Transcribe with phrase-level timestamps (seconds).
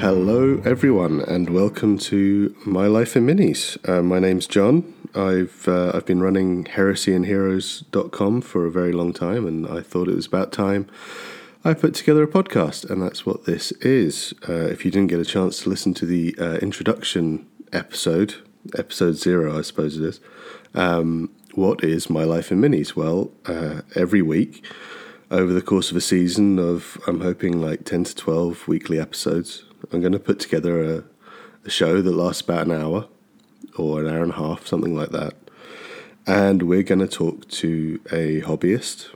[0.00, 3.76] Hello, everyone, and welcome to My Life in Minis.
[3.88, 4.94] Uh, my name's John.
[5.12, 10.14] I've uh, I've been running heresyandheroes.com for a very long time, and I thought it
[10.14, 10.88] was about time
[11.64, 14.32] I put together a podcast, and that's what this is.
[14.48, 18.36] Uh, if you didn't get a chance to listen to the uh, introduction episode,
[18.78, 20.20] episode zero, I suppose it is,
[20.74, 22.94] um, what is My Life in Minis?
[22.94, 24.64] Well, uh, every week
[25.30, 29.64] over the course of a season of, I'm hoping, like 10 to 12 weekly episodes,
[29.92, 31.04] I'm going to put together a,
[31.64, 33.08] a show that lasts about an hour
[33.76, 35.34] or an hour and a half, something like that.
[36.26, 39.08] And we're going to talk to a hobbyist,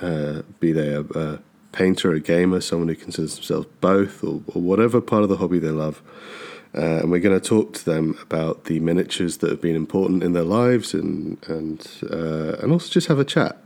[0.00, 1.38] uh, be they a, a,
[1.72, 5.58] painter, a gamer, someone who considers themselves both, or, or whatever part of the hobby
[5.58, 6.00] they love.
[6.76, 10.22] Uh, and we're going to talk to them about the miniatures that have been important
[10.22, 13.58] in their lives, and and uh, and also just have a chat.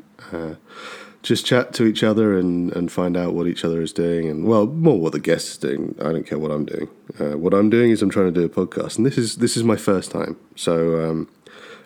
[1.23, 4.45] Just chat to each other and, and find out what each other is doing and
[4.45, 5.97] well more what the guest is doing.
[6.01, 6.89] I don't care what i'm doing.
[7.19, 9.57] Uh, what i'm doing is i'm trying to do a podcast and this is this
[9.57, 10.37] is my first time.
[10.55, 11.29] So um,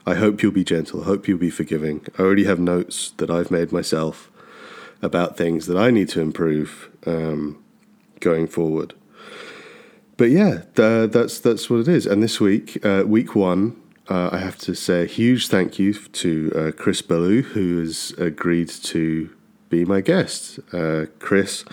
[0.06, 1.02] i hope you'll be gentle.
[1.02, 2.06] I hope you'll be forgiving.
[2.18, 4.30] I already have notes that i've made myself
[5.00, 7.62] about things that i need to improve um,
[8.20, 8.94] going forward.
[10.18, 12.06] But yeah that's that's what it is.
[12.06, 15.94] And this week uh, week one uh, I have to say a huge thank you
[15.94, 19.30] to uh, Kris Belleau, who has agreed to
[19.68, 20.58] be my guest.
[20.72, 21.64] Uh, Kris,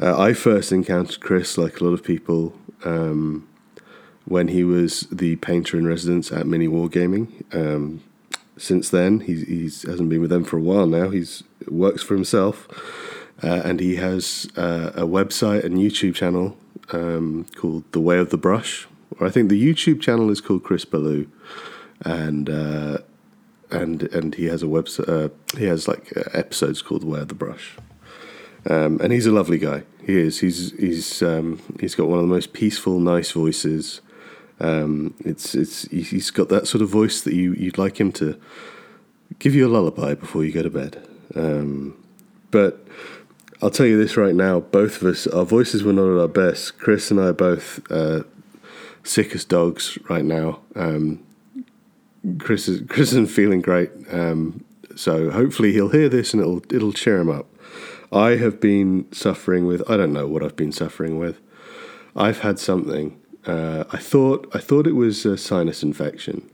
[0.00, 3.48] uh, I first encountered Kris, like a lot of people, um,
[4.24, 7.28] when he was the painter in residence at Mini Wargaming.
[7.54, 8.02] Um,
[8.56, 11.10] since then, he he's, hasn't been with them for a while now.
[11.10, 12.68] He's works for himself,
[13.42, 16.56] uh, and he has uh, a website and YouTube channel
[16.90, 18.86] um, called The Way of the Brush,
[19.18, 21.26] or I think the YouTube channel is called Kris Belleau,
[22.04, 22.98] and uh,
[23.70, 25.08] and and he has a website.
[25.08, 27.76] Uh, he has like uh, episodes called "Where the Brush,"
[28.68, 29.82] um, and he's a lovely guy.
[30.04, 30.40] He is.
[30.40, 34.00] He's he's um, he's got one of the most peaceful, nice voices.
[34.60, 38.38] Um, it's it's he's got that sort of voice that you you'd like him to
[39.38, 41.06] give you a lullaby before you go to bed.
[41.34, 41.96] Um,
[42.50, 42.86] but
[43.60, 46.28] I'll tell you this right now: both of us, our voices were not at our
[46.28, 46.78] best.
[46.78, 48.22] Kris and I both uh,
[49.04, 50.60] sick as dogs right now.
[50.74, 51.24] Um,
[52.38, 54.64] Kris is Kris isn't feeling great, um,
[54.94, 57.46] so hopefully he'll hear this and it'll it'll cheer him up.
[58.12, 61.40] I have been suffering with I don't know what I've been suffering with.
[62.14, 63.18] I've had something.
[63.46, 66.48] Uh, I thought I thought it was a sinus infection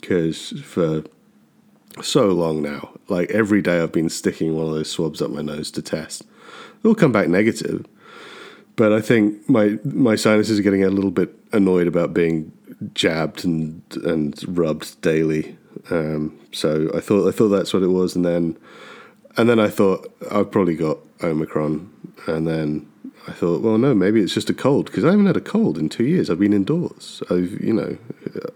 [0.00, 1.02] because for
[2.02, 5.42] so long now, like every day, I've been sticking one of those swabs up my
[5.42, 6.22] nose to test.
[6.82, 7.84] It'll come back negative,
[8.80, 12.50] but I think my my sinuses are getting a little bit annoyed about being
[12.94, 15.58] jabbed and and rubbed daily.
[15.90, 18.56] Um, so I thought I thought that's what it was, and then
[19.36, 21.90] and then I thought I've probably got Omicron,
[22.26, 22.90] and then
[23.28, 25.76] I thought, well, no, maybe it's just a cold because I haven't had a cold
[25.76, 26.30] in two years.
[26.30, 27.22] I've been indoors.
[27.28, 27.98] I've you know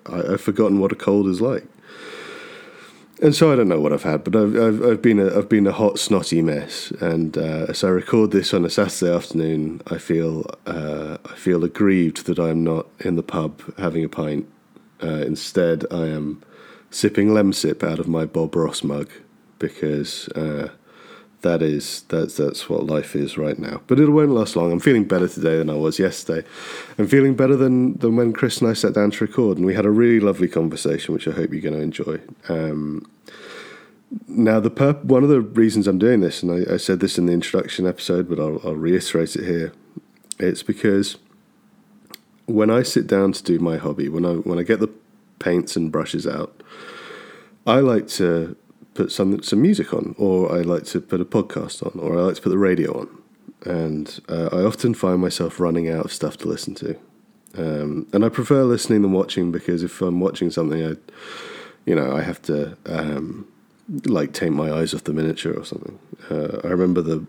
[0.06, 1.66] I, have forgotten what a cold is like.
[3.22, 5.48] And so I don't know what I've had, but I've I've, I've been a I've
[5.48, 6.90] been a hot snotty mess.
[7.00, 11.64] And uh, as I record this on a Saturday afternoon, I feel uh, I feel
[11.64, 14.48] aggrieved that I'm not in the pub having a pint.
[15.02, 16.42] Uh, instead, I am
[16.90, 19.10] sipping Lemsip out of my Bob Ross mug
[19.58, 20.68] because uh,
[21.44, 23.80] that is that's that's what life is right now.
[23.86, 24.72] But it won't last long.
[24.72, 26.46] I'm feeling better today than I was yesterday.
[26.98, 29.74] I'm feeling better than than when Kris and I sat down to record, and we
[29.74, 32.20] had a really lovely conversation, which I hope you're going to enjoy.
[32.48, 33.08] Um,
[34.26, 37.18] now, the perp- one of the reasons I'm doing this, and I, I said this
[37.18, 39.72] in the introduction episode, but I'll, I'll reiterate it here.
[40.38, 41.18] It's because
[42.46, 44.90] when I sit down to do my hobby, when I when I get the
[45.38, 46.62] paints and brushes out,
[47.66, 48.56] I like to
[48.94, 52.22] put some some music on, or I like to put a podcast on, or I
[52.22, 53.22] like to put the radio on,
[53.64, 56.96] and uh, I often find myself running out of stuff to listen to.
[57.56, 60.96] Um, and I prefer listening than watching because if I'm watching something, I,
[61.86, 63.46] you know, I have to um,
[64.06, 65.98] like take my eyes off the miniature or something.
[66.30, 67.26] Uh, I remember the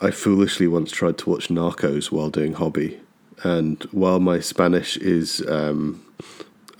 [0.00, 3.00] I foolishly once tried to watch Narcos while doing hobby,
[3.42, 6.04] and while my Spanish is um,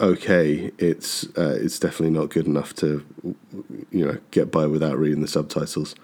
[0.00, 3.04] okay, it's uh, it's definitely not good enough to
[3.90, 5.94] you know get by without reading the subtitles.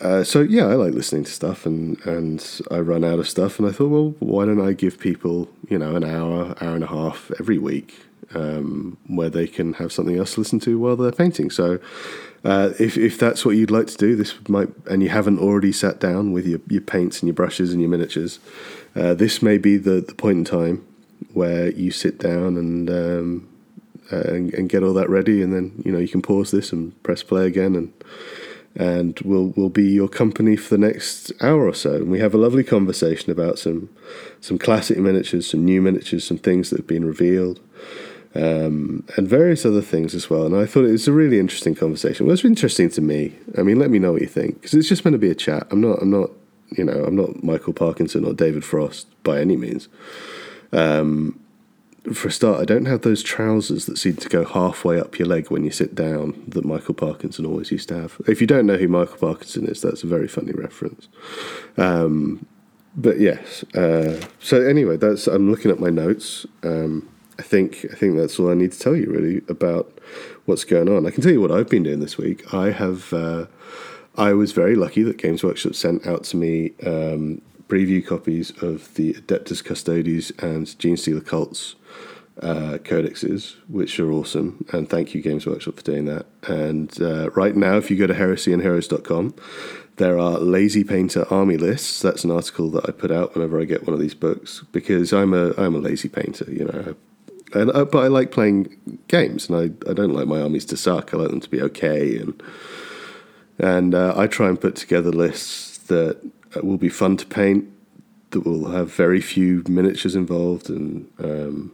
[0.00, 3.58] Uh, so yeah, I like listening to stuff, and and I run out of stuff,
[3.58, 6.84] and I thought, well, why don't I give people you know an hour, hour and
[6.84, 7.98] a half every week
[8.34, 11.50] um, where they can have something else to listen to while they're painting.
[11.50, 11.78] So.
[12.44, 15.72] Uh, if, if that's what you'd like to do, this might, and you haven't already
[15.72, 18.38] sat down with your, your paints and your brushes and your miniatures,
[18.94, 20.86] uh, this may be the, the point in time
[21.36, 23.48] where you sit down and, um,
[24.10, 26.72] uh, and, and get all that ready, and then you know you can pause this
[26.72, 27.92] and press play again and
[28.76, 31.94] and we'll we'll be your company for the next hour or so.
[31.94, 33.88] And we have a lovely conversation about some
[34.40, 37.60] some classic miniatures, some new miniatures, some things that have been revealed.
[38.34, 40.44] Um, and various other things as well.
[40.44, 42.26] And I thought it was a really interesting conversation.
[42.26, 43.34] Well, it's interesting to me.
[43.56, 45.34] I mean, let me know what you think because it's just meant to be a
[45.34, 45.66] chat.
[45.70, 46.02] I'm not.
[46.02, 46.30] I'm not.
[46.76, 49.88] You know, I'm not Michael Parkinson or David Frost by any means.
[50.72, 51.40] Um,
[52.12, 55.26] for a start, I don't have those trousers that seem to go halfway up your
[55.26, 58.20] leg when you sit down that Michael Parkinson always used to have.
[58.28, 61.08] If you don't know who Michael Parkinson is, that's a very funny reference.
[61.76, 62.46] Um,
[62.96, 66.46] but yes, uh, so anyway, that's I'm looking at my notes.
[66.62, 67.08] Um,
[67.38, 69.98] I think I think that's all I need to tell you really about
[70.46, 71.06] what's going on.
[71.06, 72.54] I can tell you what I've been doing this week.
[72.54, 73.12] I have.
[73.12, 73.46] Uh,
[74.18, 78.94] I was very lucky that Games Workshop sent out to me um, preview copies of
[78.94, 81.74] the Adeptus Custodes and Genestealer Cults
[82.42, 84.64] uh, codexes, which are awesome.
[84.72, 86.26] And thank you, Games Workshop, for doing that.
[86.46, 89.34] And uh, right now, if you go to heresyandheroes.com,
[89.96, 92.02] there are lazy painter army lists.
[92.02, 95.12] That's an article that I put out whenever I get one of these books because
[95.12, 96.94] I'm a I'm a lazy painter, you know.
[97.54, 100.76] And, uh, but I like playing games, and I, I don't like my armies to
[100.76, 101.14] suck.
[101.14, 102.42] I like them to be okay, and
[103.58, 106.20] and uh, I try and put together lists that
[106.64, 107.66] will be fun to paint,
[108.30, 111.72] that will have very few miniatures involved, and um,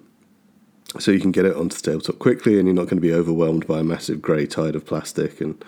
[0.98, 3.12] so you can get it onto the tabletop quickly, and you're not going to be
[3.12, 5.40] overwhelmed by a massive grey tide of plastic.
[5.40, 5.64] And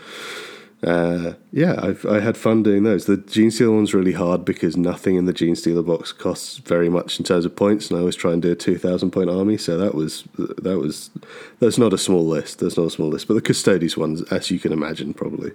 [0.82, 3.06] uh, yeah, I've I had fun doing those.
[3.06, 7.24] The Genestealer one's really hard because nothing in the Genestealer box costs very much in
[7.24, 9.56] terms of points, and I always try and do a two thousand point army.
[9.56, 11.10] So that was that was
[11.58, 12.58] that's not a small list.
[12.58, 15.52] That's not a small list, but the Custodes ones, as you can imagine, probably.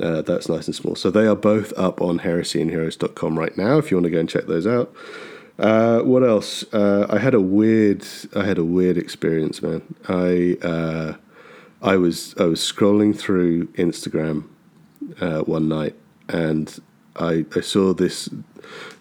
[0.00, 0.94] Uh, that's nice and small.
[0.94, 4.28] So they are both up on heresyandheroes.com right now if you want to go and
[4.28, 4.94] check those out.
[5.58, 6.64] Uh, what else?
[6.72, 8.06] Uh, I had a weird.
[8.34, 9.82] I had a weird experience, man.
[10.08, 11.14] I uh,
[11.82, 14.48] I was I was scrolling through Instagram
[15.20, 15.96] uh, one night,
[16.28, 16.80] and
[17.16, 18.30] I I saw this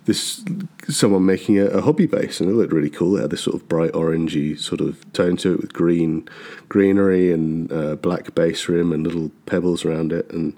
[0.05, 0.43] this
[0.87, 3.17] someone making a, a, hobby base, and it looked really cool.
[3.17, 6.27] It had this sort of bright orangey sort of tone to it with green
[6.67, 10.57] greenery and uh, black base rim and little pebbles around it, and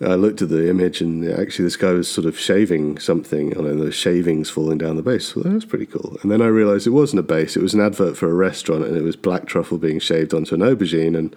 [0.00, 3.80] I looked at the image, and actually, this guy was sort of shaving something, and
[3.80, 5.34] those shavings falling down the base.
[5.34, 6.18] Well, that was pretty cool.
[6.22, 8.84] And then I realised it wasn't a base; it was an advert for a restaurant,
[8.84, 11.16] and it was black truffle being shaved onto an aubergine.
[11.16, 11.34] And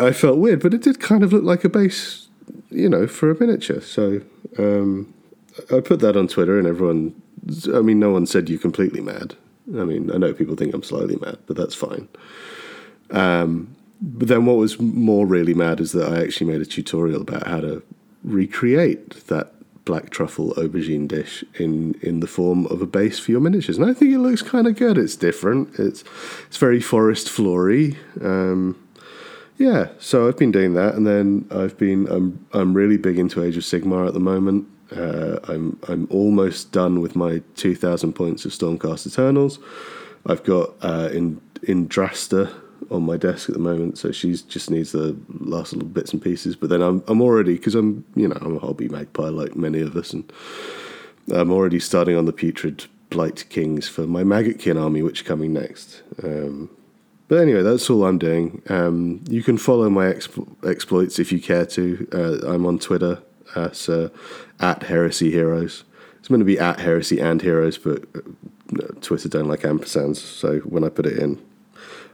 [0.00, 2.28] I felt weird, but it did kind of look like a base,
[2.68, 3.80] you know, for a miniature.
[3.80, 4.22] So
[4.58, 5.14] um,
[5.70, 7.20] I put that on Twitter, and everyone.
[7.74, 9.34] I mean, no one said you're completely mad.
[9.68, 12.08] I mean, I know people think I'm slightly mad, but that's fine.
[13.10, 17.22] Um, but then what was more really mad is that I actually made a tutorial
[17.22, 17.82] about how to
[18.24, 19.52] recreate that
[19.84, 23.78] black truffle aubergine dish in, in the form of a base for your miniatures.
[23.78, 24.96] And I think it looks kind of good.
[24.96, 25.78] It's different.
[25.78, 26.04] It's
[26.46, 27.96] it's very forest flory.
[28.22, 28.76] Um,
[29.58, 33.42] yeah, so I've been doing that, and then I've been I'm I'm really big into
[33.42, 34.66] Age of Sigmar at the moment.
[34.94, 39.58] Uh, I'm I'm almost done with my two thousand points of Stormcast Eternals.
[40.26, 42.52] I've got uh, in Yndrasta
[42.90, 46.20] on my desk at the moment, so she just needs the last little bits and
[46.20, 46.56] pieces.
[46.56, 49.80] But then I'm I'm already because I'm you know I'm a hobby magpie like many
[49.80, 50.30] of us, and
[51.32, 55.52] I'm already starting on the putrid blight kings for my maggotkin army, which are coming
[55.52, 56.02] next.
[56.22, 56.70] Um,
[57.28, 58.60] but anyway, that's all I'm doing.
[58.68, 62.08] Um, you can follow my exp- exploits if you care to.
[62.12, 63.22] Uh, I'm on Twitter
[63.54, 64.08] as uh,
[64.60, 65.84] at Heresy Heroes.
[66.18, 70.58] It's going to be at Heresy and Heroes, but uh, Twitter don't like ampersands, so
[70.60, 71.40] when I put it in,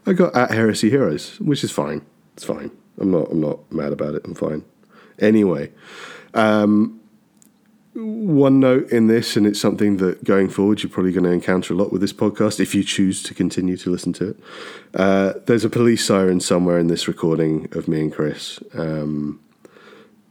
[0.07, 2.07] I got at Heresy Heroes, which is fine.
[2.35, 2.71] It's fine.
[2.99, 3.31] I'm not.
[3.31, 4.23] I'm not mad about it.
[4.25, 4.65] I'm fine.
[5.19, 5.73] Anyway,
[6.35, 7.01] um,
[7.95, 11.73] one note in this, and it's something that going forward you're probably going to encounter
[11.73, 14.41] a lot with this podcast if you choose to continue to listen to it.
[14.95, 19.41] Uh, there's a police siren somewhere in this recording of me and Kris, um,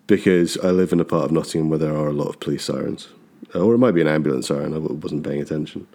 [0.07, 2.65] because I live in a part of Nottingham where there are a lot of police
[2.65, 3.09] sirens,
[3.53, 4.73] or it might be an ambulance siren.
[4.73, 5.87] I wasn't paying attention.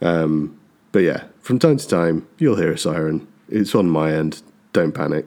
[0.00, 0.58] Um,
[0.92, 3.26] but yeah, from time to time, you'll hear a siren.
[3.48, 4.42] It's on my end.
[4.72, 5.26] Don't panic.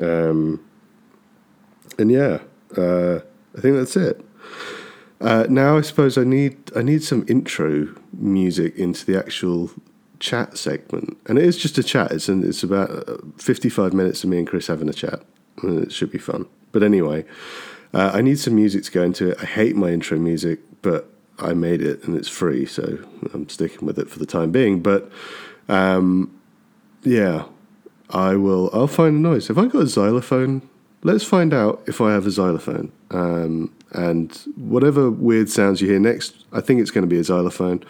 [0.00, 0.64] Um,
[1.98, 2.38] and yeah,
[2.76, 3.20] uh,
[3.56, 4.24] I think that's it.
[5.20, 9.72] Uh, now I suppose I need I need some intro music into the actual
[10.20, 12.12] chat segment, and it is just a chat.
[12.12, 15.22] It's an, it's about uh, fifty five minutes of me and Kris having a chat,
[15.62, 16.46] and it should be fun.
[16.78, 17.24] But anyway,
[17.92, 19.38] uh, I need some music to go into it.
[19.42, 23.00] I hate my intro music, but I made it and it's free, so
[23.34, 24.80] I'm sticking with it for the time being.
[24.80, 25.10] But
[25.68, 26.32] um,
[27.02, 27.46] yeah,
[28.10, 28.70] I will.
[28.72, 29.48] I'll find a noise.
[29.48, 30.68] Have I got a xylophone?
[31.02, 32.92] Let's find out if I have a xylophone.
[33.10, 37.24] Um, and whatever weird sounds you hear next, I think it's going to be a
[37.24, 37.82] xylophone.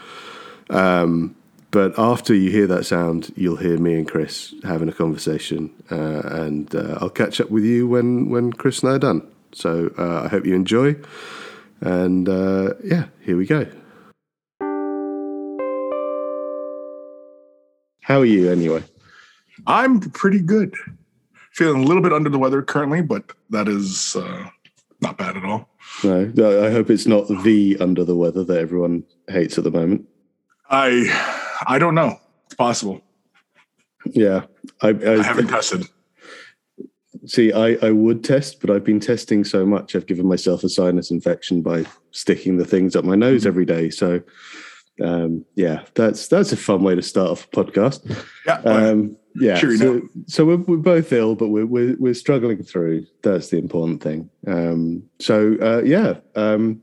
[0.70, 1.36] Um,
[1.70, 6.22] but after you hear that sound, you'll hear me and Kris having a conversation, uh,
[6.24, 9.26] and uh, I'll catch up with you when when Kris and I are done.
[9.52, 10.96] So uh, I hope you enjoy,
[11.80, 13.66] and uh, yeah, here we go.
[18.02, 18.82] How are you anyway?
[19.66, 20.74] I'm pretty good.
[21.52, 24.48] Feeling a little bit under the weather currently, but that is uh,
[25.02, 25.68] not bad at all.
[26.02, 30.06] No, I hope it's not the under the weather that everyone hates at the moment.
[30.70, 32.18] I I don't know.
[32.46, 33.02] It's possible.
[34.06, 34.44] Yeah,
[34.82, 35.84] I, I, I haven't tested.
[37.26, 39.96] See, I, I would test, but I've been testing so much.
[39.96, 43.48] I've given myself a sinus infection by sticking the things up my nose mm-hmm.
[43.48, 43.90] every day.
[43.90, 44.22] So,
[45.02, 48.24] um, yeah, that's that's a fun way to start off a podcast.
[48.46, 49.56] Yeah, um, yeah.
[49.56, 53.06] Sure so, so we're, we're both ill, but we're, we're, we're struggling through.
[53.22, 54.30] That's the important thing.
[54.46, 56.82] Um, so uh, yeah, um,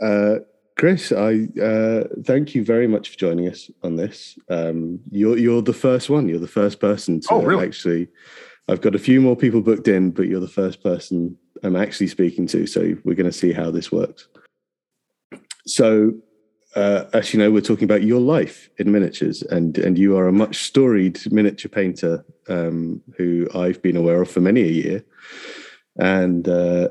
[0.00, 0.36] uh,
[0.76, 4.38] Kris, I uh, thank you very much for joining us on this.
[4.50, 6.28] Um, you're you're the first one.
[6.28, 7.66] You're the first person to oh, really?
[7.66, 8.08] actually.
[8.68, 12.08] I've got a few more people booked in, but you're the first person I'm actually
[12.08, 12.66] speaking to.
[12.66, 14.28] So we're going to see how this works.
[15.66, 16.12] So,
[16.74, 20.28] uh, as you know, we're talking about your life in miniatures, and and you are
[20.28, 25.04] a much storied miniature painter um, who I've been aware of for many a year.
[25.98, 26.90] And uh,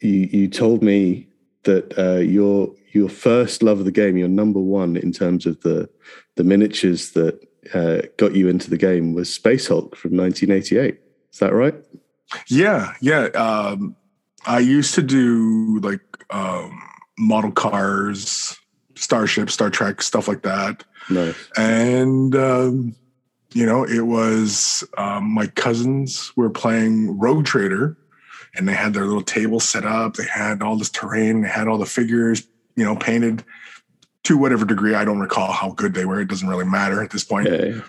[0.00, 1.28] you you told me
[1.64, 5.60] that uh, your your first love of the game, your number one in terms of
[5.60, 5.88] the
[6.36, 7.40] the miniatures that
[7.74, 10.98] uh, got you into the game was Space Hulk from 1988.
[11.32, 11.74] Is that right?
[12.48, 13.26] Yeah, yeah.
[13.26, 13.96] Um,
[14.46, 16.82] I used to do like um,
[17.18, 18.58] model cars,
[18.94, 20.84] Starship, Star Trek, stuff like that.
[21.10, 21.36] Nice.
[21.56, 22.96] And um,
[23.52, 27.96] you know, it was um, my cousins were playing Rogue Trader,
[28.54, 30.14] and they had their little table set up.
[30.14, 31.42] They had all this terrain.
[31.42, 33.44] They had all the figures, you know, painted
[34.24, 34.94] to whatever degree.
[34.94, 36.20] I don't recall how good they were.
[36.20, 37.48] It doesn't really matter at this point.
[37.50, 37.80] Yeah.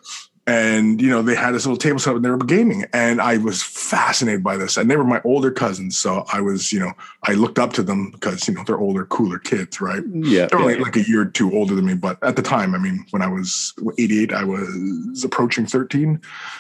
[0.45, 3.21] And you know, they had this little table set up and they were gaming, and
[3.21, 4.75] I was fascinated by this.
[4.75, 6.91] And they were my older cousins, so I was, you know,
[7.23, 10.03] I looked up to them because you know they're older, cooler kids, right?
[10.11, 10.81] Yeah, they're only yeah.
[10.81, 13.21] like a year or two older than me, but at the time, I mean, when
[13.21, 16.19] I was 88, I was approaching 13.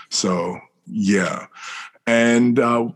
[0.09, 1.47] So yeah,
[2.07, 2.87] and uh,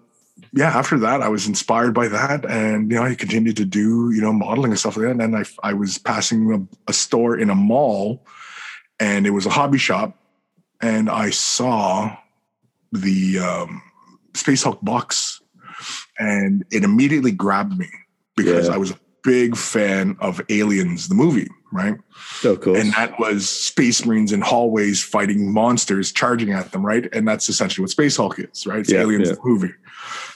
[0.53, 4.11] yeah, after that, I was inspired by that, and you know, I continued to do
[4.11, 5.11] you know modeling and stuff like that.
[5.11, 8.25] And then I I was passing a, a store in a mall,
[8.99, 10.17] and it was a hobby shop,
[10.81, 12.15] and I saw
[12.91, 13.81] the um,
[14.33, 15.41] Space Hulk box,
[16.19, 17.89] and it immediately grabbed me
[18.35, 18.73] because yeah.
[18.73, 21.95] I was a big fan of Aliens, the movie, right?
[22.39, 22.75] So cool.
[22.75, 27.07] And that was Space Marines in hallways fighting monsters, charging at them, right?
[27.13, 28.79] And that's essentially what Space Hulk is, right?
[28.79, 29.35] It's yeah, Aliens, yeah.
[29.43, 29.73] movie.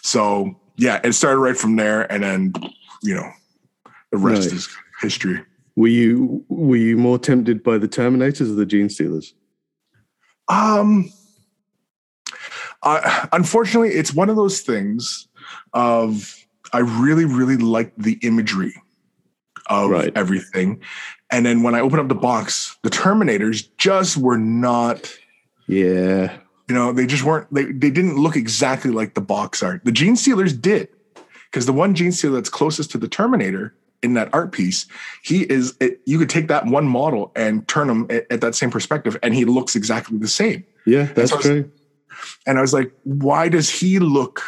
[0.01, 2.53] So yeah, it started right from there, and then
[3.03, 3.29] you know,
[4.11, 4.57] the rest right.
[4.57, 4.69] is
[5.01, 5.41] history.
[5.75, 9.33] Were you were you more tempted by the Terminators or the Genestealers?
[10.47, 11.11] Um,
[12.83, 15.27] uh, unfortunately, it's one of those things
[15.73, 18.73] of I really really like the imagery
[19.67, 20.11] of right.
[20.15, 20.81] everything,
[21.31, 25.11] and then when I opened up the box, the Terminators just were not.
[25.67, 26.37] Yeah.
[26.67, 29.83] You know, they just weren't, they, they didn't look exactly like the box art.
[29.83, 30.89] The Genestealers did,
[31.49, 33.73] because the one Genestealer that's closest to the Terminator
[34.03, 34.85] in that art piece,
[35.21, 38.55] he is, it, you could take that one model and turn him at, at, that
[38.55, 40.65] same perspective, and he looks exactly the same.
[40.85, 41.71] Yeah, that's and so true.
[42.47, 44.41] and I was like, why does he look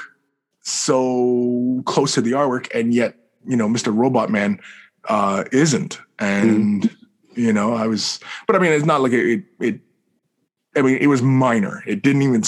[0.61, 3.95] so close to the artwork, and yet, you know, Mr.
[3.95, 4.59] Robot Man
[5.07, 5.99] uh, isn't?
[6.19, 6.95] And, mm.
[7.35, 9.79] you know, I was, but I mean, it's not like it, it, it
[10.75, 11.83] I mean, it was minor.
[11.85, 12.43] It didn't even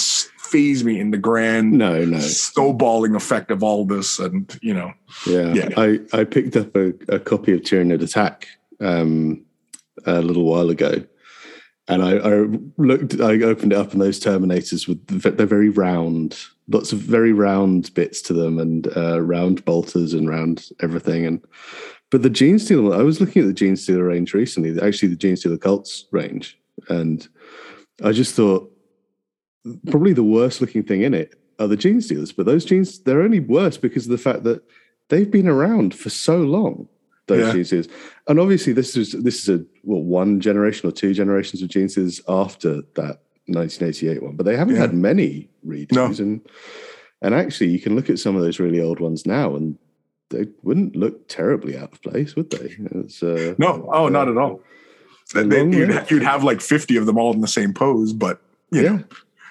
[0.46, 4.92] phase me in the grand no no snowballing effect of all this, and you know.
[5.26, 5.68] Yeah, yeah.
[5.76, 8.48] I I picked up a, a copy of Tyranid Attack
[8.80, 9.44] um,
[10.04, 11.04] a little while ago,
[11.88, 12.46] and I, I,
[12.78, 13.20] looked.
[13.20, 17.92] I opened it up, and those Terminators with they're very round, lots of very round
[17.94, 21.44] bits to them, and uh, round bolters and round everything, and.
[22.10, 26.06] But the Genestealer, I was looking at the Genestealer range recently, actually the Genestealer Cults
[26.12, 26.58] range,
[26.88, 27.26] and
[28.02, 28.70] I just thought
[29.90, 33.40] probably the worst looking thing in it are the Genestealers, but those jeans they're only
[33.40, 34.62] worse because of the fact that
[35.08, 36.88] they've been around for so long.
[37.26, 37.54] Those yeah.
[37.54, 37.90] Genestealers,
[38.28, 42.20] and obviously this is this is a what one generation or two generations of Genestealers
[42.28, 44.82] after that 1988 one, but they haven't yeah.
[44.82, 45.92] had many redos.
[45.92, 46.04] No.
[46.06, 46.40] And
[47.22, 49.76] and actually, you can look at some of those really old ones now, and
[50.30, 52.76] they wouldn't look terribly out of place, would they?
[53.22, 54.60] Uh, no, oh, uh, not at all.
[55.34, 58.40] They, you'd, you'd, have like 50 of them all in the same pose, but
[58.70, 58.82] yeah.
[58.82, 59.04] know.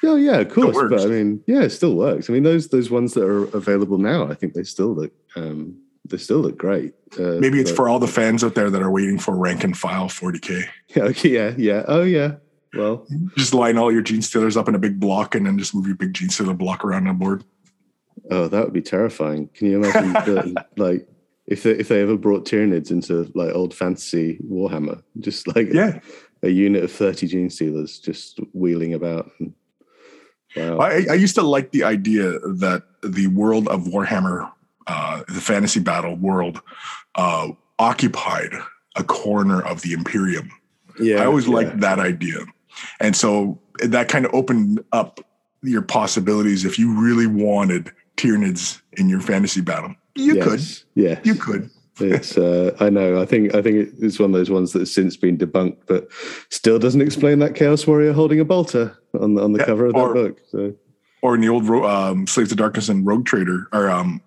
[0.04, 0.78] Yeah, yeah, of course.
[0.90, 2.30] But I mean, yeah, it still works.
[2.30, 5.78] I mean, those those ones that are available now, I think they still look um,
[6.08, 6.94] they still look great.
[7.18, 9.64] Uh, Maybe it's but, for all the fans out there that are waiting for rank
[9.64, 10.66] and file 40k.
[10.96, 11.84] Yeah, okay, yeah, yeah.
[11.88, 12.36] Oh yeah.
[12.74, 15.88] Well, just line all your Genestealers up in a big block and then just move
[15.88, 17.44] your big Genestealer block around the board.
[18.32, 19.50] Oh, that would be terrifying.
[19.54, 21.08] Can you imagine the, like
[21.48, 26.00] if they if they ever brought Tyranids into like old fantasy Warhammer, just like yeah.
[26.42, 29.54] a, a unit of 30 Genestealers just wheeling about and
[30.56, 30.80] Wow.
[30.80, 34.50] I, I, used to like the idea that the world of Warhammer,
[34.88, 36.62] uh, the fantasy battle world,
[37.16, 38.54] uh, occupied
[38.96, 40.50] a corner of the Imperium.
[40.98, 41.56] Yeah, I always yeah.
[41.56, 42.38] liked that idea,
[43.02, 45.20] and so that kind of opened up
[45.62, 49.96] your possibilities if you really wanted Tyranids in your fantasy battle.
[50.16, 50.46] You yes.
[50.46, 51.70] could, yeah, you could.
[52.00, 53.22] It's uh, I know.
[53.22, 56.10] I think I think it's one of those ones that's since been debunked, but
[56.50, 59.86] still doesn't explain that Chaos Warrior holding a bolter on the on the yeah, cover
[59.86, 60.42] of or, that book.
[60.50, 60.74] So.
[61.22, 64.22] Or in the old um, Slaves of Darkness and Rogue Trader, or um,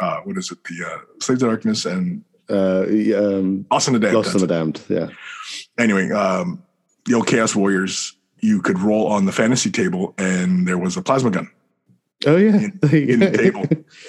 [0.00, 0.58] uh, what is it?
[0.64, 2.84] The uh, Slaves of Darkness and uh,
[3.16, 4.14] um, Lost and the Damned.
[4.14, 4.80] Lost and the Damned.
[4.88, 5.08] Yeah.
[5.78, 6.62] Anyway, um,
[7.04, 8.15] the old Chaos Warriors,
[8.46, 11.50] you could roll on the fantasy table, and there was a plasma gun.
[12.26, 13.64] Oh yeah, in, in the table.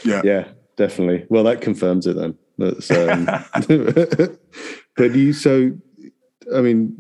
[0.06, 1.25] Yeah, yeah definitely.
[1.29, 2.38] Well, that confirms it then.
[2.58, 3.25] That's, um,
[4.96, 5.72] but you, so,
[6.56, 7.00] I mean,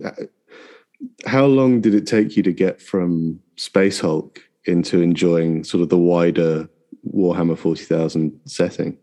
[1.25, 5.89] how long did it take you to get from Space Hulk into enjoying sort of
[5.89, 6.69] the wider
[7.11, 8.97] Warhammer 40,000 setting?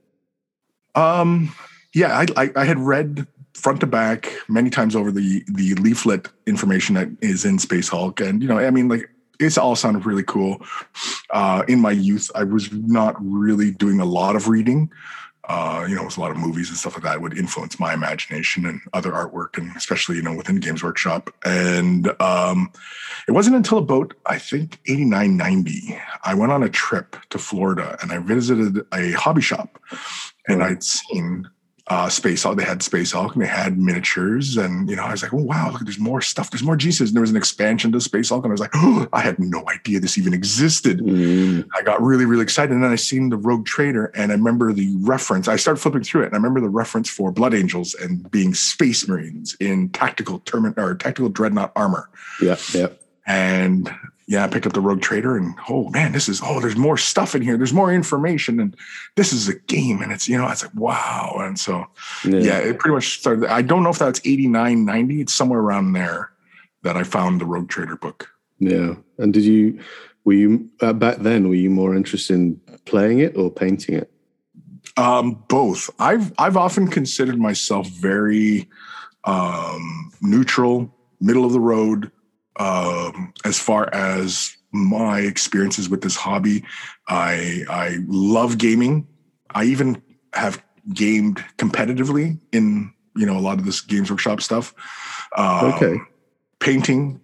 [0.94, 1.52] Um,
[1.94, 6.28] yeah, I, I, I had read front to back many times over the the leaflet
[6.46, 9.08] information that is in Space Hulk, and you know, I mean, like
[9.40, 10.64] it's all sounded really cool.
[11.30, 14.90] Uh, in my youth, I was not really doing a lot of reading.
[15.46, 17.78] Uh, you know, it was a lot of movies and stuff like that would influence
[17.78, 21.30] my imagination and other artwork, and especially you know within Games Workshop.
[21.44, 22.72] And um,
[23.28, 27.98] it wasn't until about I think 89, 90, I went on a trip to Florida
[28.00, 29.78] and I visited a hobby shop,
[30.48, 31.46] and I'd seen
[31.88, 32.56] uh, Space Hulk.
[32.56, 34.56] They had Space Hulk and they had miniatures.
[34.56, 36.50] And, you know, I was like, oh, wow, look, there's more stuff.
[36.50, 37.10] There's more Jesus.
[37.10, 38.44] And there was an expansion to Space Hulk.
[38.44, 41.00] And I was like, oh, I had no idea this even existed.
[41.00, 41.68] Mm.
[41.74, 42.72] I got really, really excited.
[42.72, 45.46] And then I seen the Rogue Trader and I remember the reference.
[45.46, 48.54] I started flipping through it and I remember the reference for Blood Angels and being
[48.54, 52.08] Space Marines in tactical termin or tactical dreadnought armor.
[52.40, 52.88] Yeah, yeah.
[53.26, 53.94] And
[54.26, 56.96] yeah, I picked up the Rogue Trader and oh man, this is oh, there's more
[56.96, 57.56] stuff in here.
[57.56, 58.74] There's more information, and
[59.16, 61.36] this is a game, and it's you know, it's like wow.
[61.40, 61.86] And so
[62.24, 63.46] yeah, yeah it pretty much started.
[63.46, 65.20] I don't know if that's 89, 90.
[65.20, 66.32] It's somewhere around there
[66.82, 68.30] that I found the Rogue Trader book.
[68.58, 69.78] Yeah, and did you
[70.24, 71.48] were you uh, back then?
[71.48, 74.10] Were you more interested in playing it or painting it?
[74.96, 75.90] Um, both.
[75.98, 78.70] I've I've often considered myself very
[79.24, 82.10] um, neutral, middle of the road
[82.58, 86.64] um, as far as my experiences with this hobby.
[87.08, 89.06] I I love gaming.
[89.54, 90.02] I even
[90.34, 90.62] have
[90.92, 94.74] gamed competitively in you know a lot of this Games Workshop stuff.
[95.36, 95.96] Um, okay.
[96.58, 97.20] Painting,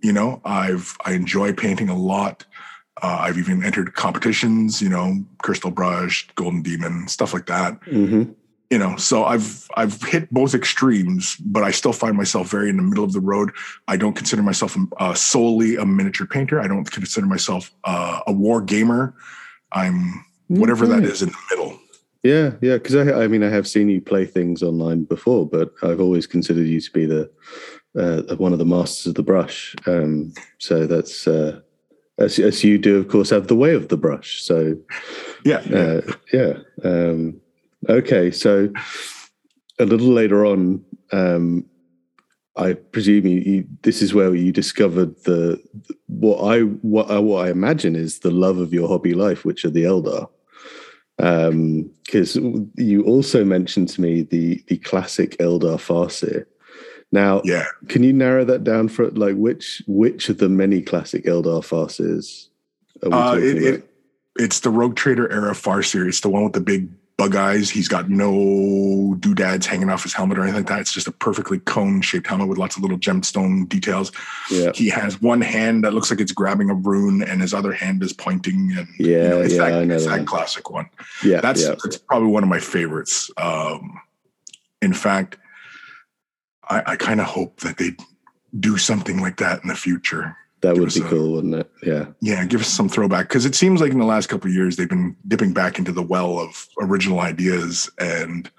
[0.00, 2.46] you know, I've I enjoy painting a lot.
[3.02, 7.80] Uh, I've even entered competitions, you know, Crystal Brush, Golden Demon, stuff like that.
[7.82, 8.32] Mm-hmm
[8.74, 12.76] you know so i've i've hit both extremes but i still find myself very in
[12.76, 13.52] the middle of the road.
[13.86, 16.60] I don't consider myself uh, solely a miniature painter.
[16.60, 19.14] I don't consider myself uh, a war gamer.
[19.70, 21.00] I'm whatever okay.
[21.00, 21.78] that is in the middle.
[22.24, 25.72] Yeah yeah because I, I mean i have seen you play things online before but
[25.82, 27.30] i've always considered you to be the
[27.96, 29.76] uh, one of the masters of the brush.
[29.86, 31.60] Um, so that's uh,
[32.18, 34.42] as, as you do of course have the way of the brush.
[34.42, 34.76] So
[35.44, 36.52] yeah yeah, uh, yeah.
[36.82, 37.40] Um,
[37.88, 38.70] Okay, so
[39.78, 41.66] a little later on, um,
[42.56, 45.60] I presume you, you, this is where you discovered the
[46.06, 49.64] what I what I, what I imagine is the love of your hobby life, which
[49.64, 50.28] are the Eldar.
[51.16, 56.46] Because um, you also mentioned to me the the classic Eldar Farseer.
[57.10, 61.24] Now, yeah, can you narrow that down for like which which of the many classic
[61.24, 62.48] Eldar Farseers
[63.02, 63.74] are we uh, it, about?
[63.74, 63.90] It,
[64.36, 66.08] it's the Rogue Trader era Farseer.
[66.08, 66.88] It's the one with the big
[67.24, 67.70] bug eyes.
[67.70, 70.80] He's got no doodads hanging off his helmet or anything like that.
[70.80, 74.12] It's just a perfectly cone shaped helmet with lots of little gemstone details.
[74.50, 74.72] Yeah.
[74.74, 78.02] He has one hand that looks like it's grabbing a rune, and his other hand
[78.02, 78.74] is pointing.
[78.76, 80.18] And yeah, you know, it's yeah, that, it's that.
[80.18, 80.88] that classic one.
[81.24, 81.74] Yeah, that's yeah.
[81.82, 83.30] that's probably one of my favorites.
[83.38, 84.00] Um,
[84.82, 85.38] in fact,
[86.68, 87.92] I, I kind of hope that they
[88.58, 90.36] do something like that in the future.
[90.64, 91.70] That would be a, cool, wouldn't it?
[91.82, 92.06] Yeah.
[92.20, 94.76] Yeah, give us some throwback because it seems like in the last couple of years
[94.76, 98.50] they've been dipping back into the well of original ideas, and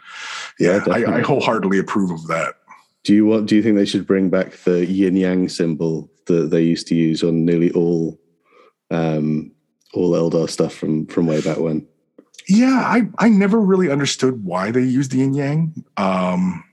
[0.60, 2.56] yeah, yeah I, I, wholeheartedly approve of that.
[3.04, 3.48] Do you want?
[3.48, 6.96] Do you think they should bring back the yin yang symbol that they used to
[6.96, 8.20] use on nearly all,
[8.92, 9.52] um,
[9.96, 11.88] all Eldar stuff from from way back when?
[12.48, 15.86] Yeah, I I never really understood why they used the yin yang.
[15.98, 16.64] Um,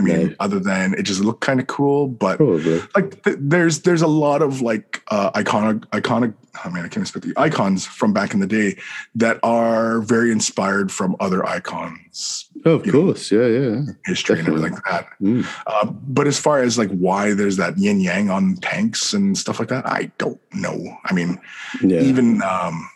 [0.00, 0.34] I mean, No.
[0.40, 2.80] other than it just looked kind of cool, but Probably.
[2.96, 6.32] like th- there's there's a lot of like uh iconic iconic
[6.64, 8.76] I mean I can't expect the icons from back in the day
[9.14, 13.30] that are very inspired from other icons Oh, of You know, course.
[13.32, 13.76] Yeah, yeah.
[14.04, 15.06] history and everything like that.
[15.22, 15.46] Mm.
[15.66, 19.58] Uh, but as far as like why there's that yin yang on tanks and stuff
[19.60, 20.76] like that, I don't know.
[21.08, 21.40] I mean,
[21.82, 22.00] Yeah.
[22.02, 22.88] even um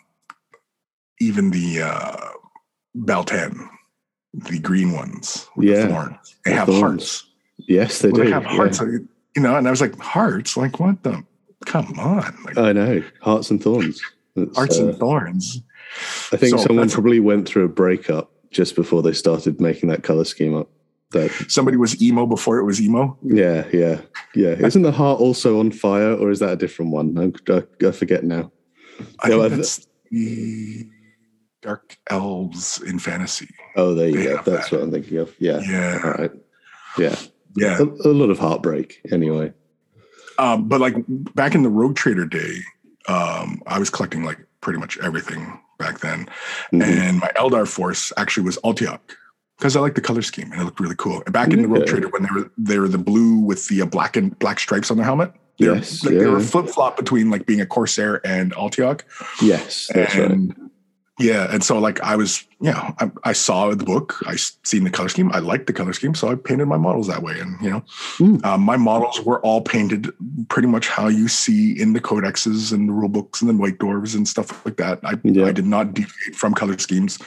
[1.19, 2.17] even the uh
[3.05, 3.69] Biel-Tan,
[4.49, 6.81] the green ones with Yeah, the thorns, they the have thorns.
[6.81, 7.27] hearts.
[7.67, 8.25] yes, they Well, do.
[8.25, 9.07] they have hearts, uh, you
[9.41, 10.57] know, and I was like, hearts?
[10.57, 11.23] Like what the
[11.65, 12.35] come on.
[12.45, 13.03] Like I know.
[13.21, 14.01] Hearts and thorns.
[14.35, 15.61] It's, hearts uh, and thorns.
[16.33, 20.03] I think So someone probably went through a breakup just before they started making that
[20.03, 20.69] color scheme up.
[21.11, 23.17] That Somebody was emo before it was emo.
[23.23, 24.01] yeah, yeah,
[24.33, 24.49] yeah.
[24.59, 27.17] Isn't the heart also on fire, or is that a different one?
[27.17, 28.51] I'm, I, I forget now.
[29.23, 30.89] I Yeah, think I- that's the
[31.65, 33.49] dark elves in fantasy.
[33.75, 34.41] Oh, there you They go.
[34.45, 34.71] That's that.
[34.77, 35.33] what I'm thinking of.
[35.39, 35.59] Yeah.
[35.61, 35.99] Yeah.
[36.03, 36.31] All right.
[36.97, 37.15] Yeah.
[37.55, 37.79] Yeah.
[37.79, 39.51] A, a lot of heartbreak, anyway.
[40.37, 42.57] Um, but like back in the Rogue Trader day,
[43.07, 46.27] um, I was collecting like pretty much everything back then.
[46.73, 46.83] Mhm.
[46.83, 48.99] And my Eldar force actually was Alaitoc
[49.57, 51.23] because I like the color scheme and it looked really cool.
[51.25, 53.81] And back in the Rogue Trader, when they were they were the blue with the
[53.81, 55.31] uh, black and black stripes on their helmet.
[55.57, 59.01] They were, Yes, like, they were flip flop between like being a Corsair and Alaitoc.
[59.41, 60.37] Yes, that's right.
[61.19, 64.83] Yeah, and so like I was, you know, I, I saw the book, I seen
[64.83, 67.39] the color scheme, I liked the color scheme, so I painted my models that way,
[67.39, 67.83] and you know,
[68.17, 68.43] Mm.
[68.45, 70.11] um, my models were all painted
[70.49, 73.77] pretty much how you see in the codexes and the rule books and the white
[73.77, 74.99] dwarves and stuff like that.
[75.03, 75.45] I Yeah.
[75.45, 77.19] I did not deviate from color schemes,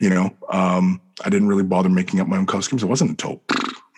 [0.00, 0.30] you know.
[0.50, 2.82] Um, I didn't really bother making up my own color schemes.
[2.82, 3.42] It wasn't until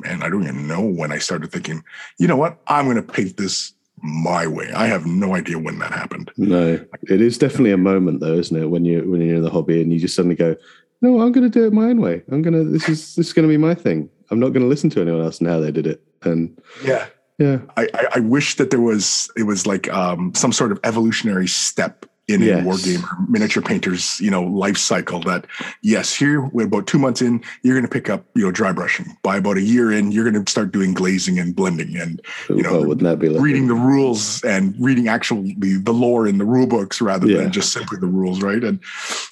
[0.00, 1.84] man, I don't even know when I started thinking,
[2.18, 3.72] you know what, I'm going to paint this
[4.04, 4.70] my way.
[4.72, 6.30] I have no idea when that happened.
[6.36, 8.66] No, it is definitely a moment, though, isn't it?
[8.66, 10.54] When you when you're in the hobby and you just suddenly go,
[11.00, 12.22] "No, I'm going to do it my own way.
[12.30, 12.64] I'm going to.
[12.70, 14.10] This is this is going to be my thing.
[14.30, 17.06] I'm not going to listen to anyone else and how they did it." And Yeah.
[17.38, 20.78] yeah, I, I, I wish that there was it was like um, some sort of
[20.84, 22.60] evolutionary step in Yes.
[22.64, 25.20] a wargamer miniature painter's you know life cycle.
[25.20, 25.46] That
[25.82, 28.72] yes, here we're about two months in, you're going to pick up you know dry
[28.72, 29.06] brushing.
[29.22, 32.62] By about a year in, you're going to start doing glazing and blending and You
[32.62, 36.38] know, oh, wouldn't that be like reading the rules and reading actually the lore in
[36.38, 37.38] the rule books rather Yeah.
[37.38, 38.64] than just simply the rules, right?
[38.64, 38.80] And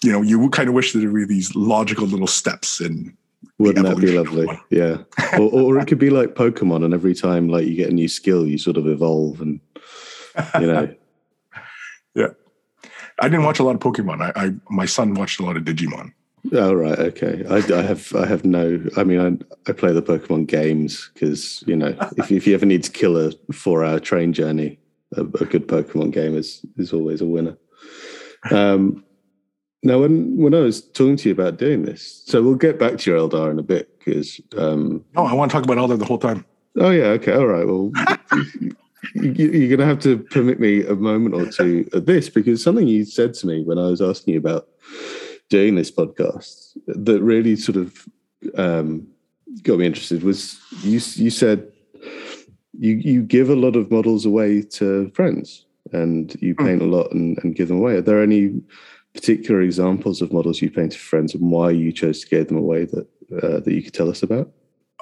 [0.05, 3.17] you know, you kind of wish that there were these logical little steps in
[3.59, 4.47] Wouldn't that be lovely?
[4.71, 4.99] Yeah.
[5.39, 8.09] or, or it could be like Pokemon, and every time like you get a new
[8.09, 9.61] skill, you sort of evolve, and
[10.61, 10.95] you know,
[13.23, 14.21] I didn't watch a lot of Pokemon.
[14.21, 16.13] I, I my son watched a lot of Digimon.
[16.53, 17.45] oh right, okay.
[17.49, 18.85] I, I have I have no.
[18.97, 22.67] I mean, I I play the Pokemon games because you know if if you ever
[22.67, 24.79] need to kill a four hour train journey,
[25.17, 27.57] a, a good Pokemon game is is always a winner.
[28.51, 29.05] Um,
[29.85, 32.99] now, when when I was talking to you about doing this, so we'll get back
[32.99, 35.99] to your Eldar in a bit because um, No, I want to talk about Eldar
[35.99, 36.45] the whole time.
[36.77, 37.67] Oh yeah, okay, all right.
[37.67, 37.93] Well,
[39.15, 42.87] you're going to have to permit me a moment or two of this because something
[42.87, 44.69] you said to me when I was asking you about
[45.49, 48.09] doing this podcast that really sort of
[48.57, 49.07] um,
[49.63, 51.01] got me interested was you.
[51.15, 51.71] You said
[52.79, 56.67] you you give a lot of models away to friends and you Hmm.
[56.67, 57.97] paint a lot and, and give them away.
[57.97, 58.61] Are there any
[59.15, 62.57] particular examples of models you painted for friends and why you chose to give them
[62.57, 63.07] away that
[63.43, 64.51] uh, that you could tell us about?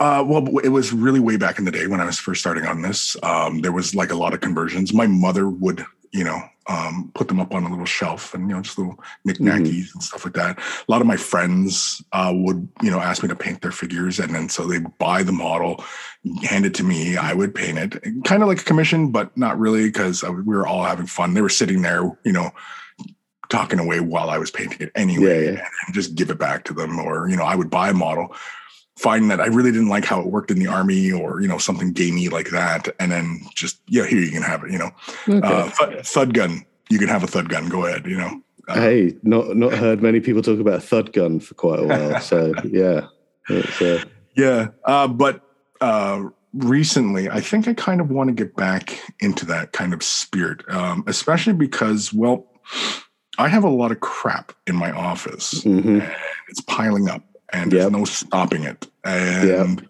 [0.01, 2.65] Uh, well, it was really way back in the day when I was first starting
[2.65, 3.17] on this.
[3.23, 4.95] Um, there was like a lot of conversions.
[4.95, 8.57] My mother would, you know, um, put them up on a little shelf and, you
[8.57, 10.59] know, just little knickknackies and stuff like that.
[10.59, 14.19] A lot of my friends uh, would, you know, ask me to paint their figures.
[14.19, 15.85] And then so they'd buy the model,
[16.45, 17.19] hand it to me.
[17.19, 20.67] I would paint it kind of like a commission, but not really because we were
[20.67, 21.35] all having fun.
[21.35, 22.53] They were sitting there, you know,
[23.51, 25.69] talking away while I was painting it anyway Yeah, yeah.
[25.87, 26.99] and just give it back to them.
[26.99, 28.35] Or, you know, I would buy a model
[29.01, 31.59] find that I really didn't like how it worked in the army or, you know,
[31.59, 32.89] something gamey like that.
[33.01, 34.91] And then just, yeah, here you can have it, you know,
[35.29, 35.41] Okay.
[35.47, 37.69] uh, thud, thud gun, you can have a thud gun.
[37.69, 38.43] Go ahead, you know.
[38.69, 42.21] Uh, hey, not not heard many people talk about thud gun for quite a while.
[42.31, 43.07] So yeah,
[43.49, 44.05] it's, uh,
[44.37, 44.69] Yeah.
[44.85, 45.41] Uh, but
[45.81, 50.03] uh, recently, I think I kind of want to get back into that kind of
[50.03, 52.47] spirit, um, especially because, well,
[53.39, 55.65] I have a lot of crap in my office.
[55.65, 56.07] mhm.
[56.49, 57.93] It's piling up and there's Yep.
[57.93, 58.87] no stopping it.
[59.05, 59.89] And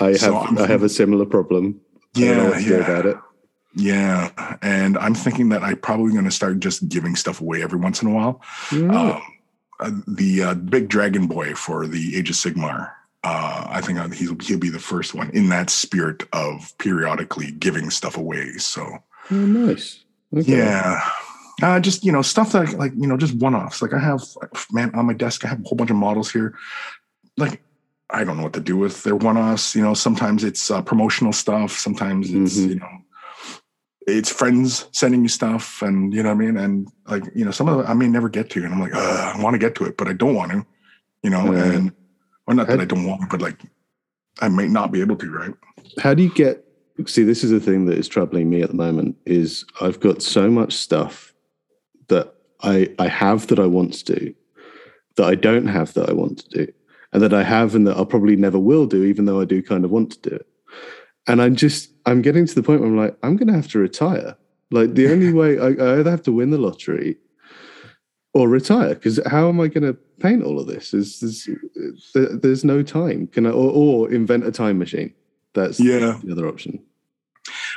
[0.00, 1.80] I have So I have a similar problem.
[2.16, 2.76] I don't know yeah, what to do yeah.
[2.80, 3.16] about it.
[3.76, 7.78] Yeah, and I'm thinking that I'm probably going to start just giving stuff away every
[7.78, 8.40] once in a while.
[8.70, 9.20] Um,
[9.80, 12.92] uh, the uh, big dragon boy for the Age of Sigmar.
[13.24, 17.50] Uh, I think uh, he'll he'll be the first one in that spirit of periodically
[17.50, 18.52] giving stuff away.
[18.58, 18.98] So
[19.30, 20.04] oh, nice.
[20.36, 20.56] Okay.
[20.56, 21.00] yeah,
[21.62, 23.80] Uh, just you know stuff that like you know just one offs.
[23.80, 24.22] Like I have
[24.72, 26.54] man on my desk, I have a whole bunch of models here.
[27.36, 27.62] Like
[28.10, 29.02] I don't know what to do with.
[29.02, 29.74] They're one offs.
[29.74, 31.72] You know, sometimes it's uh, promotional stuff.
[31.72, 32.68] Sometimes it's Mhm.
[32.68, 32.88] you know
[34.06, 36.56] it's friends sending you stuff, and you know what I mean.
[36.56, 38.94] And like you know some of it I may never get to, and I'm like
[38.94, 40.66] I want to get to it, but I don't want to.
[41.22, 41.64] You know, Yeah.
[41.72, 41.92] and
[42.46, 43.60] or not that I don't want, to, but like
[44.40, 45.30] I may not be able to.
[45.30, 45.54] Right.
[46.02, 46.64] How do you get?
[47.06, 49.16] See, this is the thing that is troubling me at the moment.
[49.24, 51.32] Is I've got so much stuff
[52.08, 54.34] that I I have that I want to do,
[55.16, 56.72] that I don't have that I want to do,
[57.12, 59.62] and that I have and that I'll probably never will do, even though I do
[59.62, 60.46] kind of want to do it.
[61.26, 63.68] And I'm just I'm getting to the point where I'm like I'm going to have
[63.68, 64.36] to retire.
[64.70, 67.16] Like the only way I, I either have to win the lottery
[68.34, 70.92] or retire because how am I going to paint all of this?
[70.92, 71.48] Is, is
[72.14, 73.28] there's no time?
[73.28, 75.14] Can I or, or invent a time machine?
[75.54, 76.18] That's Yeah.
[76.24, 76.82] the other option.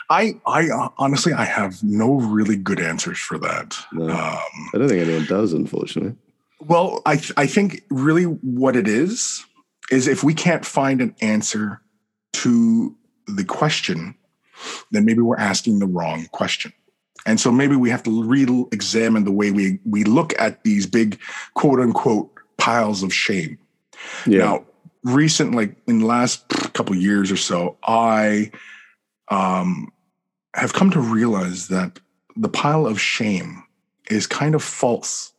[0.09, 3.77] I I uh, honestly I have no really good answers for that.
[3.91, 4.09] No.
[4.09, 6.15] Um, I don't think anyone does, unfortunately.
[6.59, 9.45] Well, I th- I think really what it is
[9.91, 11.81] is if we can't find an answer
[12.33, 12.95] to
[13.27, 14.15] the question,
[14.91, 16.73] then maybe we're asking the wrong question.
[17.25, 21.19] And so maybe we have to re-examine the way we we look at these big
[21.53, 23.57] quote unquote piles of shame.
[24.25, 24.39] Yeah.
[24.39, 24.65] Now,
[25.03, 28.51] recent, like in the last couple of years or so, I
[29.29, 29.91] um,
[30.57, 31.99] have come to realize that
[32.35, 33.63] the pile of shame
[34.09, 35.33] is kind of false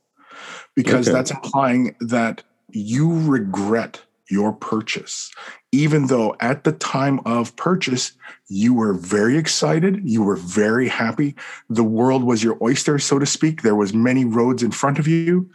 [0.74, 1.14] because Okay.
[1.16, 5.32] that's implying that you regret your purchase,
[5.72, 8.12] even though at the time of purchase,
[8.48, 11.34] you were very excited, you were very happy.
[11.70, 13.62] The world was your oyster, so to speak.
[13.62, 15.48] There was many roads in front of you.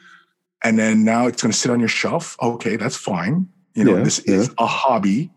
[0.63, 2.36] And then now it's going to sit on your shelf.
[2.41, 3.47] Okay, that's fine.
[3.76, 5.30] You know, Yeah, this is a hobby.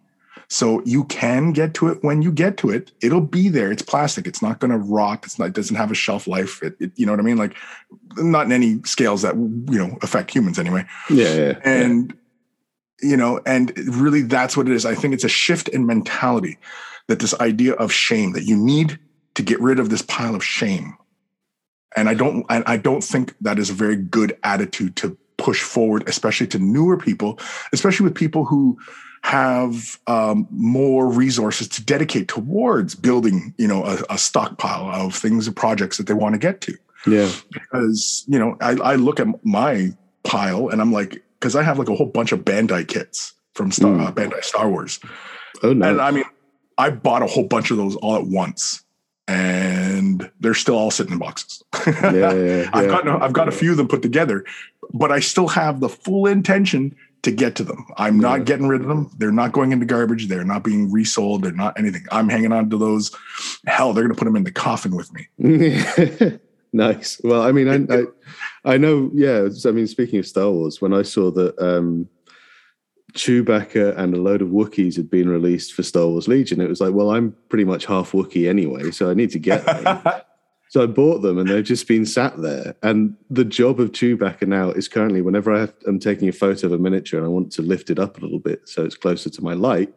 [0.49, 2.93] So you can get to it when you get to it.
[3.01, 3.73] It'll be there.
[3.73, 4.27] It's plastic.
[4.27, 5.25] It's not going to rot.
[5.25, 5.49] It's not.
[5.49, 6.63] It doesn't have a shelf life.
[6.63, 7.37] It, it- you know what I mean?
[7.37, 7.57] Like,
[8.17, 10.85] not in any scales that you know affect humans anyway.
[11.11, 11.59] yeah, yeah, yeah.
[11.65, 12.15] And
[13.03, 14.87] you know, and really, that's what it is.
[14.87, 16.59] I think it's a shift in mentality
[17.09, 18.99] that this idea of shame that you need
[19.35, 20.97] to get rid of this pile of shame.
[21.97, 22.47] And I don't.
[22.51, 26.59] And I don't think that is a very good attitude to push forward, especially to
[26.59, 27.39] newer people,
[27.73, 28.79] especially with people who
[29.27, 35.49] have um, more resources to dedicate towards building, you know, a, a stockpile of things
[35.49, 36.73] and projects that they want to get to.
[37.09, 37.29] yeah.
[37.53, 41.77] Because you know, I, I look at my pile and I'm like, because I have
[41.77, 44.07] like a whole bunch of Bandai kits from Star, Mm.
[44.07, 45.01] uh, Bandai Star Wars,
[45.65, 45.89] Oh no.
[45.91, 46.25] and I mean,
[46.79, 48.85] I bought a whole bunch of those all at once,
[49.27, 51.65] and they're still all sitting in boxes.
[51.87, 52.71] yeah, yeah, yeah.
[52.73, 54.45] I've got no, I've got a few of them put together,
[54.93, 56.95] but I still have the full intention
[57.27, 57.85] to get to them.
[57.97, 59.11] I'm not getting rid of them.
[59.19, 60.29] They're not going into garbage.
[60.29, 61.43] They're not being resold.
[61.43, 62.07] They're not anything.
[62.13, 63.11] I'm hanging on to those.
[63.67, 66.39] Hell, they're going to put them in the coffin with me.
[66.73, 67.21] nice.
[67.25, 69.11] Well, I mean, I, I, I know.
[69.13, 69.49] Yeah.
[69.65, 72.09] I mean, speaking of Star Wars, when I saw that um,
[73.15, 76.81] Chewbacca and a load of Wookiees had been released for Star Wars Legion, it was
[76.81, 79.65] like, well, I'm pretty much half Wookiee anyway, so I need to get.
[80.69, 82.75] So I bought them, and they've just been sat there.
[82.83, 86.67] And the job of Chewbacca now is currently, whenever I have, I'm taking a photo
[86.67, 88.97] of a miniature and I want to lift it up a little bit so it's
[88.97, 89.95] closer to my light,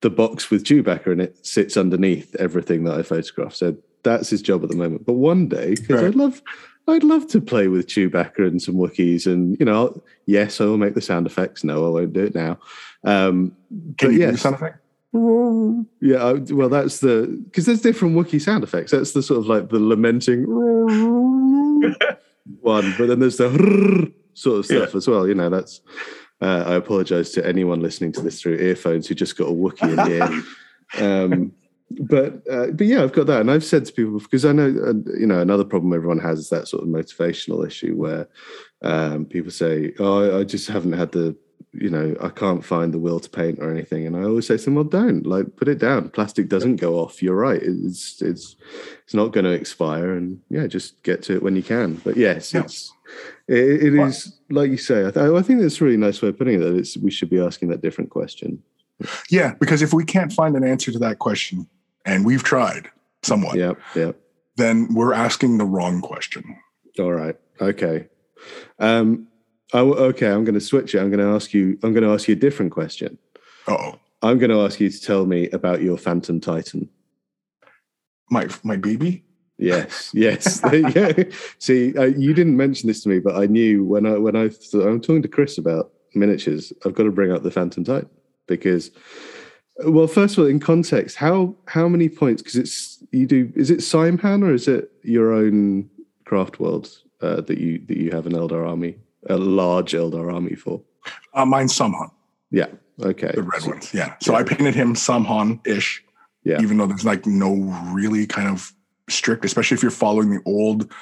[0.00, 3.54] the box with Chewbacca in it sits underneath everything that I photograph.
[3.54, 5.04] So that's his job at the moment.
[5.06, 6.06] But one day, because Right.
[6.06, 6.42] I'd love,
[6.88, 10.78] I'd love to play with Chewbacca and some Wookiees, and you know, yes, I will
[10.78, 11.62] make the sound effects.
[11.62, 12.58] No, I won't do it now.
[13.04, 13.54] Um,
[13.98, 14.78] Can you do yes, sound effect?
[15.12, 18.92] Yeah, well, that's the because there's different Wookiee sound effects.
[18.92, 20.44] That's the sort of like the lamenting
[22.60, 25.28] one, but then there's the sort of stuff as well.
[25.28, 25.80] You know, that's.
[26.40, 29.90] Uh, I apologize to anyone listening to this through earphones who just got a Wookiee
[29.90, 30.42] in the ear.
[31.00, 31.54] Um,
[32.00, 34.66] but uh, but yeah, I've got that, and I've said to people because I know
[34.66, 38.28] uh, you know another problem everyone has is that sort of motivational issue where
[38.82, 41.34] um, people say, "Oh, I just haven't had the
[41.72, 44.56] you know I can't find the will to paint or anything," and I always say
[44.56, 46.10] to them, "Well, don't like put it down.
[46.10, 47.22] Plastic doesn't go off.
[47.22, 47.62] You're right.
[47.62, 48.56] It's it's
[49.04, 52.16] it's not going to expire, and yeah, just get to it when you can." But
[52.16, 52.92] yes, it's
[53.48, 55.06] it, it is like you say.
[55.06, 56.64] I, th- I think that's a really nice way of putting it.
[56.64, 58.62] That it's we should be asking that different question.
[59.30, 61.66] Yeah, because if we can't find an answer to that question,
[62.04, 62.88] and we've tried
[63.22, 64.12] somewhat, Yeah, yeah.
[64.56, 66.56] then we're asking the wrong question.
[66.98, 67.36] All right.
[67.60, 68.08] Okay.
[68.78, 69.26] Um.
[69.72, 70.30] I, okay.
[70.30, 71.00] I'm going to switch it.
[71.00, 71.78] I'm going to ask you.
[71.82, 73.18] I'm going to ask you a different question.
[73.66, 76.88] Oh, I'm going to ask you to tell me about your Phantom Titan.
[78.30, 79.24] my my baby.
[79.58, 80.10] Yes.
[80.14, 80.60] Yes.
[80.60, 81.12] go.
[81.58, 84.50] See, uh, you didn't mention this to me, but I knew when I when I
[84.74, 86.72] I'm talking to Kris about miniatures.
[86.84, 88.10] I've got to bring up the Phantom Titan
[88.46, 88.90] because.
[89.86, 92.42] Well, first of all, in context, how how many points?
[92.42, 93.50] Because it's you do.
[93.56, 95.88] Is it Saim-Hann or is it your own
[96.26, 96.90] craft world
[97.22, 98.96] uh, that you that you have an Eldar army,
[99.28, 100.82] a large Eldar army for?
[101.34, 102.10] Uh, mine's Saim-Hann,
[102.50, 102.66] Yeah.
[103.02, 103.32] Okay.
[103.34, 103.92] the red So- ones.
[103.94, 104.14] Yeah.
[104.20, 104.38] So Yeah.
[104.38, 106.04] I painted him Saim-Hann ish.
[106.44, 106.60] Yeah.
[106.60, 107.54] Even though there's like no
[107.92, 108.72] really kind of
[109.08, 110.92] strict, especially if you're following the old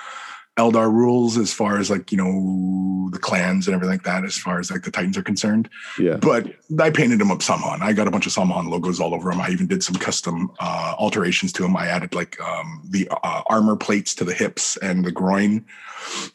[0.59, 4.37] Eldar rules as far as like, you know, the clans and everything like that, as
[4.37, 5.71] far as like the Titans are concerned.
[5.99, 6.17] Yeah.
[6.17, 7.81] But I painted him up Saim-Hann.
[7.83, 9.41] I got a bunch of Saim-Hann logos all over him.
[9.41, 11.77] I even did some custom uh, alterations to him.
[11.77, 15.65] I added like um, the uh, armor plates to the hips and the groin.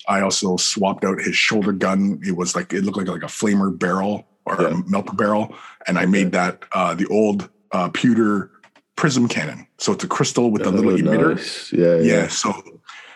[0.08, 2.20] I also swapped out his shoulder gun.
[2.26, 4.68] It was like it looked like like a flamer barrel or Yeah.
[4.70, 5.54] a melter barrel,
[5.88, 8.50] and I made that uh, the old uh, pewter
[8.96, 9.68] prism cannon.
[9.78, 11.36] So it's a crystal with a little Oh, emitter.
[11.36, 11.72] nice.
[11.74, 11.96] Yeah.
[11.98, 12.02] Yeah.
[12.22, 12.28] Yeah.
[12.28, 12.54] So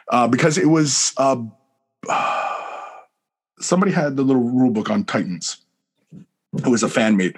[0.10, 1.38] uh, because it was uh,
[3.60, 5.58] somebody had the little rule book on Titans.
[6.58, 7.38] It was a fan made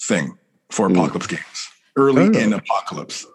[0.00, 0.36] thing
[0.70, 0.92] for Mm.
[0.94, 2.38] Apocalypse games early Oh.
[2.40, 3.26] in Apocalypse.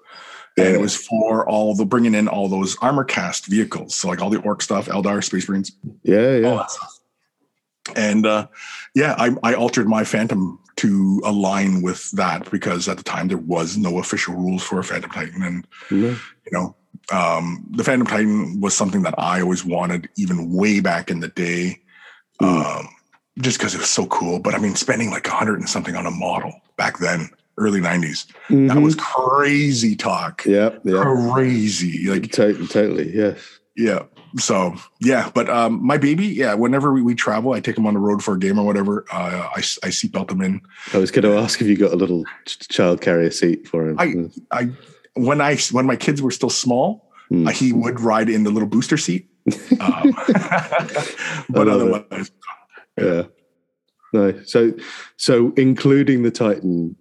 [0.56, 3.96] And it was for all the bringing in all those Armorcast vehicles.
[3.96, 5.72] So, like all the orc stuff, Eldar, Space Marines,
[6.04, 6.38] Yeah.
[6.38, 6.48] Yeah.
[6.50, 7.00] all that stuff.
[7.96, 8.48] And uh,
[8.94, 13.38] yeah, I, I altered my Phantom to align with that because at the time there
[13.38, 15.42] was no official rules for a Phantom Titan.
[15.42, 16.18] And you
[16.52, 16.76] know
[17.12, 21.28] um the phantom titan was something that i always wanted even way back in the
[21.30, 21.80] day
[22.42, 22.66] Mm.
[22.80, 22.88] um
[23.40, 25.96] just because it was so cool but i mean spending like a hundred and something
[25.96, 27.30] on a model back then
[27.60, 28.82] early 90s that Mhm.
[28.84, 30.72] was crazy talk Yeah.
[30.84, 31.04] Yeah.
[31.04, 32.68] crazy like Totally.
[32.68, 33.16] Totally.
[33.16, 33.38] Yes.
[33.76, 34.00] yeah
[34.38, 37.94] so yeah but um my baby yeah whenever we, we travel i take him on
[37.94, 40.62] the road for a game or whatever uh i, I seatbelt him in
[40.94, 43.96] I was going to ask if you got a little child carrier seat for him.
[44.00, 44.70] I- i
[45.16, 47.48] when i when my kids were still small Mm.
[47.48, 49.30] uh, he would ride in the little booster seat
[49.80, 50.12] um,
[51.50, 52.32] but otherwise
[52.98, 53.24] yeah.
[54.14, 54.40] No.
[54.44, 54.74] So,
[55.18, 56.96] so including the Titan,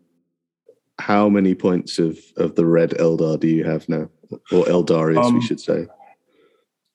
[0.99, 4.09] how many points of of the red Eldar do you have now,
[4.51, 5.87] or Eldarius, Um, we should say?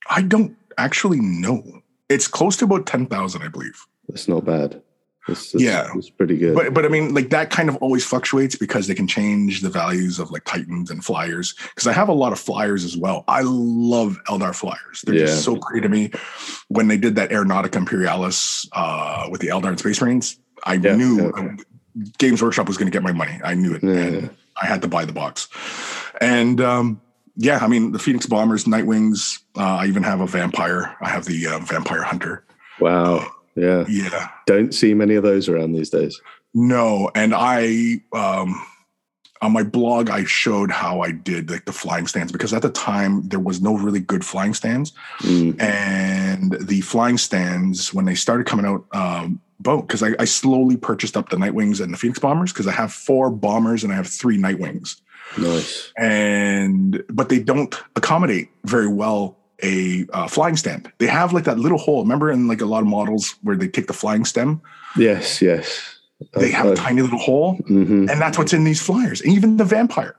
[0.09, 1.81] I don't actually know.
[2.09, 3.85] It's close to about ten thousand, I believe.
[4.07, 4.81] That's not bad.
[5.27, 5.89] That's, that's, yeah.
[5.93, 6.55] that's pretty good.
[6.55, 9.69] But but I mean, like that kind of always fluctuates because they can change the
[9.69, 11.53] values of like Titans and Flyers.
[11.69, 13.23] Because I have a lot of Flyers as well.
[13.27, 15.01] I love Eldar Flyers.
[15.05, 15.25] They're Yeah.
[15.25, 16.11] just so pretty to me.
[16.69, 20.95] When they did that Aeronautica Imperialis uh, with the Eldar and Space Marines, I Yeah,
[20.95, 21.43] knew yeah.
[21.43, 21.49] uh,
[22.17, 23.39] Games Workshop was going to get my money.
[23.43, 24.29] I knew it, Yeah, and yeah.
[24.61, 25.47] I had to buy the box.
[26.21, 27.01] And um,
[27.35, 29.39] yeah, I mean the Phoenix Bombers, Nightwings.
[29.57, 30.95] Uh, I even have a Vampire.
[31.01, 32.43] I have the uh, Vampire Hunter.
[32.79, 33.29] wow.
[33.57, 33.85] Yeah.
[33.89, 34.29] Yeah.
[34.45, 36.21] Don't see many of those around these days.
[36.53, 38.61] No, and I um
[39.41, 42.69] on my blog I showed how I did like the flying stands because at the
[42.71, 45.61] time there was no really good flying stands Mm.
[45.61, 50.77] and the flying stands when they started coming out um both because I, I slowly
[50.77, 53.95] purchased up the Nightwings and the Phoenix Bombers because I have four bombers and I
[53.95, 55.01] have three Nightwings
[55.37, 55.91] Nice.
[55.97, 60.91] and but they don't accommodate very well a uh, flying stand.
[60.99, 62.01] They have like that little hole.
[62.03, 64.61] Remember in like a lot of models where they take the flying stem,
[64.95, 65.41] Yes.
[65.41, 65.97] Yes.
[66.33, 67.55] they have a tiny little hole.
[67.67, 70.15] hmm and that's what's in these flyers, and even the vampire,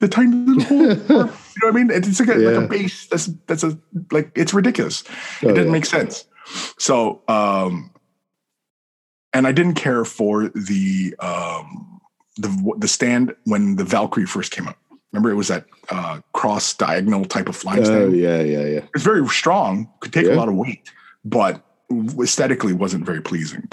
[0.00, 0.88] the tiny little hole.
[0.88, 1.90] you know what I mean?
[1.90, 2.48] It's like a, Yeah.
[2.50, 3.06] like a base.
[3.06, 3.78] That's that's a
[4.10, 5.02] like it's ridiculous.
[5.42, 5.72] It Oh, didn't yeah.
[5.72, 6.24] make sense.
[6.78, 7.90] So, um,
[9.32, 12.00] and I didn't care for the um
[12.36, 14.76] the the stand when the Valkyrie first came out.
[15.14, 18.16] Remember, it was that uh, cross diagonal type of flying Oh stand.
[18.16, 18.80] yeah, yeah, yeah.
[18.94, 20.34] It's very strong, could take Yeah.
[20.34, 20.90] a lot of weight,
[21.24, 21.64] but
[22.20, 23.68] aesthetically wasn't very pleasing.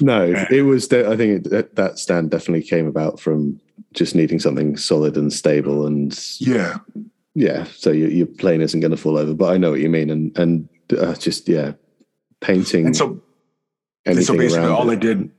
[0.00, 0.48] No, Yeah.
[0.50, 0.88] it was.
[0.88, 3.60] De- I think it, that, stand definitely came about from
[3.92, 6.78] just needing something solid and stable, and Yeah,
[7.36, 7.64] yeah.
[7.76, 9.32] So your, your plane isn't going to fall over.
[9.34, 11.74] But I know what you mean, and and uh, just yeah,
[12.40, 13.22] painting and so
[14.04, 14.94] anything And so basically, all it.
[14.94, 15.30] I did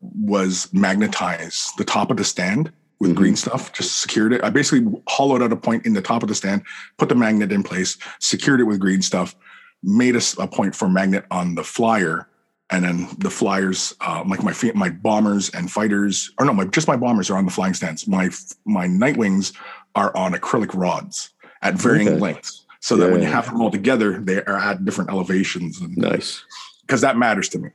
[0.00, 4.44] was magnetize the top of the stand with green stuff, just secured it.
[4.44, 6.62] I basically hollowed out a point in the top of the stand,
[6.98, 9.34] put the magnet in place, secured it with green stuff,
[9.82, 12.28] made a point for magnet on the flyer.
[12.72, 16.86] And then the flyers, uh, like my my bombers and fighters, or no, my, just
[16.86, 18.06] my bombers are on the flying stands.
[18.06, 18.30] My
[18.64, 19.56] my Nightwings
[19.96, 21.30] are on acrylic rods
[21.62, 22.18] at varying Okay.
[22.18, 25.96] lengths, so that when you have them all together, they are at different elevations, and
[25.96, 26.44] nice.
[26.82, 27.70] because that matters to me.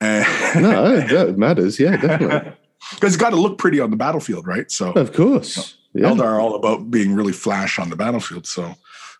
[0.00, 0.06] No,
[1.10, 1.80] yeah, it matters.
[1.80, 2.52] Yeah, definitely.
[2.94, 4.70] because it's got to look pretty on the battlefield, right?
[4.70, 5.76] So of course.
[5.94, 8.46] Yeah, Eldar are all about being really flash on the battlefield.
[8.46, 8.74] So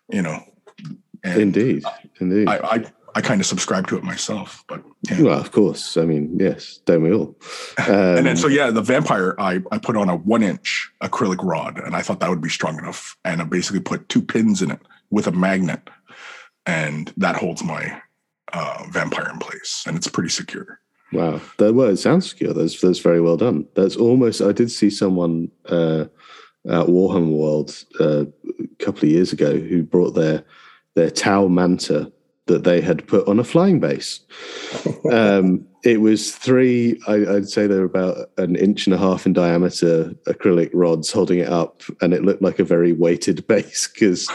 [0.09, 0.43] you know,
[1.23, 1.83] and indeed,
[2.19, 2.47] indeed.
[2.47, 2.85] I I,
[3.15, 5.21] I kind of subscribe to it myself, but yeah.
[5.21, 5.97] well, of course.
[5.97, 7.35] I mean, yes, don't we all?
[7.77, 11.43] and then Um, so yeah, the vampire I I put on a one inch acrylic
[11.43, 14.61] rod, and I thought that would be strong enough, and I basically put two pins
[14.61, 14.79] in it
[15.09, 15.89] with a magnet,
[16.65, 18.01] and that holds my
[18.53, 20.79] uh, vampire in place, and it's pretty secure.
[21.11, 22.53] Wow, that well, it sounds secure.
[22.53, 23.67] That's that's very well done.
[23.75, 24.41] That's almost.
[24.41, 26.05] I did see someone uh,
[26.67, 28.25] at Warhammer World uh,
[28.59, 30.43] a couple of years ago who brought their
[30.95, 32.11] their Tau Manta
[32.45, 34.19] that they had put on a flying base.
[35.11, 39.33] Um, it was three, I, would say they're about an inch and a half in
[39.33, 44.29] diameter acrylic rods holding it up, and it looked like a very weighted base because.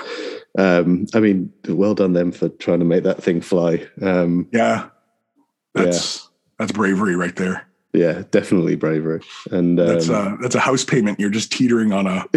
[0.56, 3.86] Um, I mean, well done them for trying to make that thing fly.
[4.00, 4.88] Um, yeah,
[5.74, 6.23] that's yeah.
[6.58, 7.66] That's bravery right there.
[7.94, 9.20] Yeah, definitely bravery.
[9.52, 11.20] And um, that's a that's a house payment.
[11.20, 12.24] You're just teetering on a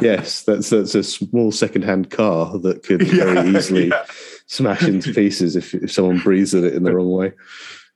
[0.00, 4.04] yes, that's that's a small secondhand car that could yeah, very easily yeah.
[4.46, 7.32] smash into pieces if if someone breathes at it in the wrong way.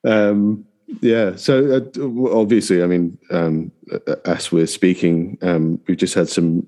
[0.04, 0.64] Um,
[1.00, 1.36] yeah.
[1.36, 3.70] So uh, obviously, I mean, um,
[4.24, 6.66] as we're speaking, um, we've just had some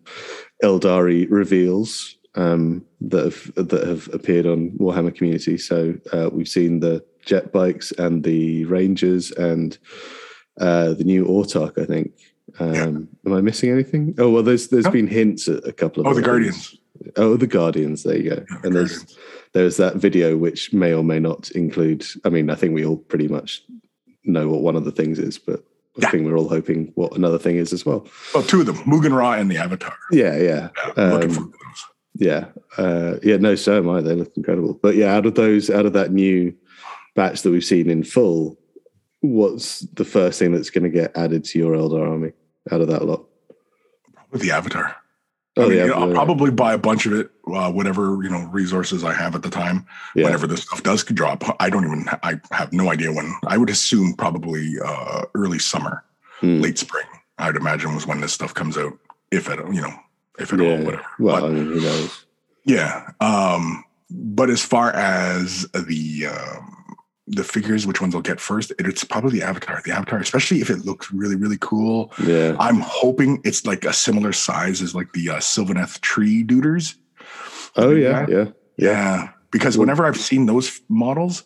[0.63, 5.59] Aeldari reveals um, that have that have appeared on Warhammer Community.
[5.59, 9.77] So uh, we've seen the jet bikes and the Rangers and
[10.61, 12.12] uh, the new Autark, I think.
[12.59, 13.31] Um, yeah.
[13.31, 14.14] Am I missing anything?
[14.18, 16.07] Oh well, there's there's been hints at a couple of.
[16.09, 16.77] Oh, the Guardians.
[17.16, 18.03] Oh, the Guardians.
[18.03, 18.37] There you go.
[18.37, 19.18] Yeah, the and there's Guardians.
[19.53, 22.05] there's that video which may or may not include.
[22.25, 23.62] I mean, I think we all pretty much
[24.25, 25.61] know what one of the things is, but
[25.97, 26.11] I yeah.
[26.11, 28.07] think we're all hoping what another thing is as well.
[28.35, 29.97] Well, two of them, Maugan Ra and the Avatar.
[30.11, 30.68] Yeah, yeah.
[30.77, 31.85] yeah um, looking for those.
[32.14, 32.47] Yeah,
[32.77, 33.37] uh, yeah.
[33.37, 34.01] No, so am I.
[34.01, 34.75] They look incredible.
[34.75, 36.55] But yeah, out of those, out of that new
[37.15, 38.59] batch that we've seen in full,
[39.21, 42.33] what's the first thing that's going to get added to your Eldar army
[42.71, 43.25] out of that lot?
[44.15, 44.97] Probably the Avatar.
[45.57, 48.23] Oh, I mean, yeah, you know, I'll probably buy a bunch of it, uh, whatever
[48.23, 49.85] you know resources I have at the time.
[50.15, 50.25] Yeah.
[50.25, 52.07] Whenever this stuff does drop, I don't even.
[52.23, 53.35] I have no idea when.
[53.49, 56.05] I would assume probably uh, early summer,
[56.39, 56.61] hmm.
[56.61, 57.07] late spring.
[57.39, 58.97] I'd imagine was when this stuff comes out,
[59.33, 59.93] if at you know,
[60.39, 60.71] if at yeah.
[60.71, 61.07] all, whatever.
[61.19, 62.27] Well, but, I mean, who knows?
[62.65, 63.11] Yeah.
[63.21, 66.80] Um, but as far as the um,
[67.31, 69.81] the figures, which ones I'll get first, it's probably the Avatar.
[69.85, 72.12] The Avatar, especially if it looks really, really cool.
[72.24, 72.57] Yeah.
[72.59, 76.97] I'm hoping it's like a similar size as like the uh, Sylvaneth tree duders.
[77.76, 78.45] Oh yeah, yeah, yeah,
[78.76, 79.28] yeah.
[79.53, 81.45] Because whenever I've seen those models,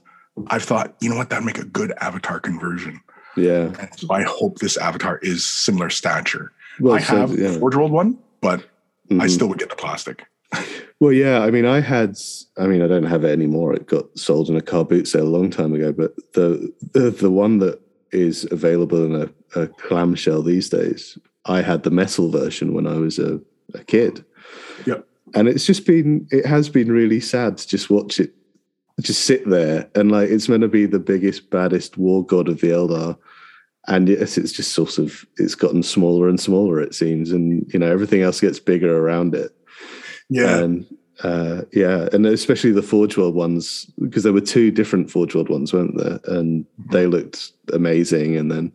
[0.49, 3.01] I've thought, you know what, that'd make a good Avatar conversion.
[3.37, 3.73] Yeah.
[3.79, 6.53] And so I hope this Avatar is similar stature.
[6.81, 7.59] Well, I so, have yeah.
[7.59, 9.21] Forge World one, but mm-hmm.
[9.21, 10.25] I still would get the plastic.
[11.01, 11.41] Well, yeah.
[11.41, 12.17] I mean, I had.
[12.57, 13.75] I mean, I don't have it anymore.
[13.75, 15.93] It got sold in a car boot sale a long time ago.
[15.93, 17.81] But the the, the one that
[18.13, 22.95] is available in a, a, clamshell these days, I had the metal version when I
[22.95, 23.41] was a,
[23.75, 24.25] a kid.
[24.87, 25.07] Yep.
[25.35, 26.27] And it's just been.
[26.31, 28.33] It has been really sad to just watch it,
[29.01, 32.61] just sit there and like it's meant to be the biggest, baddest war god of
[32.61, 33.19] the Eldar
[33.87, 36.81] and yes, it's just sort of it's gotten smaller and smaller.
[36.81, 39.53] It seems, and you know everything else gets bigger around it.
[40.29, 40.59] Yeah.
[40.59, 40.87] And
[41.23, 45.49] uh, yeah, and especially the Forge World ones because there were two different Forge World
[45.49, 46.21] ones, weren't there?
[46.25, 48.37] And they looked amazing.
[48.37, 48.73] And then,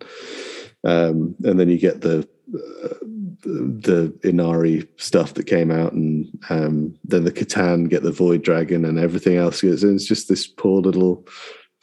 [0.86, 2.96] um, and then you get the uh,
[3.42, 8.86] the Ynnari stuff that came out, and um, then the C'tan get the Void Dragon,
[8.86, 9.64] and everything else.
[9.64, 11.26] It's just this poor little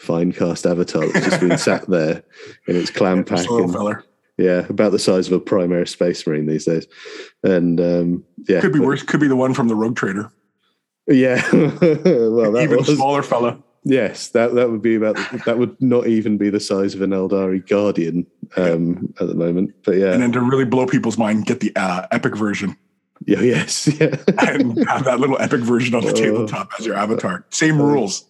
[0.00, 2.22] Finecast avatar that's just been sat there
[2.66, 3.48] in its clam pack.
[3.48, 4.02] And,
[4.38, 6.86] yeah, about the size of a Primaris Space Marine these days.
[7.42, 9.02] And um, yeah, could be worse.
[9.02, 10.30] Could be the one from the Rogue Trader.
[11.06, 13.62] Yeah, well, even was, smaller fella.
[13.84, 17.10] Yes, that that would be about that would not even be the size of an
[17.10, 18.26] Aeldari Guardian
[18.56, 19.74] um, at the moment.
[19.84, 22.76] But yeah, and then to really blow people's mind, get the uh, epic version.
[23.24, 26.14] Yeah, yes, yeah, and have that little epic version on the oh.
[26.14, 27.46] tabletop as your avatar.
[27.50, 28.24] Same rules.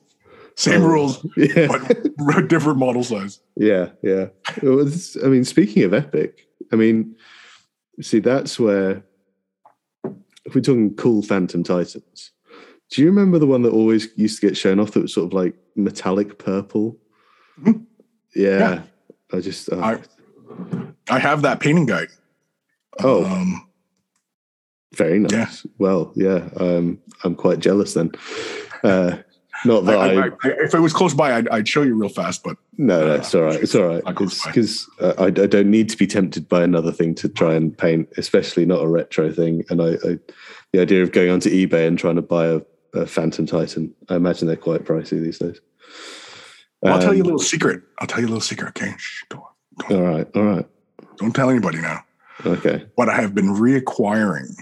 [0.56, 1.68] Same oh, rules, yeah.
[1.68, 3.40] but different model size.
[3.56, 4.28] Yeah, yeah.
[4.62, 4.88] Well,
[5.22, 7.14] I mean, speaking of epic, I mean,
[8.00, 9.04] see, that's where
[10.46, 12.30] if we're talking cool Phantom Titans.
[12.90, 15.26] Do you remember the one that always used to get shown off that was sort
[15.26, 16.96] of like metallic purple?
[17.60, 17.82] Mm-hmm.
[18.34, 18.82] Yeah, yeah,
[19.32, 19.98] I just uh, I,
[21.10, 22.08] I have that painting guide.
[23.00, 23.68] Oh, um,
[24.94, 25.32] very nice.
[25.32, 25.70] Yeah.
[25.78, 28.12] Well, yeah, um, I'm quite jealous then.
[28.82, 29.18] Uh,
[29.66, 32.08] not that I, I, I, if it was close by, I'd, I'd, show you real
[32.08, 32.42] fast.
[32.42, 33.60] But no, no, it's all right.
[33.60, 34.04] It's all right.
[34.04, 37.76] because uh, I, I, don't need to be tempted by another thing to try and
[37.76, 39.64] paint, especially not a retro thing.
[39.68, 39.96] And I,
[40.72, 42.60] the idea of going onto eBay and trying to buy a,
[42.94, 45.60] a Phantom Titan, I imagine they're quite pricey these days.
[46.82, 47.82] Well, I'll tell you a um, little secret.
[47.98, 48.68] I'll tell you a little secret.
[48.68, 49.42] Okay, Shh, don't,
[49.88, 50.66] don't, all right, all right.
[51.16, 52.04] Don't tell anybody now.
[52.44, 52.84] Okay.
[52.96, 54.54] But I have been reacquiring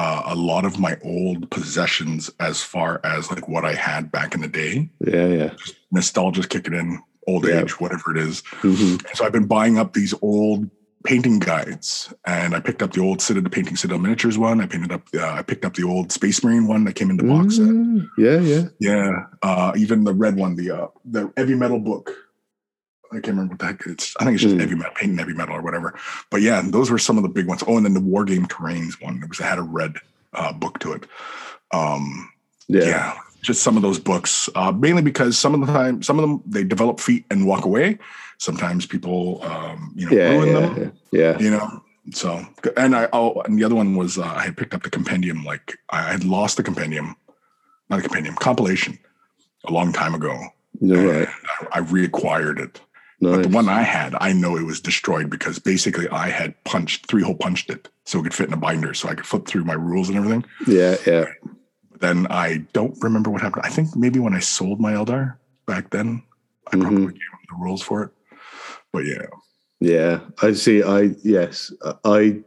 [0.00, 4.34] uh, a lot of my old possessions as far as like what I had back
[4.34, 4.88] in the day.
[5.06, 5.48] Yeah, yeah.
[5.58, 7.60] Just nostalgia kicking in, old yeah.
[7.60, 8.40] age, whatever it is.
[8.62, 9.06] Mm-hmm.
[9.12, 10.70] So I've been buying up these old
[11.04, 14.62] painting guides, and I picked up the old Citadel painting Citadel miniatures one.
[14.62, 15.02] I painted up.
[15.14, 17.66] Uh, I picked up the old Space Marine one that came in the box set.
[17.66, 19.26] Mm, yeah, yeah, yeah.
[19.42, 22.10] Uh, even the red one, the uh, the heavy metal book
[23.10, 24.14] I can't remember what the heck it's.
[24.20, 24.60] I think it's just mm.
[24.60, 25.98] heavy metal, painting heavy metal or whatever.
[26.30, 27.64] But yeah, those were some of the big ones.
[27.66, 29.20] Oh, and then the War Game Terrains one.
[29.22, 29.96] It was it had a red
[30.32, 31.04] uh, book to it.
[31.72, 32.30] Um,
[32.68, 32.84] Yeah.
[32.84, 34.48] yeah, just some of those books.
[34.54, 37.64] Uh, mainly because some of the time, some of them they develop feet and walk
[37.64, 37.98] away.
[38.38, 40.92] Sometimes people, um, you know, Yeah, ruin yeah, them.
[41.10, 41.38] yeah, yeah.
[41.38, 41.82] You know,
[42.12, 42.46] so
[42.76, 45.44] and I oh, and the other one was uh, I had picked up the compendium.
[45.44, 47.16] Like I had lost the compendium,
[47.88, 48.98] not a compendium compilation,
[49.64, 50.38] a long time ago.
[50.80, 51.28] You're right.
[51.72, 52.80] I, I reacquired it.
[53.20, 57.06] But the one I had, I know it was destroyed because basically I had punched
[57.06, 59.46] three hole punched it so it could fit in a binder, so I could flip
[59.46, 60.44] through my rules and everything.
[60.66, 61.26] yeah, yeah.
[62.00, 63.64] Then I don't remember what happened.
[63.66, 66.22] I think maybe when I sold my Eldar back then,
[66.72, 66.80] I Mm-hmm.
[66.82, 68.10] probably gave them the rules for it.
[68.92, 69.26] But yeah,
[69.80, 70.82] Yeah, I see.
[70.82, 71.72] I yes,
[72.04, 72.40] I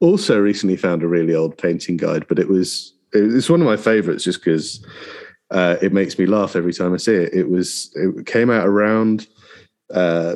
[0.00, 3.76] also recently found a really old painting guide, but it was it's one of my
[3.76, 4.84] favorites just because
[5.50, 7.32] uh, it makes me laugh every time I see it.
[7.32, 9.26] It was it came out around
[9.94, 10.34] uh,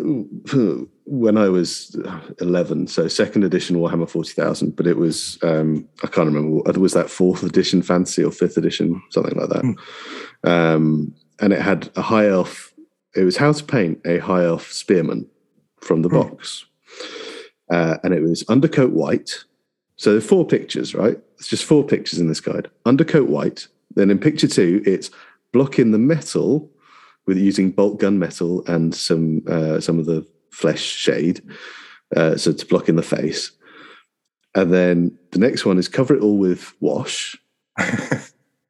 [1.05, 1.97] when I was
[2.41, 4.77] eleven, so second edition Warhammer Forty Thousand.
[4.77, 8.57] But it was um, I can't remember what was that fourth edition fantasy or fifth
[8.57, 9.65] edition, something like that.
[10.51, 12.73] Um, and it had a high elf.
[13.15, 15.29] It was how to paint a high elf spearman
[15.81, 16.17] from the Hmm.
[16.17, 16.65] box.
[17.71, 19.45] Uh, and it was undercoat white.
[19.97, 21.19] So there are four pictures, right?
[21.39, 22.69] It's just four pictures in this guide.
[22.87, 23.67] Undercoat white.
[23.95, 25.11] Then in picture two, it's
[25.53, 26.71] blocking the metal
[27.27, 31.41] with using bolt gun metal and some uh, some of the flesh shade.
[32.15, 33.53] Uh, so to block in the face.
[34.55, 37.35] And then the next one is cover it all with wash.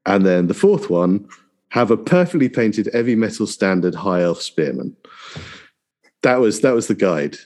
[0.07, 1.29] and then the fourth one,
[1.71, 4.95] have a perfectly painted heavy metal standard high elf spearman.
[6.23, 7.37] That was that was the guide.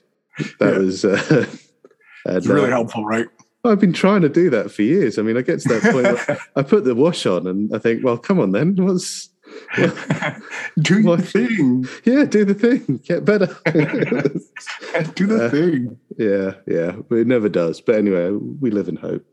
[0.59, 0.79] That Yeah.
[0.79, 1.47] was uh,
[2.27, 3.27] and, really uh, helpful, right?
[3.65, 5.19] I've been trying to do that for years.
[5.19, 8.05] I mean, I get to that point I put the wash on and I think,
[8.05, 8.77] well, come on then.
[8.77, 9.31] What's
[10.81, 11.87] Do your thing.
[12.05, 13.47] yeah, do the thing, get better.
[15.15, 15.99] Do the Uh, thing.
[16.19, 17.81] yeah, yeah, but it never does.
[17.81, 19.25] But anyway, we live in hope.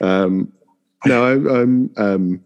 [0.00, 0.52] Um,
[1.06, 2.44] now, I'm, I'm um,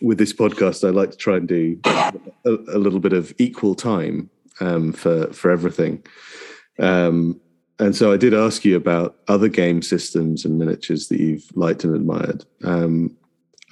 [0.00, 0.86] with this podcast.
[0.86, 4.30] I like to try and do a, a little bit of equal time
[4.60, 6.02] um, for for everything.
[6.78, 7.40] Um,
[7.80, 11.84] and so I did ask you about other game systems and miniatures that you've liked
[11.84, 12.44] and admired.
[12.64, 13.16] Um,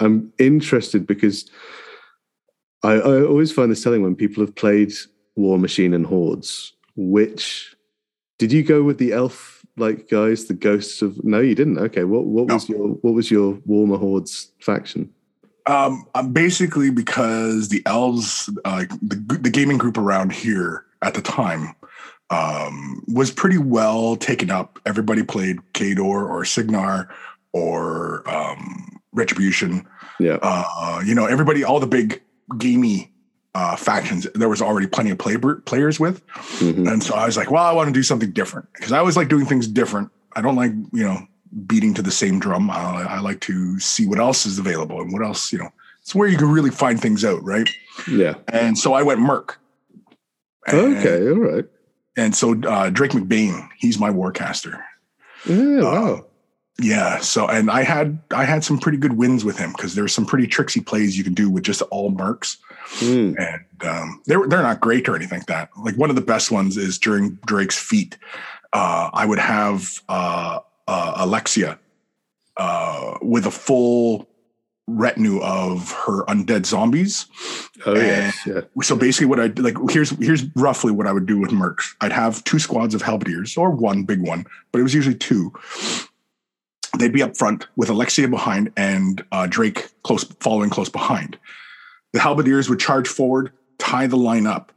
[0.00, 1.50] I'm interested because
[2.86, 4.92] I, I always find this telling when people have played
[5.38, 6.72] Warmachine and Hordes.
[6.96, 7.74] Which
[8.38, 11.22] did you go with the elf like guys, the ghosts of?
[11.24, 11.78] No, you didn't.
[11.78, 12.54] Okay, what what No.
[12.54, 15.10] was your what was your Warmahordes faction?
[15.66, 21.74] Um, basically because the elves, uh, the the gaming group around here at the time,
[22.30, 24.78] um, was pretty well taken up.
[24.86, 27.08] Everybody played Khador or Cygnar
[27.52, 29.86] or um, Retribution.
[30.18, 32.22] Yeah, Uh, you know, everybody, all the big
[32.58, 33.12] gamey
[33.54, 34.26] uh, factions.
[34.34, 36.24] There was already plenty of play, players with,
[36.58, 36.90] Mhm.
[36.92, 39.16] and so I was like, well, I want to do something different because I always
[39.16, 40.10] like doing things different.
[40.34, 41.26] I don't like you know
[41.66, 42.70] beating to the same drum.
[42.70, 45.70] I, I like to see what else is available and what else you know.
[46.02, 47.68] It's where you can really find things out, right?
[48.08, 48.34] yeah.
[48.48, 49.58] And so I went Merc.
[50.68, 51.64] And, Okay, all right.
[52.16, 54.80] And so uh, Drake MacBain, he's my warcaster.
[55.48, 56.26] Yeah, Uh, wow.
[56.80, 57.20] Yeah.
[57.20, 60.26] So and I had I had some pretty good wins with him because there's some
[60.26, 62.58] pretty tricksy plays you can do with just all mercs.
[62.98, 65.70] Mm, and um, they're they're not great or anything like that.
[65.82, 68.18] Like one of the best ones is during Drake's feat.
[68.72, 71.78] Uh, I would have uh, uh, Alexia
[72.56, 74.28] uh, with a full
[74.88, 77.26] retinue of her undead zombies.
[77.86, 78.60] oh yes, yeah.
[78.82, 81.94] So basically, what I like here's here's roughly what I would do with mercs.
[82.00, 85.52] I'd have two squads of halberdiers or one big one, but it was usually two.
[86.98, 91.38] They'd be up front with Alexia behind and uh, Drake close following close behind.
[92.12, 94.72] The halberdiers would charge forward, tie the line up,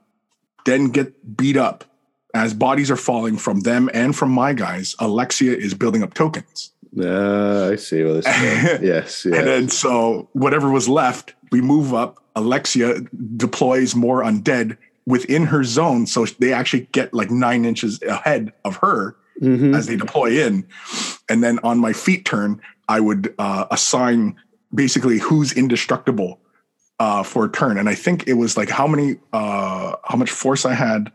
[0.66, 1.86] then get beat up
[2.34, 4.96] as bodies are falling from them and from my guys.
[5.00, 6.72] Alexia is building up tokens.
[7.04, 8.82] Ah, I see what this is.
[8.82, 9.38] yes, yeah.
[9.38, 12.24] And then so whatever was left, we move up.
[12.36, 13.02] Alexia
[13.38, 16.06] deploys more undead within her zone.
[16.08, 19.74] So they actually get like nine inches ahead of her Mhm.
[19.76, 20.66] as they deploy in.
[21.30, 24.36] And then on my feat turn, I would uh, assign
[24.74, 26.40] basically who's indestructible
[27.00, 27.78] uh, for a turn.
[27.78, 31.12] And I think it was like how many, uh, how much force I had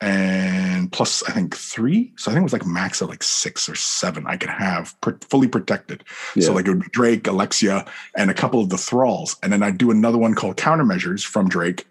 [0.00, 2.12] and plus I think three.
[2.16, 4.94] So I think it was like max of like six or seven I could have
[5.30, 6.04] fully protected.
[6.34, 6.46] Yeah.
[6.46, 7.86] So like it would be Drake, Alexia,
[8.16, 9.36] and a couple of the thralls.
[9.42, 11.86] And then I'd do another one called countermeasures from Drake.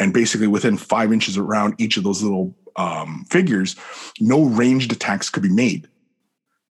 [0.00, 3.76] And basically within five inches around each of those little um, figures,
[4.18, 5.88] no ranged attacks could be made.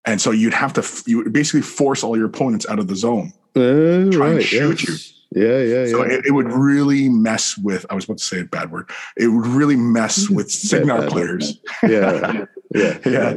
[0.05, 2.95] And so you'd have to you would basically force all your opponents out of the
[2.95, 3.33] zone.
[3.55, 4.43] Oh, try and right.
[4.45, 5.13] shoot yes.
[5.33, 6.13] Yeah, yeah, So yeah.
[6.15, 9.27] it, it would really mess with, I was about to say a bad word, it
[9.27, 11.57] would really mess with Cygnar players.
[11.83, 12.45] yeah.
[12.75, 12.97] Yeah.
[13.05, 13.35] yeah.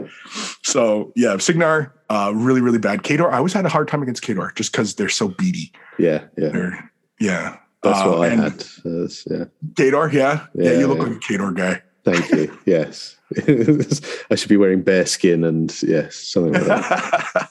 [0.62, 3.02] So yeah, Cygnar, uh, really, really bad.
[3.02, 5.72] Khador, I always had a hard time against Khador just because they're so beady.
[5.98, 6.24] Yeah.
[6.36, 6.48] Yeah.
[6.48, 6.90] They're,
[7.20, 7.58] yeah.
[7.82, 8.64] That's Uh, what I had.
[8.84, 9.44] Uh, yeah.
[9.74, 10.46] Khador, yeah.
[10.54, 10.72] yeah.
[10.72, 11.82] Yeah, you look like a Khador guy.
[12.04, 12.58] Thank you.
[12.66, 13.16] yes.
[14.30, 17.51] I should be wearing bear skin and yes, something like that.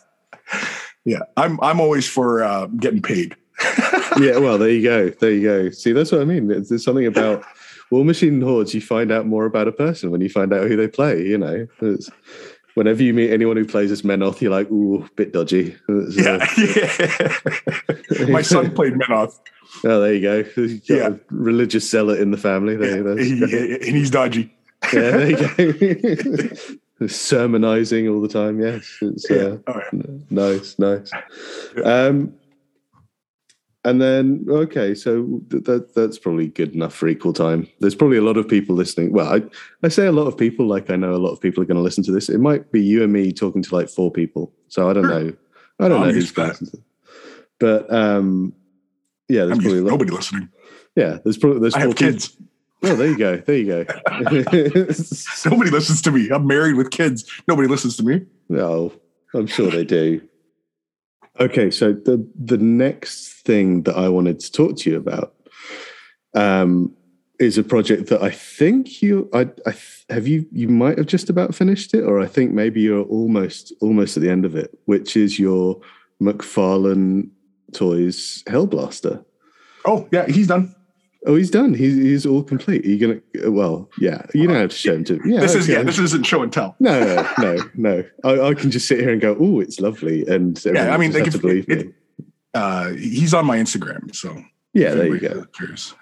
[1.06, 1.20] yeah.
[1.38, 3.36] I'm I'm always for uh, getting paid.
[4.20, 5.10] yeah, well, there you go.
[5.10, 5.70] There you go.
[5.70, 6.48] See, that's what I mean.
[6.48, 7.44] There's, there's something about
[7.92, 8.74] Warmachine Hordes.
[8.74, 11.22] You find out more about a person when you find out who they play.
[11.24, 12.10] You know, It's-
[12.76, 15.78] whenever you meet anyone who plays as Menoth, you're like, ooh, bit dodgy.
[15.88, 17.38] It's, uh, Yeah.
[18.20, 18.26] yeah.
[18.32, 19.40] My son played Menoth.
[19.86, 20.44] Oh, there you go.
[20.86, 21.10] Yeah.
[21.10, 22.76] a religious zealot in the family.
[22.76, 24.52] There, He- and he's dodgy.
[24.94, 26.56] Yeah, there you go.
[27.08, 28.62] Sermonizing all the time.
[28.62, 30.02] Yes, it's uh, yeah.
[30.30, 31.12] nice, nice.
[31.84, 32.34] Um,
[33.86, 37.68] and then okay, so th- that that's probably good enough for equal time.
[37.80, 39.12] There's probably a lot of people listening.
[39.12, 39.42] Well, I
[39.84, 41.78] I say a lot of people, like I know a lot of people are going
[41.78, 42.30] to listen to this.
[42.30, 44.54] It might be you and me talking to like four people.
[44.70, 45.34] So I don't know.
[45.80, 46.82] I don't I'm know who's going to.
[47.60, 48.54] But um,
[49.28, 49.92] yeah, there's I'm probably a lot.
[49.92, 50.50] nobody listening.
[50.96, 52.38] Yeah, there's probably there's I four have people- kids.
[52.84, 53.38] Oh, there you go.
[53.38, 53.86] There you go.
[55.50, 56.30] Nobody listens to me.
[56.30, 57.24] I'm married with kids.
[57.48, 58.26] Nobody listens to me.
[58.50, 58.92] No,
[59.34, 60.22] I'm sure they do.
[61.40, 65.34] Okay, so the the next thing that I wanted to talk to you about
[66.36, 66.94] um,
[67.40, 69.74] is a project that I think you I, I
[70.10, 73.74] have you you might have just about finished it, or I think maybe you're almost
[73.82, 75.80] almost at the end of it, which is your
[76.22, 77.30] McFarlane
[77.72, 79.26] Toys Hellblaster.
[79.86, 80.76] Oh yeah, he's done.
[81.26, 81.74] Oh, he's done.
[81.74, 82.86] He's he's all complete.
[82.86, 83.50] Are you gonna?
[83.52, 84.26] Well, yeah.
[84.34, 85.20] You don't have to show him to.
[85.26, 85.82] Yeah, this is yeah.
[85.84, 86.76] This isn't show and tell.
[86.80, 88.04] No, no, no, no.
[88.24, 91.12] I, I can just sit here and go, "Oh, it's lovely," and everyone I mean,
[91.12, 91.94] just like, has if- to believe it- me.
[92.54, 94.36] Uh, he's on my Instagram, so
[94.74, 95.46] Yeah, there you go.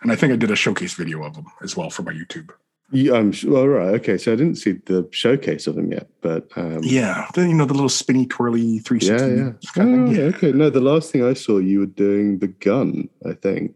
[0.01, 2.49] And I think I did a showcase video of him as well for my YouTube.
[2.91, 3.53] You, I'm sure.
[3.53, 3.93] Well, right.
[4.01, 7.53] Okay, so I didn't see the showcase of him yet, but um, Yeah, the, you
[7.53, 9.51] know the little spinny twirly 360 yeah, yeah.
[9.74, 10.11] kind Oh.
[10.11, 10.24] Yeah.
[10.36, 10.69] Okay, no.
[10.69, 13.07] The last thing I saw, you were doing the gun.
[13.26, 13.74] I think.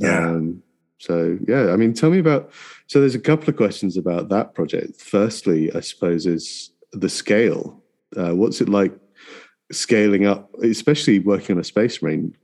[0.00, 0.28] Yeah.
[0.28, 0.62] Um,
[0.98, 2.50] so yeah, I mean, tell me about.
[2.86, 5.00] So there's a couple of questions about that project.
[5.00, 7.82] Firstly, I suppose is the scale.
[8.16, 8.92] Uh, what's it like
[9.72, 12.36] scaling up, especially working on a space marine?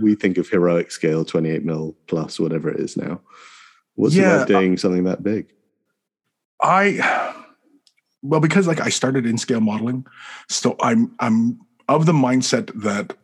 [0.00, 3.20] We think of heroic scale, 28 mil plus, whatever it is now.
[3.94, 5.48] What's it like doing something that big?
[6.62, 7.34] I
[8.22, 10.06] well because like I started in scale modeling,
[10.48, 13.16] so I'm I'm of the mindset that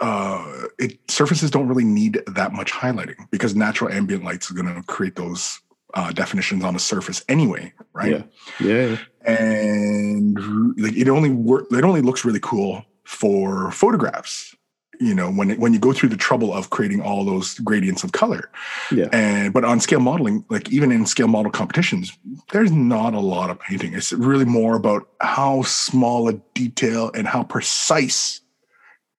[0.00, 4.72] uh it surfaces don't really need that much highlighting because natural ambient lights are going
[4.74, 5.60] to create those
[5.94, 8.24] uh, definitions on a surface anyway, right?
[8.58, 8.66] Yeah.
[8.66, 8.96] Yeah.
[9.26, 10.38] and
[10.78, 14.54] like it only work it only looks really cool for photographs
[15.00, 18.04] you know when it, when you go through the trouble of creating all those gradients
[18.04, 18.50] of color
[18.90, 19.08] Yeah.
[19.12, 22.16] and but on scale modeling like even in scale model competitions
[22.52, 27.26] there's not a lot of painting it's really more about how small a detail and
[27.26, 28.40] how precise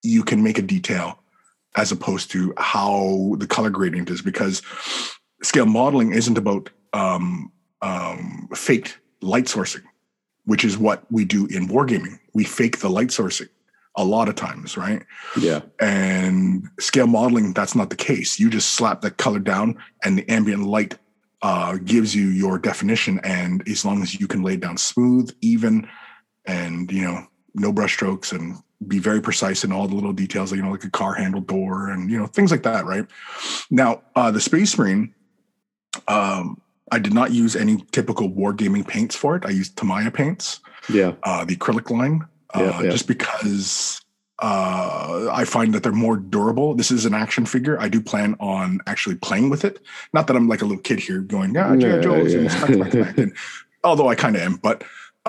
[0.04, 1.18] you can make a detail
[1.76, 4.62] as opposed to how the color gradient is because
[5.42, 7.50] scale modeling isn't about um,
[7.82, 9.82] um, faked light sourcing
[10.44, 12.18] which is what we do in wargaming.
[12.34, 13.48] We fake the light sourcing
[13.96, 15.02] a lot of times right?
[15.38, 15.60] Yeah.
[15.80, 18.38] and scale modeling that's not the case.
[18.38, 20.98] You just slap that color down and the ambient light
[21.42, 23.20] uh, gives you your definition.
[23.22, 25.88] And as long as you can lay it down smooth even
[26.46, 28.56] and you know no brush strokes and
[28.86, 31.88] be very precise in all the little details you know like a car handle door
[31.90, 33.06] and you know things like that right
[33.70, 35.14] now uh, the space marine
[36.08, 36.60] um,
[36.92, 40.60] i did not use any typical wargaming paints for it i used Tamiya paints
[40.90, 41.12] Yeah.
[41.22, 42.90] uh, the acrylic line, uh, Yeah, yeah.
[42.90, 44.00] just because
[44.42, 46.74] uh, I find that they're more durable.
[46.74, 47.80] This is an action figure.
[47.80, 49.78] I do plan on actually playing with it.
[50.12, 51.88] Not that I'm like a little kid here going, yeah, G.I.
[51.88, 52.40] Yeah, Joe's, yeah.
[52.40, 53.32] and smack, smack, smack," and-
[53.84, 54.82] although I kind of am, but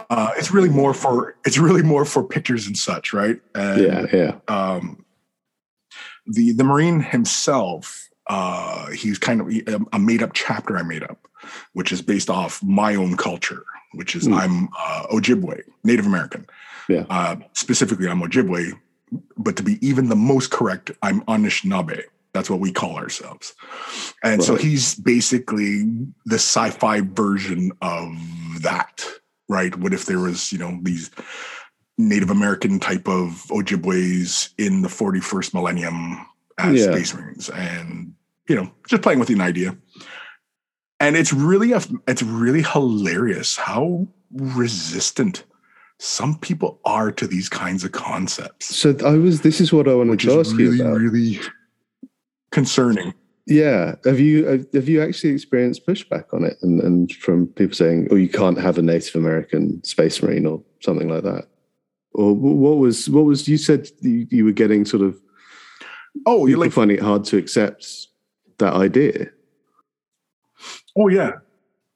[0.10, 3.39] uh, it's really more for it's really more for pictures and such, right?
[3.54, 4.06] And, Yeah.
[4.14, 4.36] Yeah.
[4.48, 5.06] um,
[6.28, 9.48] the the marine himself uh he's kind of
[9.93, 11.28] a made up chapter i made up
[11.74, 14.34] which is based off my own culture which is Hmm.
[14.34, 16.48] i'm uh, ojibwe native american
[16.89, 17.06] Yeah.
[17.12, 18.74] uh specifically i'm ojibwe
[19.38, 22.02] but to be even the most correct i'm anishinaabe
[22.34, 23.54] that's what we call ourselves
[24.24, 25.84] and so he's basically
[26.26, 28.10] the sci-fi version of
[28.64, 29.06] that
[29.50, 31.12] right what if there was you know these
[31.98, 36.26] Native American type of Ojibways in the 41st millennium
[36.58, 36.91] as Yeah.
[36.91, 38.14] Space Marines, and
[38.50, 39.76] you know, just playing with an idea.
[41.00, 45.43] And it's really a, it's really hilarious how resistant
[46.00, 49.41] some people are to these kinds of concepts, So I was.
[49.41, 50.98] This is what I wanted which to ask really, you about.
[51.00, 51.39] really
[52.52, 53.14] concerning.
[53.48, 53.96] Yeah.
[54.06, 58.16] Have you have you actually experienced pushback on it, and, and from people saying, "Oh,
[58.16, 61.48] you can't have a Native American space marine" or something like that?
[62.14, 65.20] Or what was what was you said you, you were getting sort of?
[66.26, 68.08] Oh, you like finding it hard to accept
[68.58, 69.30] that idea.
[70.98, 71.34] Oh yeah.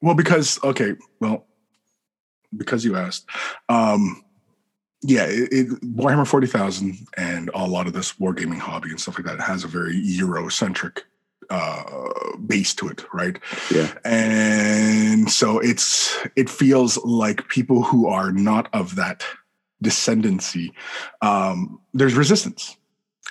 [0.02, 1.48] Well, because okay, well,
[2.56, 3.30] because you asked,
[3.70, 4.24] um,
[5.02, 9.18] yeah, it, it, Warhammer forty thousand and a lot of this wargaming hobby and stuff
[9.18, 11.00] like that has a very Eurocentric
[11.50, 11.84] uh,
[12.46, 13.40] base to it, right?
[13.72, 13.94] Yeah.
[14.06, 19.24] And so it's it feels like people who are not of that
[19.84, 20.72] descendancy,
[21.22, 22.76] um, there's resistance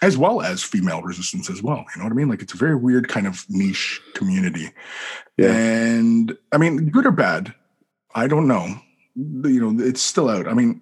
[0.00, 1.84] as well as female resistance as well.
[1.94, 2.28] You know what I mean?
[2.28, 4.70] Like it's a very weird kind of niche community.
[5.36, 5.52] Yeah.
[5.52, 7.54] And I mean, good or bad,
[8.14, 8.80] I don't know.
[9.16, 10.46] You know, it's still out.
[10.46, 10.80] I mean,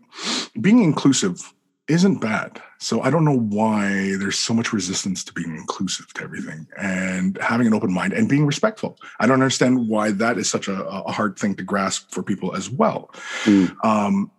[0.60, 1.54] being inclusive
[1.88, 2.60] isn't bad.
[2.78, 7.38] So I don't know why there's so much resistance to being inclusive to everything and
[7.40, 8.98] having an open mind and being respectful.
[9.20, 12.56] I don't understand why that is such a, a hard thing to grasp for people
[12.56, 13.10] as well.
[13.44, 13.84] Mm.
[13.84, 14.30] Um,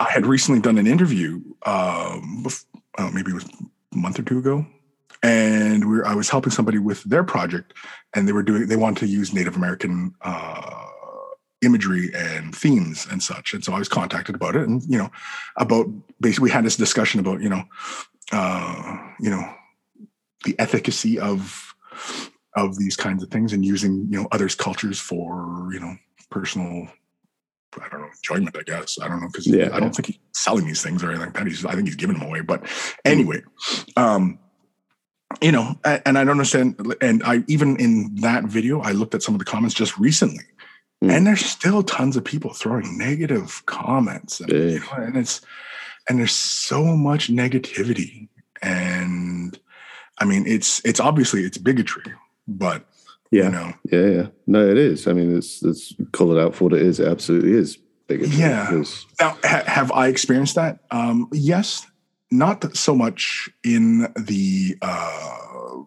[0.00, 2.46] I had recently done an interview, um,
[2.98, 4.66] uh, maybe it was a month or two ago,
[5.22, 7.72] and we I was helping somebody with their project,
[8.14, 10.86] and they were doing they wanted to use Native American uh,
[11.66, 15.10] imagery and themes and such, and so I was contacted about it, and you know,
[15.56, 15.86] about
[16.20, 17.64] basically we had this discussion about you know,
[18.32, 19.44] uh, you know,
[20.44, 21.74] the efficacy of
[22.56, 25.96] of these kinds of things and using you know others' cultures for you know
[26.30, 26.88] personal
[27.82, 28.98] I don't know, enjoyment, I guess.
[29.00, 31.34] I don't know, because yeah, I don't think he's selling these things or anything like
[31.34, 31.46] that.
[31.46, 32.40] He's, I think he's giving them away.
[32.40, 32.66] But
[33.04, 33.42] anyway,
[33.96, 34.38] um,
[35.42, 36.94] you know, and I don't understand.
[37.00, 40.44] And I, even in that video, I looked at some of the comments just recently,
[41.02, 41.10] mm.
[41.10, 44.40] and there's still tons of people throwing negative comments.
[44.40, 45.40] And, you know, and it's,
[46.08, 48.28] and there's so much negativity.
[48.62, 49.58] And
[50.18, 52.12] I mean, it's, it's obviously it's bigotry,
[52.46, 52.86] but
[53.32, 53.44] yeah.
[53.44, 53.72] You know?
[53.90, 54.26] Yeah, yeah.
[54.46, 55.08] No, it is.
[55.08, 57.00] I mean, it's it's call it out for what it is.
[57.00, 57.76] It absolutely is
[58.06, 58.36] bigotry.
[58.36, 58.84] Yeah.
[59.20, 60.78] Now, ha- have I experienced that?
[60.92, 61.84] Um, yes.
[62.30, 65.38] Not so much in the uh,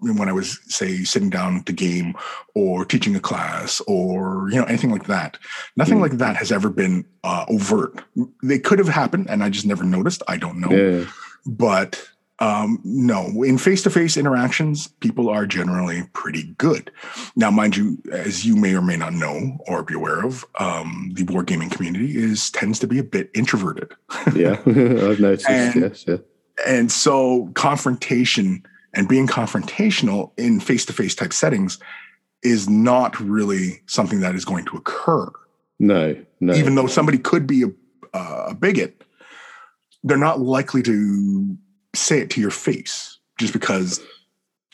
[0.02, 2.16] when I was say sitting down to game
[2.56, 5.38] or teaching a class or you know anything like that.
[5.76, 6.02] Nothing mm.
[6.02, 8.04] like that has ever been uh, overt.
[8.44, 10.24] They could have happened, and I just never noticed.
[10.28, 10.72] I don't know.
[10.72, 11.06] Yeah.
[11.46, 12.10] But
[12.40, 16.90] um, no, in face to face interactions, people are generally pretty good.
[17.36, 21.12] Now, mind you, as you may or may not know or be aware of, um,
[21.14, 23.94] the board gaming community is tends to be a bit introverted.
[24.34, 25.46] yeah, I've noticed.
[25.50, 26.18] and, yes, yeah.
[26.66, 31.80] And so, confrontation and being confrontational in face to face type settings
[32.44, 35.30] is not really something that is going to occur.
[35.80, 36.54] No, no.
[36.54, 39.04] Even though somebody could be a, a bigot,
[40.04, 41.58] they're not likely to
[41.94, 44.02] say it to your face just because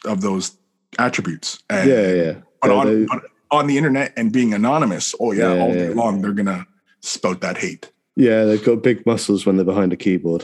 [0.05, 0.57] of those
[0.99, 1.63] attributes.
[1.69, 2.33] And, yeah, yeah.
[2.61, 5.89] But, on, they, but on the internet and being anonymous, oh yeah, yeah all day
[5.89, 5.95] yeah.
[5.95, 6.65] long they're gonna
[7.01, 7.91] spout that hate.
[8.15, 10.43] Yeah, they've got big muscles when they're behind a keyboard.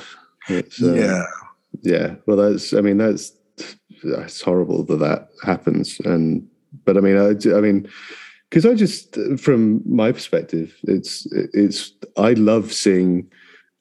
[0.49, 1.23] Uh, yeah,
[1.81, 2.15] yeah.
[2.25, 2.73] Well, that's.
[2.73, 3.31] I mean, that's
[4.03, 5.99] that's horrible that that happens.
[6.01, 6.47] And
[6.85, 7.89] but I mean, I, I mean,
[8.49, 11.93] because I just, from my perspective, it's it's.
[12.17, 13.29] I love seeing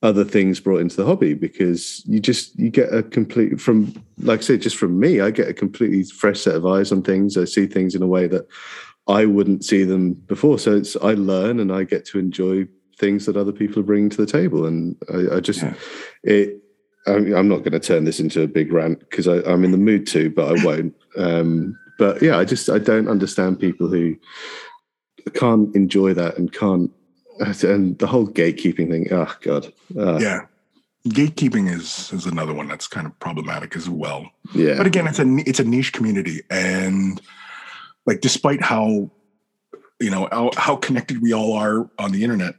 [0.02, 4.40] other things brought into the hobby because you just you get a complete from like
[4.40, 7.36] I say just from me I get a completely fresh set of eyes on things
[7.36, 8.46] I see things in a way that
[9.06, 12.66] I wouldn't see them before so it's I learn and I get to enjoy
[12.96, 15.74] things that other people are bringing to the table and I, I just yeah.
[16.22, 16.62] it
[17.06, 20.06] I'm, not going to turn this into a big rant because I'm in the mood
[20.08, 24.16] to but I won't um, but yeah I just I don't understand people who
[25.34, 26.90] can't enjoy that and can't
[27.40, 29.08] and the whole gatekeeping thing.
[29.10, 29.72] Oh God.
[29.96, 30.40] Uh, yeah,
[31.08, 34.30] gatekeeping is is another one that's kind of problematic as well.
[34.54, 37.20] Yeah, but again, it's a it's a niche community, and
[38.06, 39.10] like despite how
[40.00, 42.54] you know how, how connected we all are on the internet,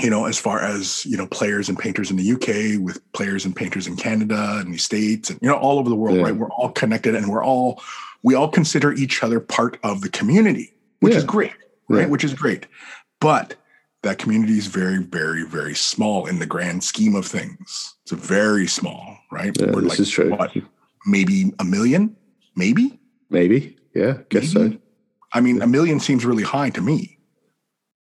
[0.00, 3.44] you know, as far as you know, players and painters in the UK with players
[3.44, 6.24] and painters in Canada and the States, and you know, all over the world, yeah.
[6.24, 6.36] right?
[6.36, 7.82] We're all connected, and we're all
[8.22, 11.18] we all consider each other part of the community, which yeah.
[11.18, 11.52] is great,
[11.88, 12.02] right?
[12.02, 12.06] Yeah.
[12.06, 12.66] Which is great,
[13.20, 13.56] but
[14.02, 17.94] that community is very, very, very small in the grand scheme of things.
[18.02, 19.56] It's very small, right?
[19.58, 20.30] Yeah, We're this like, is true.
[20.30, 20.52] What,
[21.06, 22.16] maybe a million?
[22.56, 22.98] Maybe?
[23.30, 23.76] Maybe.
[23.94, 24.74] Yeah, guess maybe?
[24.74, 24.78] so.
[25.32, 27.11] I mean, a million seems really high to me.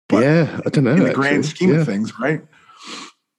[0.08, 0.92] But yeah, I don't know.
[0.92, 1.14] In the actually.
[1.14, 1.80] grand scheme yeah.
[1.80, 2.42] of things, right?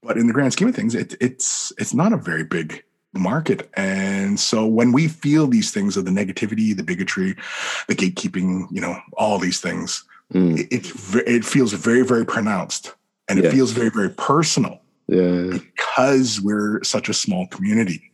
[0.03, 3.69] But in the grand scheme of things, it, it's it's not a very big market.
[3.75, 7.35] And so when we feel these things of the negativity, the bigotry,
[7.87, 10.03] the gatekeeping, you know, all these things,
[10.33, 10.59] mm.
[10.59, 12.93] it, it, it feels very very pronounced
[13.29, 13.53] and it yes.
[13.53, 18.11] feels very very personal yeah because we're such a small community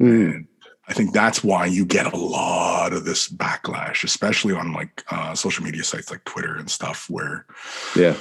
[0.00, 0.46] mm.
[0.88, 5.34] I think that's why you get a lot of this backlash, especially on like uh,
[5.34, 7.46] social media sites like Twitter and stuff, where
[7.94, 8.16] yeah,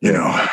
[0.00, 0.46] you know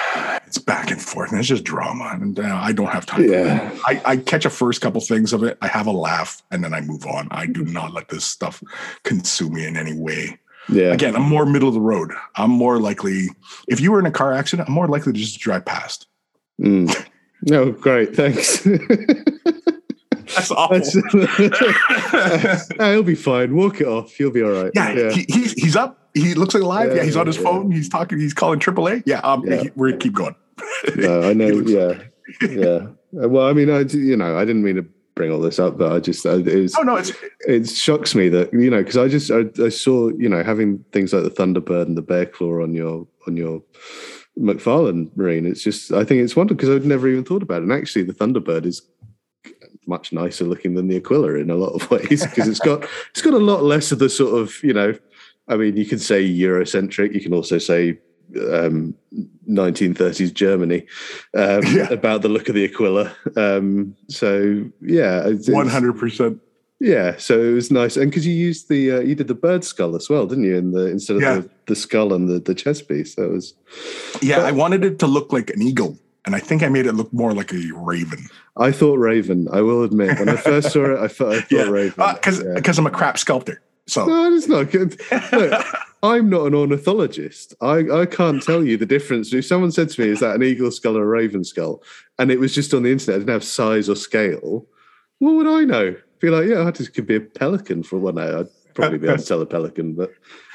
[0.47, 3.32] it's back and forth and it's just drama, and uh, I don't have time.
[3.32, 3.72] Yeah.
[3.86, 6.74] I, I catch a first couple things of it, I have a laugh, and then
[6.74, 7.28] I move on.
[7.30, 8.63] I do not let this stuff
[9.03, 10.39] consume me in any way.
[10.70, 10.91] yeah.
[10.91, 12.11] Again, I'm more middle of the road.
[12.36, 13.28] I'm more likely,
[13.67, 16.07] if you were in a car accident, I'm more likely to just drive past.
[16.59, 17.07] Mm.
[17.43, 18.67] No, great, thanks.
[20.36, 20.80] That's awful.
[20.80, 23.56] That's- he'll be fine.
[23.56, 24.12] Walk it off.
[24.14, 24.72] He'll be all right.
[24.76, 25.12] yeah, yeah.
[25.12, 25.98] He, he's he's up.
[26.14, 26.90] He looks like alive.
[26.90, 27.44] Yeah, Yeah, he's on his yeah.
[27.44, 27.72] phone.
[27.72, 28.20] He's talking.
[28.20, 29.04] He's calling AAA.
[29.06, 30.36] Yeah, um, he- we're keep going.
[30.96, 31.48] no, I know.
[31.66, 32.00] Yeah,
[32.48, 32.88] yeah.
[33.12, 35.92] Well, I mean, I you know, I didn't mean to bring all this up, but
[35.92, 37.12] I just it, was, Oh no, it's
[37.48, 40.84] it shocks me that you know because I just I, I saw you know having
[40.92, 43.64] things like the Thunderbird and the Bear Claw on your on your
[44.38, 45.46] McFarlane Marine.
[45.46, 47.64] It's just I think it's wonderful because I'd never even thought about it.
[47.64, 48.82] And actually, the Thunderbird is
[49.90, 53.22] much nicer looking than the Aquila in a lot of ways because it's got it's
[53.22, 54.94] got a lot less of the sort of you know.
[55.48, 57.14] I mean, you can say Eurocentric.
[57.16, 57.98] You can also say
[58.54, 58.94] um,
[59.50, 60.86] 1930s Germany
[61.34, 61.90] um, Yeah.
[61.92, 63.12] about the look of the Aquila.
[63.36, 66.40] Um, so yeah, one hundred percent.
[66.80, 69.64] yeah, so it was nice, and because you used the uh, you did the bird
[69.64, 70.56] skull as well, didn't you?
[70.56, 71.36] In the instead of Yeah.
[71.40, 73.54] the, the skull and the the chest piece, that was
[74.22, 76.93] Yeah, I wanted it to look like an eagle, and I think I made it
[76.93, 78.28] look more like a raven.
[78.57, 79.47] I thought Raven.
[79.51, 81.61] I will admit, when I first saw it, I thought, I thought Yeah.
[81.63, 82.53] Uh, raven Because yeah.
[82.55, 83.61] because I'm a crap sculptor.
[83.88, 84.99] So No, it's not good.
[85.32, 85.65] Look,
[86.03, 87.55] I'm not an ornithologist.
[87.61, 89.34] I, I can't tell you the difference.
[89.34, 91.82] If someone said to me, "Is that an eagle skull or a raven skull?"
[92.20, 94.67] and it was just on the internet, it didn't have size or scale.
[95.20, 95.95] What would I know?
[96.20, 98.17] Be like, yeah, this could be a pelican for one.
[98.17, 100.11] I'd probably be able to tell a pelican, but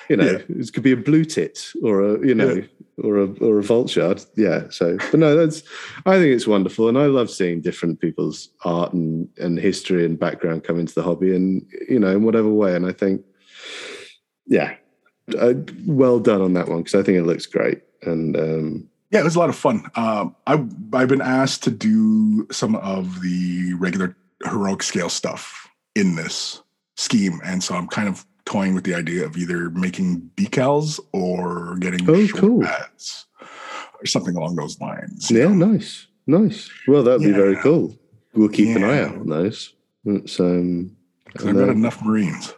[0.09, 0.39] you know, Yeah.
[0.49, 2.63] it could be a blue tit or a you know
[3.03, 4.15] or a or a vulture.
[4.37, 4.65] Yeah.
[4.71, 5.63] So, but no, that's.
[6.07, 10.19] I think it's wonderful, and I love seeing different people's art and and history and
[10.19, 12.75] background come into the hobby, and you know, in whatever way.
[12.77, 13.23] And I think,
[14.47, 14.75] yeah,
[15.39, 15.55] uh,
[15.87, 17.83] well done on that one because I think it looks great.
[18.03, 19.85] And um, yeah, it was a lot of fun.
[19.97, 26.17] Um, I I've been asked to do some of the regular heroic scale stuff in
[26.17, 26.63] this
[26.97, 31.77] scheme, and so I'm kind of toying with the idea of either making decals or
[31.77, 32.65] getting Oh, short cool.
[32.65, 35.31] or something along those lines.
[35.31, 36.71] yeah, nice, nice.
[36.87, 37.97] Well, that'd be very cool.
[38.35, 39.75] We'll keep an eye out on those.
[40.05, 40.97] It's, um,
[41.37, 42.55] I've got enough Marines.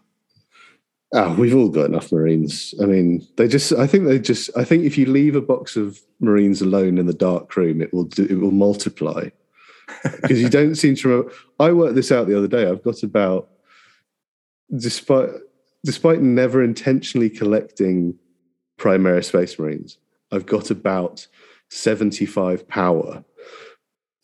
[1.14, 2.74] Oh, we've all got enough Marines.
[2.82, 3.72] I mean, they just.
[3.72, 4.50] I think they just.
[4.56, 7.94] I think if you leave a box of Marines alone in the dark room, it
[7.94, 8.04] will.
[8.04, 9.28] Do, it will multiply
[10.02, 11.08] because you don't seem to.
[11.08, 11.32] Remember.
[11.60, 12.68] I worked this out the other day.
[12.68, 13.48] I've got about,
[14.76, 15.30] despite
[15.86, 18.18] despite never intentionally collecting
[18.78, 19.96] Primaris Space Marines,
[20.30, 21.26] I've got about
[21.70, 23.24] seventy five power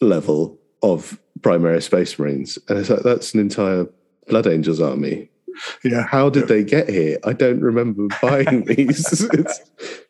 [0.00, 3.86] level of Primaris Space Marines, and it's like that's an entire
[4.28, 5.30] Blood Angels army
[5.84, 6.06] Yeah.
[6.06, 7.18] how did they get here?
[7.24, 9.22] I don't remember buying these.
[9.32, 9.60] It's,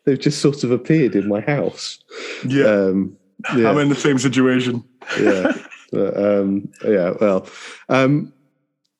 [0.05, 1.99] they've just sort of appeared in my house.
[2.47, 2.65] Yeah.
[2.65, 3.17] Um,
[3.55, 4.83] yeah, I'm in the same situation.
[5.19, 5.51] yeah,
[5.93, 7.11] um, yeah.
[7.19, 7.47] Well,
[7.89, 8.31] um,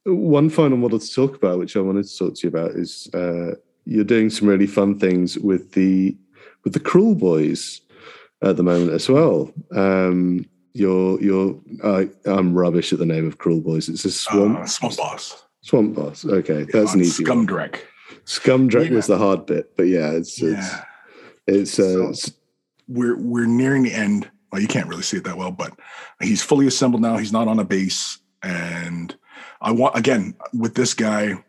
[0.06, 3.10] one final model to talk about, which I wanted to talk to you about, is
[3.14, 6.18] uh, you're doing some really fun things with the
[6.64, 7.82] with the Kruleboyz
[8.41, 9.51] at the moment as well.
[9.76, 13.89] Um, you're you're I, I'm rubbish at the name of Kruleboyz.
[13.89, 15.43] It's a swamp Uh, swamp boss.
[15.62, 16.26] swamp boss.
[16.26, 17.45] Okay, that's an Uh, easy one.
[17.47, 17.76] Scumdrek.
[18.26, 19.16] Scumdrek was Yeah.
[19.16, 20.84] the hard bit, but yeah, it's it's Yeah.
[21.47, 22.32] it's, uh, So- it's
[22.88, 24.30] we're we're nearing the end.
[24.51, 25.74] Well, you can't really see it that well, but
[26.22, 27.18] he's fully assembled now.
[27.18, 29.16] He's not on a base, and
[29.64, 31.43] I want again with this guy.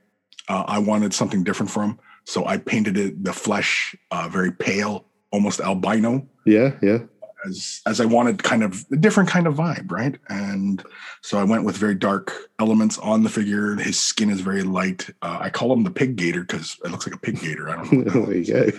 [0.48, 4.52] Uh, I wanted something different from him, so I painted it the flesh uh, very
[4.52, 6.98] pale, almost albino, yeah, yeah,
[7.46, 10.16] as as I wanted kind of a different kind of vibe, right?
[10.28, 10.82] And
[11.22, 13.74] so I went with very dark elements on the figure.
[13.76, 15.08] His skin is very light.
[15.22, 17.70] Uh, I call him the pig gator because it looks like a pig gator.
[17.70, 18.26] I don't know.
[18.26, 18.70] there you go.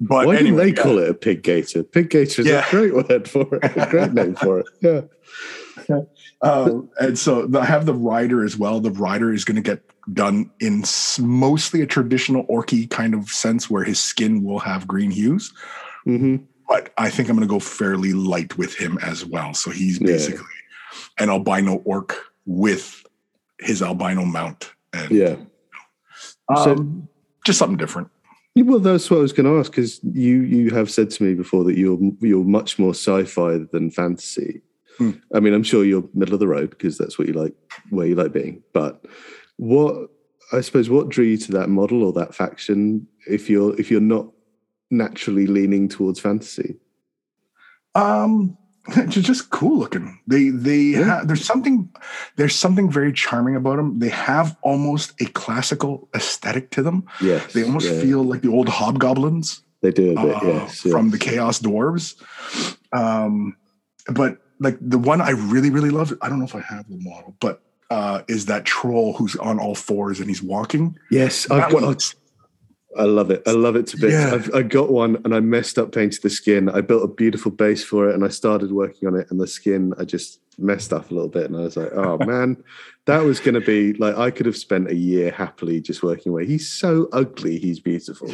[0.00, 1.82] But Why anyway, didn't they call it a pig gator?
[1.82, 2.66] Pig gator is Yeah.
[2.66, 3.76] a great word for it.
[3.76, 4.66] A great name for it.
[4.82, 5.00] Yeah,
[6.42, 8.80] Um, and so I have the rider as well.
[8.80, 9.82] The rider is going to get
[10.12, 10.84] done in
[11.20, 15.52] mostly a traditional orky kind of sense where his skin will have green hues.
[16.04, 16.36] hmm
[16.68, 19.54] But I think I'm going to go fairly light with him as well.
[19.54, 20.44] So he's basically
[21.18, 21.24] Yeah.
[21.24, 23.04] an albino orc with
[23.58, 24.72] his albino mount.
[24.92, 25.36] And yeah.
[26.56, 27.08] So- um,
[27.44, 28.08] just something different.
[28.56, 31.34] Well, that's what I was going to ask because you you have said to me
[31.34, 34.62] before that you're you're much more sci-fi than fantasy.
[35.34, 37.54] I mean, I'm sure you're middle of the road because that's what you like,
[37.90, 38.62] where you like being.
[38.72, 39.04] But
[39.56, 40.08] what
[40.52, 44.00] I suppose what drew you to that model or that faction if you're if you're
[44.00, 44.26] not
[44.90, 46.76] naturally leaning towards fantasy?
[47.94, 48.56] Um,
[48.96, 50.20] It's just cool looking.
[50.28, 51.04] They they Yeah.
[51.04, 51.88] have there's something
[52.36, 53.98] there's something very charming about them.
[53.98, 57.04] They have almost a classical aesthetic to them.
[57.20, 57.52] Yes.
[57.52, 58.00] They almost yeah.
[58.00, 60.80] feel like the old hobgoblins They do a bit, uh, yes.
[60.82, 62.14] from the Chaos Dwarves.
[62.92, 63.56] Um,
[64.12, 66.98] but like the one I really really love, I don't know if I have the
[66.98, 70.98] model, but uh, is that troll who's on all fours and he's walking.
[71.10, 72.16] Yes, That I've one got, looks
[72.98, 73.42] I love it.
[73.46, 74.14] I love it to bits.
[74.14, 74.34] Yeah.
[74.34, 76.68] I've, I got one and I messed up painted the skin.
[76.68, 79.46] I built a beautiful base for it and I started working on it and the
[79.46, 82.62] skin I just messed up a little bit and I was like, oh man,
[83.06, 86.32] that was going to be like I could have spent a year happily just working
[86.32, 86.46] away.
[86.46, 87.58] He's so ugly.
[87.58, 88.32] He's beautiful.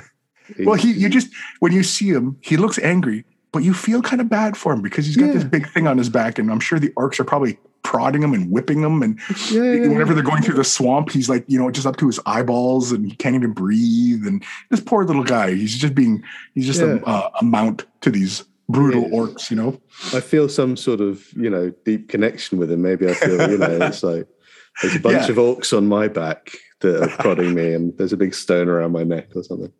[0.60, 0.74] well.
[0.74, 1.28] He you just
[1.60, 4.82] when you see him, he looks angry, but you feel kind of bad for him
[4.82, 7.24] because he's got this big thing on his back, and I'm sure the orcs are
[7.24, 9.18] probably prodding him and whipping him and
[9.50, 12.06] yeah, yeah, whenever they're going through the swamp, he's like, you know, just up to
[12.06, 14.24] his eyeballs and he can't even breathe.
[14.26, 16.22] And this poor little guy, he's just being,
[16.54, 16.98] he's just Yeah.
[17.04, 19.18] a, uh, a mount to these brutal Yeah.
[19.18, 19.80] orcs, you know?
[20.14, 22.82] I feel some sort of you know deep connection with him.
[22.82, 24.28] Maybe I feel you know it's like
[24.80, 25.30] there's a bunch Yeah.
[25.32, 28.92] of orcs on my back that are prodding me, and there's a big stone around
[28.92, 29.72] my neck or something.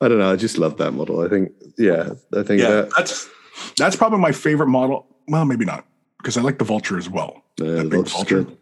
[0.00, 0.30] I don't know.
[0.32, 1.20] I just love that model.
[1.20, 3.28] I think yeah, I think Yeah, that that's
[3.76, 5.06] that's probably my favorite model.
[5.26, 5.84] Well, maybe not
[6.18, 7.42] because I like the vulture as well.
[7.56, 8.44] That the big vulture.
[8.44, 8.56] good.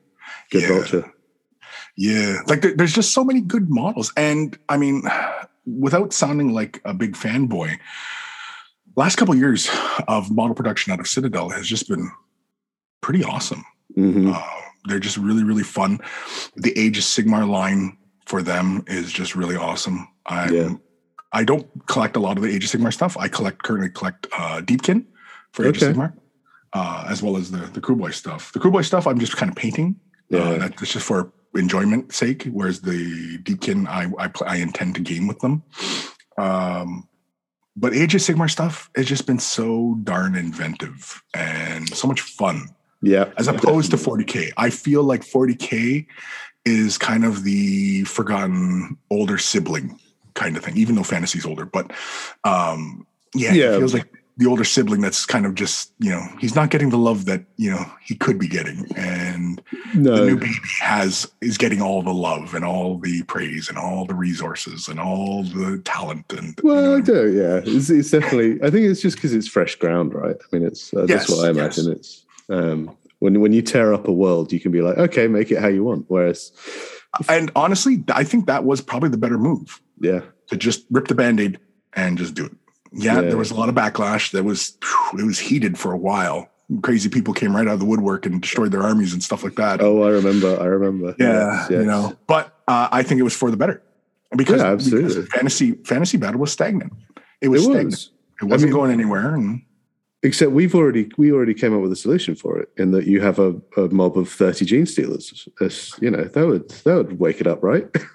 [0.51, 0.69] Good Yeah.
[0.69, 1.13] vulture.
[1.99, 5.03] Yeah, like there, there's just so many good models, and I mean,
[5.65, 7.79] without sounding like a big fanboy,
[8.97, 9.69] last couple years
[10.07, 12.11] of model production out of Citadel has just been
[13.01, 13.65] pretty awesome.
[13.95, 14.43] hmm Uh,
[14.89, 15.99] they're just really, really fun.
[16.57, 20.07] The Age of Sigmar line for them is just really awesome.
[20.27, 20.69] I Yeah.
[21.33, 23.17] I don't collect a lot of the Age of Sigmar stuff.
[23.17, 25.05] I collect currently collect uh, Deepkin
[25.53, 25.91] for Age Okay.
[25.91, 26.13] of Sigmar,
[26.73, 28.53] uh, as well as the the Kruleboyz stuff.
[28.53, 29.97] The Kruleboyz stuff I'm just kind of painting.
[30.31, 30.41] Yeah.
[30.41, 32.45] Uh, that's just for enjoyment sake.
[32.45, 35.63] Whereas the Deepkin I I, I intend to game with them.
[36.39, 37.09] Um,
[37.77, 42.69] but Age of Sigmar stuff has just been so darn inventive and so much fun
[43.03, 43.33] Yeah.
[43.37, 44.53] as opposed to 40k.
[44.57, 46.07] I feel like 40k
[46.65, 49.99] is kind of the forgotten older sibling
[50.37, 51.67] kind of thing, even though fantasy's older.
[51.67, 51.91] But
[52.45, 53.75] um, yeah, Yeah.
[53.75, 54.07] it feels like
[54.39, 57.43] the older sibling that's kind of just you know he's not getting the love that
[57.57, 59.63] you know he could be getting, and
[59.95, 64.05] the new baby has is getting all the love and all the praise and all
[64.05, 67.33] the resources and all the talent and you know Well, I what I mean?
[67.33, 67.33] do.
[67.33, 68.63] Yeah, it's, it's definitely.
[68.63, 70.37] I think it's just because it's fresh ground, right?
[70.37, 71.79] I mean, it's uh, that's what I yes.
[71.79, 71.93] imagine.
[71.93, 75.51] It's um, when when you tear up a world, you can be like, okay, make
[75.51, 76.05] it how you want.
[76.09, 76.53] Whereas,
[77.29, 79.81] and honestly, I think that was probably the better move.
[80.01, 81.59] yeah, to just rip the band-aid
[81.95, 82.53] and just do it.
[82.93, 83.21] Yeah, Yeah.
[83.29, 84.31] there was a lot of backlash.
[84.33, 84.77] That was
[85.19, 86.49] it was heated for a while.
[86.83, 89.55] Crazy people came right out of the woodwork and destroyed their armies and stuff like
[89.57, 89.81] that.
[89.81, 90.59] oh, I remember.
[90.61, 91.15] I remember.
[91.19, 92.17] yeah, Yes, you know.
[92.27, 93.83] But uh, I think it was for the better
[94.37, 96.93] because, Yeah, because fantasy fantasy battle was stagnant.
[97.41, 97.87] It was it stagnant.
[97.91, 98.11] was.
[98.43, 99.35] It wasn't mean- going anywhere.
[99.35, 99.63] And
[100.27, 103.21] Except we've already we already came up with a solution for it in that you
[103.21, 105.47] have a, a mob of thirty Genestealers.
[106.03, 107.87] You know that would that would wake it up, right?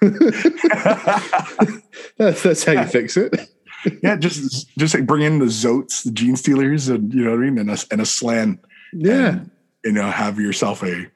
[2.18, 3.48] that's, that's how you fix it.
[4.02, 7.44] yeah, just just like bring in the Zoats, the Genestealers, and you know what I
[7.44, 8.58] mean, and a, and a Slann.
[8.92, 9.50] Yeah, and,
[9.82, 11.06] you know, have yourself a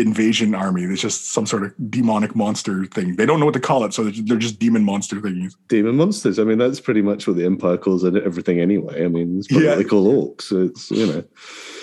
[0.00, 0.84] invasion army.
[0.84, 3.16] It's just some sort of demonic monster thing.
[3.16, 5.56] They don't know what to call it, so they're just, they're just demon monster things.
[5.68, 6.38] demon monsters.
[6.38, 9.04] I mean, that's pretty much what the Empire calls it, everything anyway.
[9.04, 9.74] I mean, it's probably Yeah.
[9.76, 10.50] they call orcs.
[10.52, 11.24] It's you know,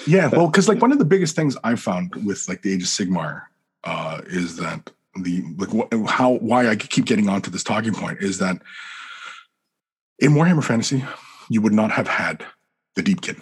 [0.07, 2.83] Yeah, well, because like one of the biggest things I've found with like the Age
[2.83, 3.43] of Sigmar
[3.83, 8.19] uh, is that the like wh- how why I keep getting onto this talking point
[8.21, 8.57] is that
[10.19, 11.03] in Warhammer Fantasy
[11.49, 12.45] you would not have had
[12.95, 13.39] the Deepkin.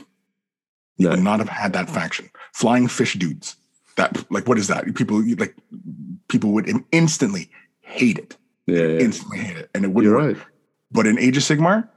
[0.98, 2.30] You no, would not have had that faction.
[2.54, 3.56] Flying fish dudes.
[3.98, 4.86] That like what is that?
[4.96, 5.56] People like
[6.28, 8.38] people would instantly hate it.
[8.68, 9.00] yeah, yeah.
[9.00, 10.38] Instantly hate it, and it wouldn't you're work.
[10.38, 10.46] right.
[10.92, 11.88] But in Age of Sigmar,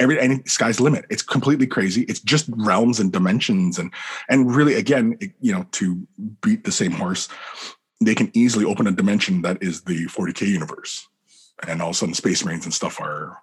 [0.00, 1.04] every any sky's limit.
[1.10, 2.02] It's completely crazy.
[2.02, 3.92] It's just realms and dimensions, and
[4.28, 6.06] and really, again, it- you know, to
[6.42, 7.28] beat the same horse,
[8.00, 11.06] they can easily open a dimension that is the 40k universe,
[11.68, 13.38] and all of a sudden, Space Marines and stuff are,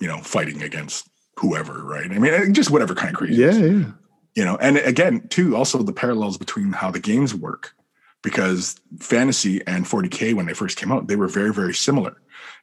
[0.00, 1.08] you know, fighting against
[1.38, 2.10] whoever, right?
[2.10, 3.40] I mean, just whatever kind of crazy.
[3.40, 3.84] Yeah, yeah,
[4.38, 7.74] you know, and again, too, also the parallels between how the games work,
[8.22, 12.14] because fantasy and 40k when they first came out, they were very, very similar.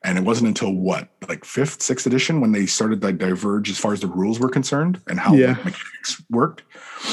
[0.02, 3.78] And it wasn't until what, like fifth, sixth edition, when they started to diverge as
[3.78, 5.56] far as the rules were concerned and how Yeah.
[5.56, 6.64] the mechanics worked.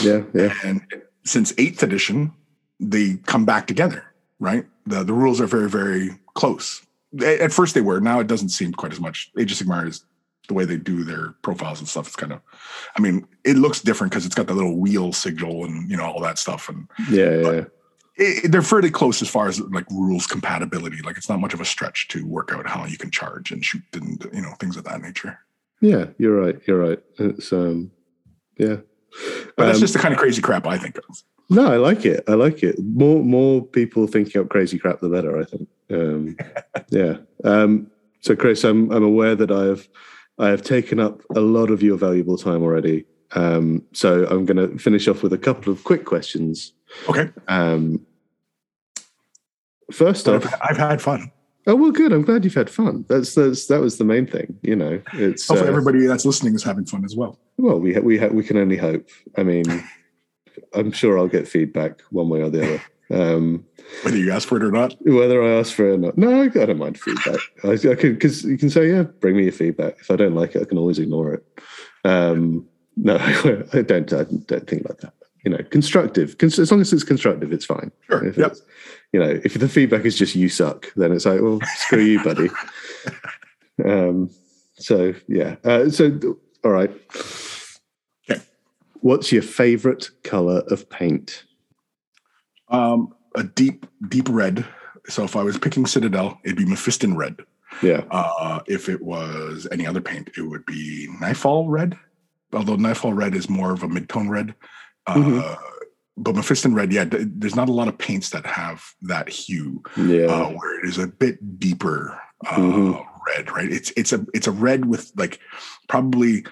[0.01, 0.55] yeah, yeah.
[0.63, 0.81] And
[1.25, 2.33] since eighth edition,
[2.79, 4.05] they come back together,
[4.39, 4.65] right?
[4.87, 6.83] The the rules are very, very close.
[7.21, 8.01] At at first they were.
[8.01, 9.17] Now it doesn't seem quite as much.
[9.37, 10.05] Age of Sigmar is
[10.53, 12.07] the way they do their profiles and stuff.
[12.07, 12.41] It's kind of,
[12.97, 16.05] I mean, it looks different because it's got the little wheel sigil and you know
[16.05, 17.65] all that stuff, and Yeah, yeah.
[18.17, 21.01] it, they're fairly close as far as like rules compatibility.
[21.03, 23.65] Like it's not much of a stretch to work out how you can charge and
[23.65, 25.39] shoot and you know things of that nature.
[25.81, 26.61] Yeah, you're right.
[26.67, 27.01] You're right.
[27.19, 27.91] It's um,
[28.59, 28.77] Yeah.
[29.57, 31.05] But that's Um, just the kind of crazy crap I think of.
[31.51, 32.25] No, I like it.
[32.29, 32.77] I like it.
[32.79, 35.39] More more people thinking up crazy crap, the better.
[35.39, 35.69] I think.
[35.91, 36.37] Um,
[36.89, 37.17] yeah.
[37.45, 37.91] Um,
[38.21, 39.87] so, Kris, I'm I'm aware that I have
[40.39, 43.05] I have taken up a lot of your valuable time already.
[43.33, 46.73] Um, so I'm going to finish off with a couple of quick questions.
[47.09, 47.31] Okay.
[47.49, 48.05] Um,
[49.91, 51.31] first off, I've, I've had fun.
[51.67, 52.13] oh well, good.
[52.13, 53.05] I'm glad you've had fun.
[53.09, 54.59] That's that's that was the main thing.
[54.63, 57.39] You know, it's Hopefully, uh, everybody that's listening is having fun as well.
[57.57, 59.09] well, we ha- we ha- we can only hope.
[59.39, 59.65] I mean,
[60.75, 62.83] I'm sure I'll get feedback one way or the other.
[63.13, 63.65] Um,
[64.05, 64.95] Whether you ask for it or not.
[65.05, 66.17] whether I ask for it or not.
[66.17, 67.41] No, I, don't mind feedback.
[67.65, 69.99] I, I can because you can say, yeah, bring me your feedback.
[70.01, 71.45] If I don't like it, I can always ignore it.
[72.05, 73.17] Um, no,
[73.73, 74.13] I don't.
[74.13, 75.13] I don't think like that.
[75.45, 76.39] You know, constructive.
[76.39, 77.91] Cons- as long as it's constructive, it's fine.
[78.09, 78.25] Sure.
[78.25, 78.53] If Yep.
[78.53, 78.63] it's,
[79.13, 82.23] you know, if the feedback is just you suck, then it's like, well, screw you,
[82.23, 82.49] buddy.
[83.85, 84.31] Um,
[84.75, 85.57] so yeah.
[85.65, 86.91] Uh, so all right.
[88.31, 88.41] Okay.
[89.01, 91.45] What's your favorite color of paint?
[92.73, 94.65] Um, a deep, deep red.
[95.09, 97.37] So if I was picking Citadel, it'd be Mephiston red.
[97.83, 98.05] Yeah.
[98.11, 101.97] Uh, if it was any other paint, it would be Nightfall red.
[102.53, 104.55] Although Nightfall red is more of a mid-tone red.
[105.07, 105.59] Uh, Mhm.
[106.19, 109.83] But Mephiston red, yeah, th- there's not a lot of paints that have that hue,
[109.97, 110.27] Yeah.
[110.27, 113.07] uh, where it is a bit deeper uh, Mhm.
[113.29, 113.73] red, right?
[113.73, 115.39] It's it's a it's a red with like
[115.89, 116.45] probably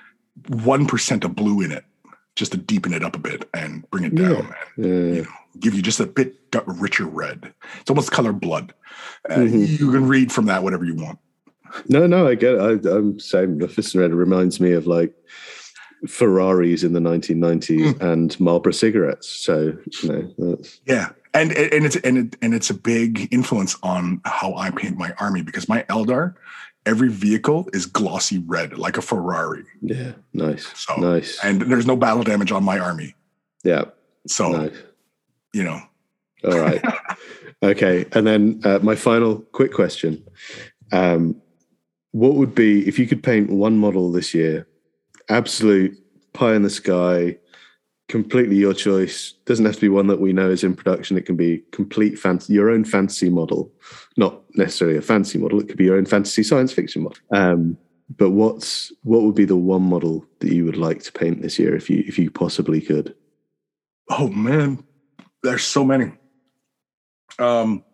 [0.48, 1.84] one percent of blue in it,
[2.36, 4.54] just to deepen it up a bit and bring it down.
[4.78, 4.84] Yeah.
[4.84, 5.14] And, yeah.
[5.16, 5.28] you know,
[5.59, 6.36] give you just a bit
[6.66, 7.53] richer red.
[7.80, 8.72] It's almost color blood.
[9.28, 9.78] Uh, Mhm.
[9.78, 11.18] You can read from that whatever you want.
[11.88, 12.86] No, no, I get it.
[12.86, 15.14] I, I'm saying The Fist Red reminds me of like
[16.09, 18.03] Ferraris in the 1990s Hmm.
[18.07, 19.28] and Marlboro cigarettes.
[19.28, 23.76] So you know, that's, Yeah, and and it's and it, and it's a big influence
[23.82, 26.34] on how I paint my army because my Eldar,
[26.86, 31.96] every vehicle is glossy red like a Ferrari, yeah, nice, So, nice, and there's no
[31.96, 33.14] battle damage on my army.
[33.62, 33.84] yeah,
[34.26, 34.72] So nice.
[35.53, 35.80] You know,
[36.44, 36.82] All right,
[37.62, 38.07] okay.
[38.12, 40.24] And then uh, my final quick question:
[40.92, 41.40] um,
[42.12, 44.66] What would be if you could paint one model this year?
[45.28, 45.96] Absolute
[46.32, 47.36] pie in the sky,
[48.09, 49.32] completely your choice.
[49.44, 51.16] Doesn't have to be one that we know is in production.
[51.16, 53.72] It can be complete fantasy, your own fantasy model,
[54.16, 55.61] not necessarily a fancy model.
[55.61, 57.18] It could be your own fantasy science fiction model.
[57.32, 57.76] Um,
[58.16, 61.61] but what's what would be the one model that you would like to paint this
[61.61, 63.14] year if you if you possibly could?
[64.11, 64.82] oh man,
[65.43, 66.12] there's so many.
[67.38, 67.84] Um,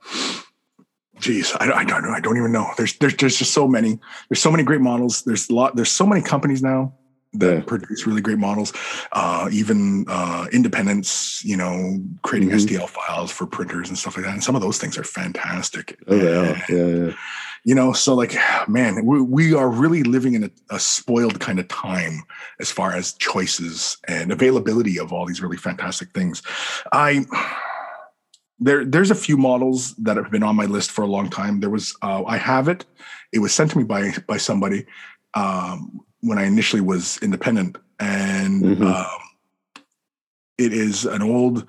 [1.20, 2.10] geez, I, I don't know.
[2.10, 2.70] I don't even know.
[2.76, 3.98] There's there's there's just so many.
[4.28, 5.22] There's so many great models.
[5.22, 5.76] There's a lot.
[5.76, 6.94] There's so many companies now
[7.34, 7.60] that Yeah.
[7.60, 8.72] produce really great models.
[9.12, 12.54] Uh, even uh, independents, you know, creating Mhm.
[12.66, 14.32] STL files for printers and stuff like that.
[14.32, 15.98] And some of those things are fantastic.
[16.08, 16.20] Oh, are.
[16.22, 17.12] Yeah, yeah.
[17.66, 18.34] You know, so like,
[18.68, 22.22] man, we, we are really living in a, a spoiled kind of time
[22.60, 26.42] as far as choices and availability of all these really fantastic things.
[26.92, 27.26] I
[28.60, 31.60] there there's a few models that have been on my list for a long time.
[31.60, 32.86] There was uh, I have it.
[33.32, 34.86] It was sent to me by by somebody
[35.34, 38.82] um, when I initially was independent, and Mhm.
[38.94, 39.20] um,
[40.56, 41.66] it is an old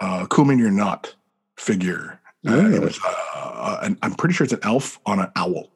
[0.00, 1.14] uh, Kumin You're Not
[1.58, 2.17] figure.
[2.46, 5.70] Uh, it was uh, an, I'm pretty sure it's an elf on an owl,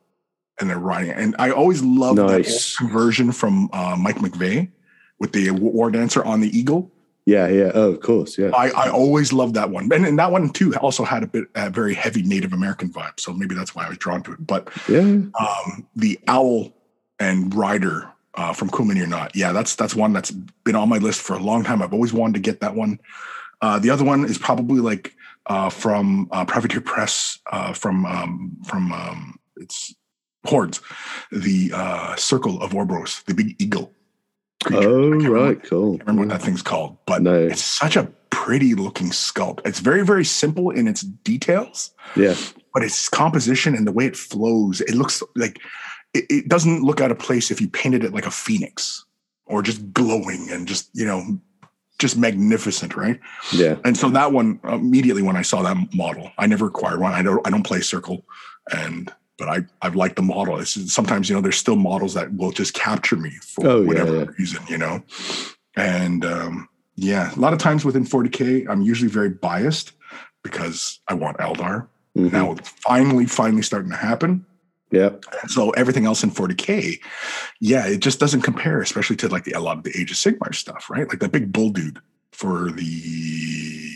[0.60, 1.10] and they're riding.
[1.10, 1.16] it.
[1.18, 2.80] And I always loved that Nice.
[2.80, 4.70] old conversion from uh, Mike McVey
[5.18, 6.90] with the war dancer on the eagle.
[7.26, 7.70] Yeah, yeah.
[7.74, 8.36] Oh, of course.
[8.38, 8.50] Yeah.
[8.54, 11.44] I, I always loved that one, and, and that one too also had a bit
[11.54, 13.18] a very heavy Native American vibe.
[13.20, 14.46] So maybe that's why I was drawn to it.
[14.46, 15.00] But Yeah.
[15.00, 16.72] um, the owl
[17.20, 20.98] and rider uh, from Kumin or not, yeah, that's that's one that's been on my
[20.98, 21.82] list for a long time.
[21.82, 22.98] I've always wanted to get that one.
[23.60, 25.14] Uh, the other one is probably like
[25.47, 29.95] uh, from uh, Privateer Press uh, from um, from um, it's
[30.47, 30.80] Hordes,
[31.30, 33.92] the uh, Circle of Orboros, the big eagle.
[34.64, 34.88] creature.
[34.88, 35.62] Oh, can't remember- right.
[35.64, 35.99] Cool.
[35.99, 37.34] can't remember what that thing's called, but No.
[37.34, 39.61] it's such a pretty looking sculpt.
[39.64, 42.34] It's very, very simple in its details, Yeah.
[42.75, 45.58] but its composition and the way it flows, it looks like
[46.14, 49.04] it, it doesn't look out of place if you painted it like a phoenix
[49.46, 51.38] or just glowing and just, you know,
[52.03, 53.18] just magnificent, right?
[53.53, 53.76] Yeah.
[53.84, 57.12] And so that one immediately when I saw that model, I never acquired one.
[57.14, 58.26] I don't I don't play circle
[58.76, 60.58] and but I I've liked the model.
[60.58, 64.16] It's sometimes you know there's still models that will just capture me for Oh, whatever
[64.18, 64.24] yeah.
[64.38, 65.03] reason, you know.
[65.76, 69.92] And um yeah, a lot of times within 40k, I'm usually very biased
[70.42, 71.87] because I want Eldar.
[72.18, 72.33] Mhm.
[72.33, 74.45] Now it's finally, finally starting to happen.
[74.92, 75.10] Yeah.
[75.48, 77.00] So everything else in 40k,
[77.60, 80.16] yeah, it just doesn't compare, especially to like the, a lot of the Age of
[80.18, 81.08] Sigmar stuff, right?
[81.08, 81.98] Like that big bull dude
[82.32, 83.90] for the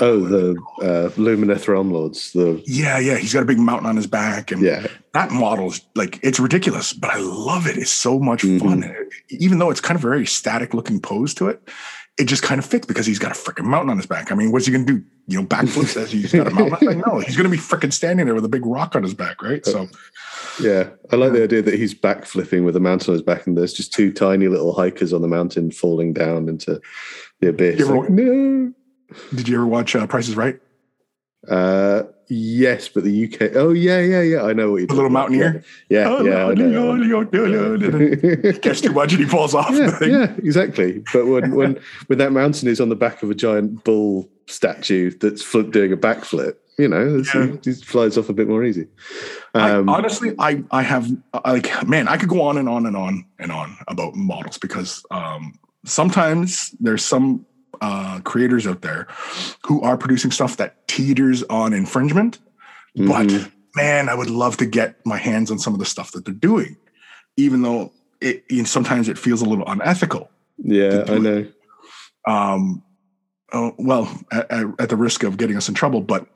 [0.00, 0.50] Oh, the
[0.82, 2.32] uh, Lumineth Realm Lords.
[2.32, 3.16] The yeah, yeah.
[3.16, 6.92] He's got a big mountain on his back, and yeah, that model's like it's ridiculous,
[6.92, 7.78] but I love it.
[7.78, 8.58] It's so much Mhm.
[8.58, 8.92] fun.
[9.30, 11.62] Even though it's kind of a very static looking pose to it,
[12.18, 14.32] it just kind of fits because he's got a freaking mountain on his back.
[14.32, 15.02] I mean, what's he gonna do?
[15.26, 16.72] You know, backflips as he's got a mountain?
[16.74, 17.06] on his back?
[17.06, 19.64] No, he's gonna be freaking standing there with a big rock on his back, right?
[19.64, 19.88] So
[20.60, 20.90] yeah.
[21.12, 23.72] I like the idea that he's backflipping with a mountain on his back, and there's
[23.72, 26.80] just two tiny little hikers on the mountain falling down into
[27.40, 27.78] the abyss.
[27.78, 28.72] You ever- Like, no.
[29.34, 30.58] did you ever watch uh, Price is Right?
[31.48, 33.56] Uh, yes, but the UK.
[33.56, 34.42] Oh yeah, yeah, yeah.
[34.42, 34.86] I know what you're.
[34.86, 35.62] The little mountaineer?
[35.88, 36.46] Yeah, Oh, yeah.
[36.48, 37.24] I know.
[38.60, 41.02] Gets too much and he falls off yeah, yeah, exactly.
[41.12, 45.10] But when when when that mountain is on the back of a giant bull statue
[45.10, 47.44] that's fl- doing a backflip, you know, Yeah.
[47.54, 48.86] it just flies off a bit more easy.
[49.54, 51.08] Um, I, honestly, I I have
[51.44, 55.04] like man, I could go on and on and on and on about models because
[55.10, 57.44] um, sometimes there's some
[57.80, 59.06] uh, creators out there
[59.66, 62.38] who are producing stuff that teeters on infringement,
[62.96, 63.08] mhm.
[63.08, 66.24] but man, I would love to get my hands on some of the stuff that
[66.24, 66.76] they're doing,
[67.36, 70.30] even though it you know, sometimes it feels a little unethical.
[70.58, 71.22] yeah, I it.
[71.22, 71.46] know.
[72.26, 72.82] um,
[73.52, 76.26] oh, well, at, at- at the risk of getting us in trouble, but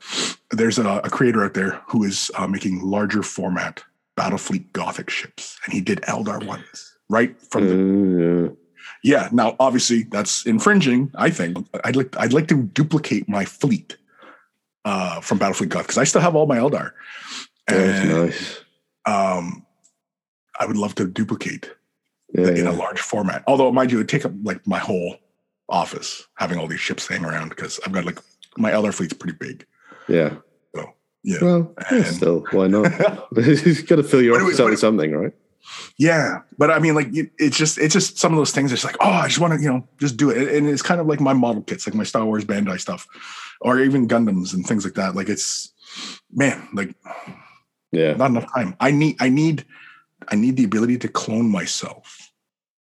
[0.51, 3.83] there's a, a creator out there who is uh, making larger format
[4.15, 8.49] Battlefleet Gothic ships, and he did Eldar ones right from the Uh, yeah.
[9.31, 11.11] Now, obviously, that's infringing.
[11.15, 13.97] I think I'd like I'd like to duplicate my fleet
[14.85, 16.91] uh, from Battlefleet Gothic because I still have all my Eldar,
[17.67, 18.59] that's and nice.
[19.05, 19.65] um,
[20.59, 21.69] I would love to duplicate
[22.33, 23.43] Yeah, in a large format.
[23.47, 25.17] Although, mind you, it would take up like my whole
[25.69, 28.19] office having all these ships hanging around because I've got like
[28.57, 29.65] my Eldar fleet's pretty big.
[30.07, 30.35] yeah.
[30.75, 30.93] So
[31.23, 31.37] yeah.
[31.41, 32.91] Well, yeah, And- still, why not?
[33.35, 35.33] You've got to fill your office up with something, right?
[35.97, 36.39] Yeah.
[36.57, 38.71] But I mean, like, it- it's just, it's just some of those things.
[38.71, 40.55] It's like, oh, I just want to, you know, just do it.
[40.55, 43.07] And it's kind of like my model kits, like my Star Wars Bandai stuff,
[43.61, 45.15] or even Gundams and things like that.
[45.15, 45.71] Like, it's,
[46.31, 46.95] man, like,
[47.91, 48.13] Yeah.
[48.13, 48.75] not enough time.
[48.79, 49.65] I need, I need,
[50.27, 52.31] I need the ability to clone myself.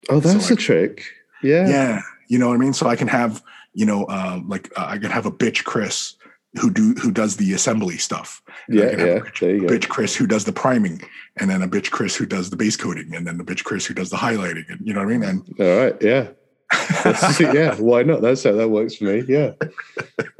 [0.09, 1.05] Oh, that's So a trick.
[1.43, 1.69] Yeah.
[1.69, 2.03] Yeah.
[2.29, 2.73] You know what I mean?
[2.73, 3.43] So I can have,
[3.75, 6.15] you know, uh, like uh, I can have a bitch Kris
[6.61, 8.43] who do who does the assembly stuff.
[8.69, 8.85] Yeah.
[8.85, 9.15] I can have Yeah.
[9.15, 9.75] a bitch, There you go.
[9.75, 11.01] bitch Kris who does the priming,
[11.39, 13.87] and then a bitch Kris who does the base coating, and then the bitch Kris
[13.87, 14.69] who does the highlighting.
[14.69, 15.23] And you know what I mean?
[15.25, 15.97] And All right.
[16.01, 16.29] Yeah.
[17.41, 17.75] Yeah.
[17.77, 18.23] Why not?
[18.23, 19.25] That's how that works for me.
[19.29, 19.53] Yeah.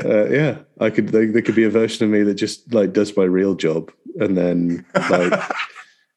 [0.05, 0.59] Uh, yeah.
[0.81, 1.09] I could.
[1.09, 3.91] There, there could be a version of me that just like does my real job,
[4.19, 5.33] and then like,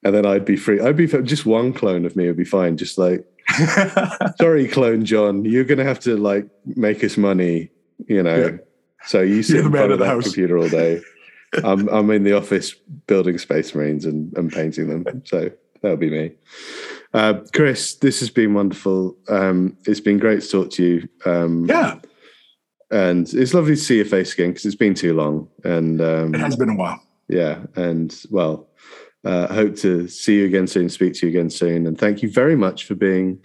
[0.04, 0.80] and then I'd be free.
[0.80, 2.78] I'd be just one clone of me would be fine.
[2.78, 3.26] Just like,
[4.38, 7.72] sorry, clone John, you're gonna have to like make us money.
[8.08, 8.60] You know.
[9.08, 10.24] So you sit the in front of that house.
[10.24, 11.02] computer all day.
[11.64, 12.74] I'm I'm in the office
[13.08, 15.22] building space marines and, and painting them.
[15.26, 15.52] So
[15.82, 16.32] that'll be me.
[17.14, 19.16] Uh, Kris, this has been wonderful.
[19.30, 21.10] Um, it's been great to talk to you.
[21.26, 22.00] Um, yeah,
[22.92, 25.48] and it's lovely to see your face again because it's been too long.
[25.64, 27.02] And um, it has been a while.
[27.30, 28.68] yeah, and well,
[29.24, 32.30] uh, hope to see you again soon, speak to you again soon, and thank you
[32.30, 33.40] very much for being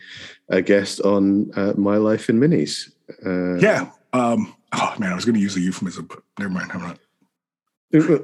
[0.49, 2.91] a guest on uh, My Life in Minis.
[3.24, 3.91] Uh, Yeah.
[4.12, 6.71] Um, oh man, I was going to use a euphemism, but never mind.
[6.73, 6.99] I'm not.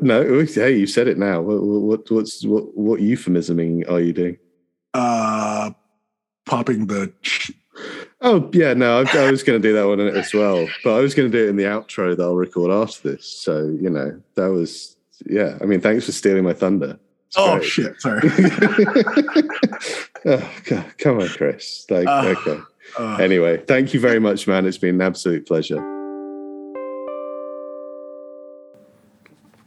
[0.00, 1.40] No, hey, you said it now.
[1.42, 4.38] What, what what's what what euphemisming are you doing?
[4.94, 5.70] Uh,
[6.46, 7.12] popping the.
[8.20, 11.00] Oh yeah, no, I, I was going to do that one as well, but I
[11.00, 13.26] was going to do it in the outro that I'll record after this.
[13.26, 14.96] So you know, that was
[15.26, 15.58] yeah.
[15.60, 16.98] I mean, thanks for stealing my thunder.
[17.26, 17.68] It's Oh great.
[17.68, 18.00] shit!
[18.00, 18.20] Sorry.
[20.26, 21.84] oh, God, come on, Kris.
[21.90, 22.60] Like, Uh, okay.
[22.96, 24.64] Uh, Anyway, thank you very much, man.
[24.64, 25.95] It's been an absolute pleasure.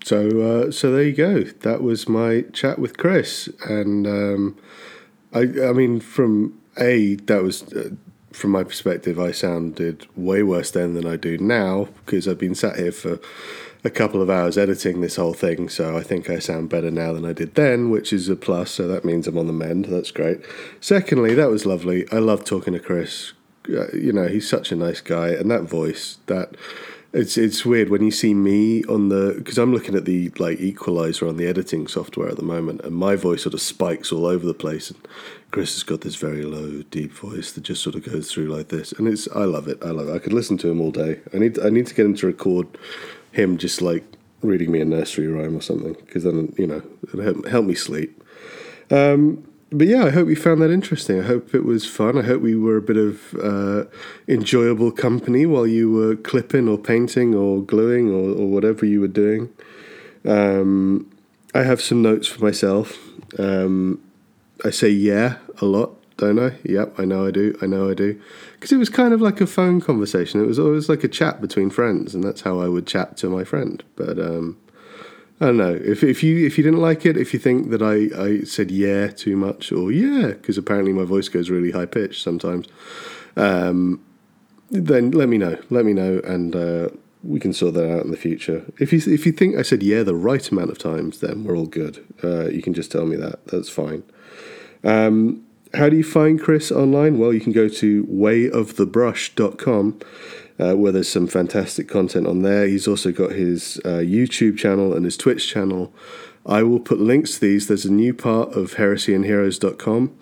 [0.03, 1.43] So, uh, so there you go.
[1.43, 4.57] That was my chat with Kris, and um,
[5.33, 7.89] I, I mean, from a that was uh,
[8.31, 12.55] from my perspective, I sounded way worse then than I do now because I've been
[12.55, 13.19] sat here for
[13.83, 15.69] a couple of hours editing this whole thing.
[15.69, 18.71] So I think I sound better now than I did then, which is a plus.
[18.71, 19.85] So that means I'm on the mend.
[19.85, 20.41] That's great.
[20.79, 22.05] Secondly, that was lovely.
[22.11, 23.33] I love talking to Kris.
[23.67, 26.55] Uh, you know, he's such a nice guy, and that voice that.
[27.11, 30.59] It's it's weird when you see me on the because I'm looking at the like
[30.59, 34.27] equalizer on the editing software at the moment, and my voice sort of spikes all
[34.27, 34.91] over the place.
[34.91, 34.99] And
[35.49, 38.67] Kris has got this very low, deep voice that just sort of goes through like
[38.67, 39.79] this, and it's I love it.
[39.83, 40.13] I love it.
[40.13, 41.19] I could listen to him all day.
[41.33, 42.67] I need I need to get him to record
[43.31, 44.03] him just like
[44.43, 47.73] reading me a nursery rhyme or something because then you know it'll help, help me
[47.73, 48.23] sleep.
[48.91, 51.19] Um, but yeah, I hope you found that interesting.
[51.19, 52.17] I hope it was fun.
[52.17, 53.85] I hope we were a bit of uh,
[54.27, 59.07] enjoyable company while you were clipping or painting or gluing or, or whatever you were
[59.07, 59.49] doing.
[60.25, 61.09] Um,
[61.53, 62.97] I have some notes for myself.
[63.37, 64.01] Um,
[64.65, 66.57] I say yeah a lot don't I?
[66.63, 67.57] Yep, I know I do.
[67.61, 68.21] I know I do.
[68.53, 70.41] Because it was kind of like a phone conversation.
[70.41, 73.29] It was always like a chat between friends, and that's how I would chat to
[73.29, 73.81] my friend.
[73.95, 74.57] But um,
[75.41, 77.81] I don't know if if you if you didn't like it, if you think that
[77.81, 81.85] I I said yeah too much or yeah because apparently my voice goes really high
[81.85, 82.67] pitched sometimes,
[83.37, 84.03] um,
[84.69, 85.57] then let me know.
[85.69, 86.89] Let me know, and uh,
[87.23, 88.65] we can sort that out in the future.
[88.79, 91.57] If you if you think I said yeah the right amount of times, then we're
[91.57, 92.05] all good.
[92.23, 93.47] Uh, you can just tell me that.
[93.47, 94.03] That's fine.
[94.83, 97.19] Um, how do you find Kris online?
[97.19, 99.99] Well, you can go to wayofthebrush.com
[100.59, 102.67] uh, where there's some fantastic content on there.
[102.67, 105.93] He's also got his uh, YouTube channel and his Twitch channel.
[106.45, 107.67] I will put links to these.
[107.67, 110.17] There's a new part of heresyandheroes.com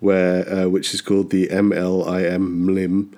[0.00, 3.14] where uh, which is called the MLIM MLIM.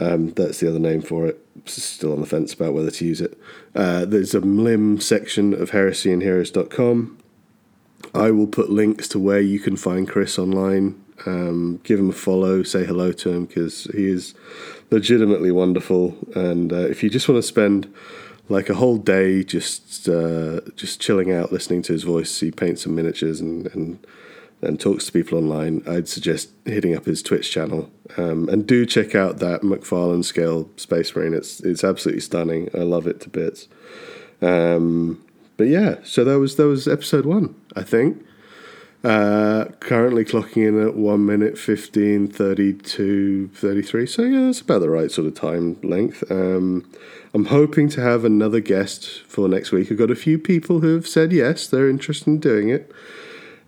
[0.00, 1.38] Um, that's the other name for it.
[1.66, 3.38] Still on the fence about whether to use it.
[3.74, 7.18] Uh, there's a MLIM section of heresyandheroes.com.
[8.14, 11.01] I will put links to where you can find Kris online.
[11.26, 14.34] Um, give him a follow, say hello to him because he is
[14.90, 16.16] legitimately wonderful.
[16.34, 17.92] And uh, if you just want to spend
[18.48, 22.82] like a whole day just uh, just chilling out, listening to his voice, he paints
[22.82, 24.04] some miniatures and, and
[24.62, 27.90] and talks to people online, I'd suggest hitting up his Twitch channel.
[28.16, 31.34] Um, and do check out that McFarlane scale Space Marine.
[31.34, 32.70] It's it's absolutely stunning.
[32.72, 33.66] I love it to bits.
[34.40, 35.24] Um,
[35.56, 38.24] but yeah, so that was that was episode one, I think.
[39.04, 44.06] Uh, currently clocking in at 1 minute 15, 32, 33.
[44.06, 46.22] So, yeah, that's about the right sort of time length.
[46.30, 46.88] Um,
[47.34, 49.90] I'm hoping to have another guest for next week.
[49.90, 52.92] I've got a few people who have said yes, they're interested in doing it.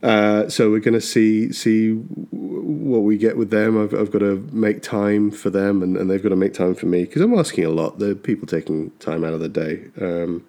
[0.04, 3.82] Uh, so we're going to see see what we get with them.
[3.82, 6.74] I've, I've got to make time for them, and, and they've got to make time
[6.74, 7.98] for me because I'm asking a lot.
[7.98, 9.86] The people taking time out of the day.
[9.98, 10.44] Um,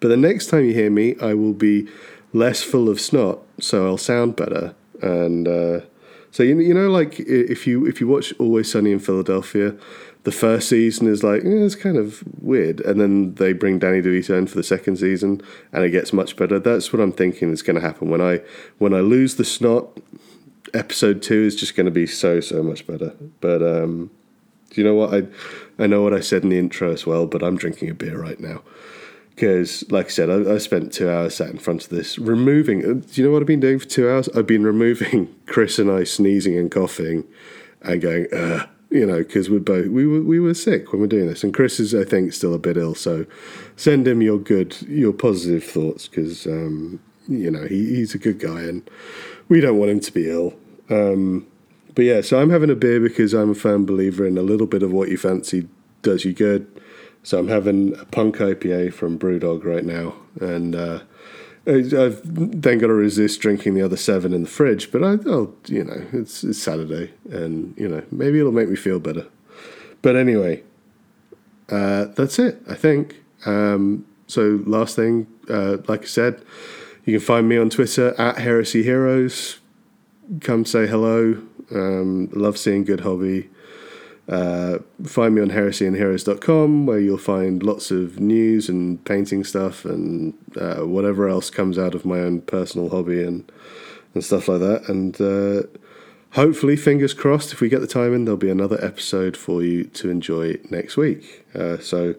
[0.00, 1.86] but the next time you hear me, I will be
[2.34, 4.74] less full of snot, so I'll sound better.
[5.00, 5.80] And uh,
[6.30, 9.74] so you you know, like if you if you watch Always Sunny in Philadelphia,
[10.24, 14.02] the first season is like eh, it's kind of weird, and then they bring Danny
[14.02, 15.40] DeVito in for the second season,
[15.72, 16.58] and it gets much better.
[16.58, 18.40] That's what I'm thinking is going to happen when I
[18.78, 19.86] when I lose the snot.
[20.72, 23.14] Episode two is just going to be so so much better.
[23.40, 24.10] But um,
[24.70, 27.26] do you know what I I know what I said in the intro as well,
[27.26, 28.62] but I'm drinking a beer right now
[29.34, 32.84] because, like I said, I, I, spent two hours sat in front of this, removing.
[32.84, 34.28] Uh, do you know what I've been doing for two hours?
[34.28, 37.24] I've been removing Kris and I sneezing and coughing,
[37.82, 41.08] and going, Ugh, you know, because we're both we were we were sick when we're
[41.08, 42.94] doing this, and Kris is, I think, still a bit ill.
[42.94, 43.26] So,
[43.76, 48.38] send him your good, your positive thoughts, because um, you know he, he's a good
[48.38, 48.88] guy, and
[49.48, 50.54] we don't want him to be ill.
[50.90, 51.46] Um,
[51.96, 54.66] but yeah, so I'm having a beer because I'm a firm believer in a little
[54.66, 55.68] bit of what you fancy
[56.02, 56.68] does you good
[57.24, 61.00] so I'm having a punk IPA from Brewdog right now, and uh,
[61.66, 64.92] I've then got to resist drinking the other seven in the fridge.
[64.92, 68.76] But I, will you know, it's, it's Saturday, and you know, maybe it'll make me
[68.76, 69.26] feel better.
[70.02, 70.62] But anyway,
[71.70, 72.62] uh, that's it.
[72.68, 73.22] I think.
[73.46, 76.42] Um, so last thing, uh, like I said,
[77.06, 79.60] you can find me on Twitter at Heresy Heroes.
[80.40, 81.42] Come say hello.
[81.74, 83.48] Um, love seeing good hobby.
[84.28, 90.32] Uh, find me on heresyandheroes.com where you'll find lots of news and painting stuff and
[90.58, 93.50] uh, whatever else comes out of my own personal hobby and,
[94.14, 94.88] and stuff like that.
[94.88, 95.66] And uh,
[96.32, 99.84] hopefully, fingers crossed, if we get the time in, there'll be another episode for you
[99.84, 101.44] to enjoy next week.
[101.54, 102.14] Uh, so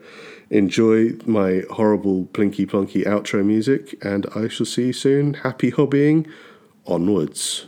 [0.52, 5.36] enjoy my horrible plinky plonky outro music, and I shall see you soon.
[5.36, 6.30] Happy hobbying.
[6.86, 7.66] Onwards.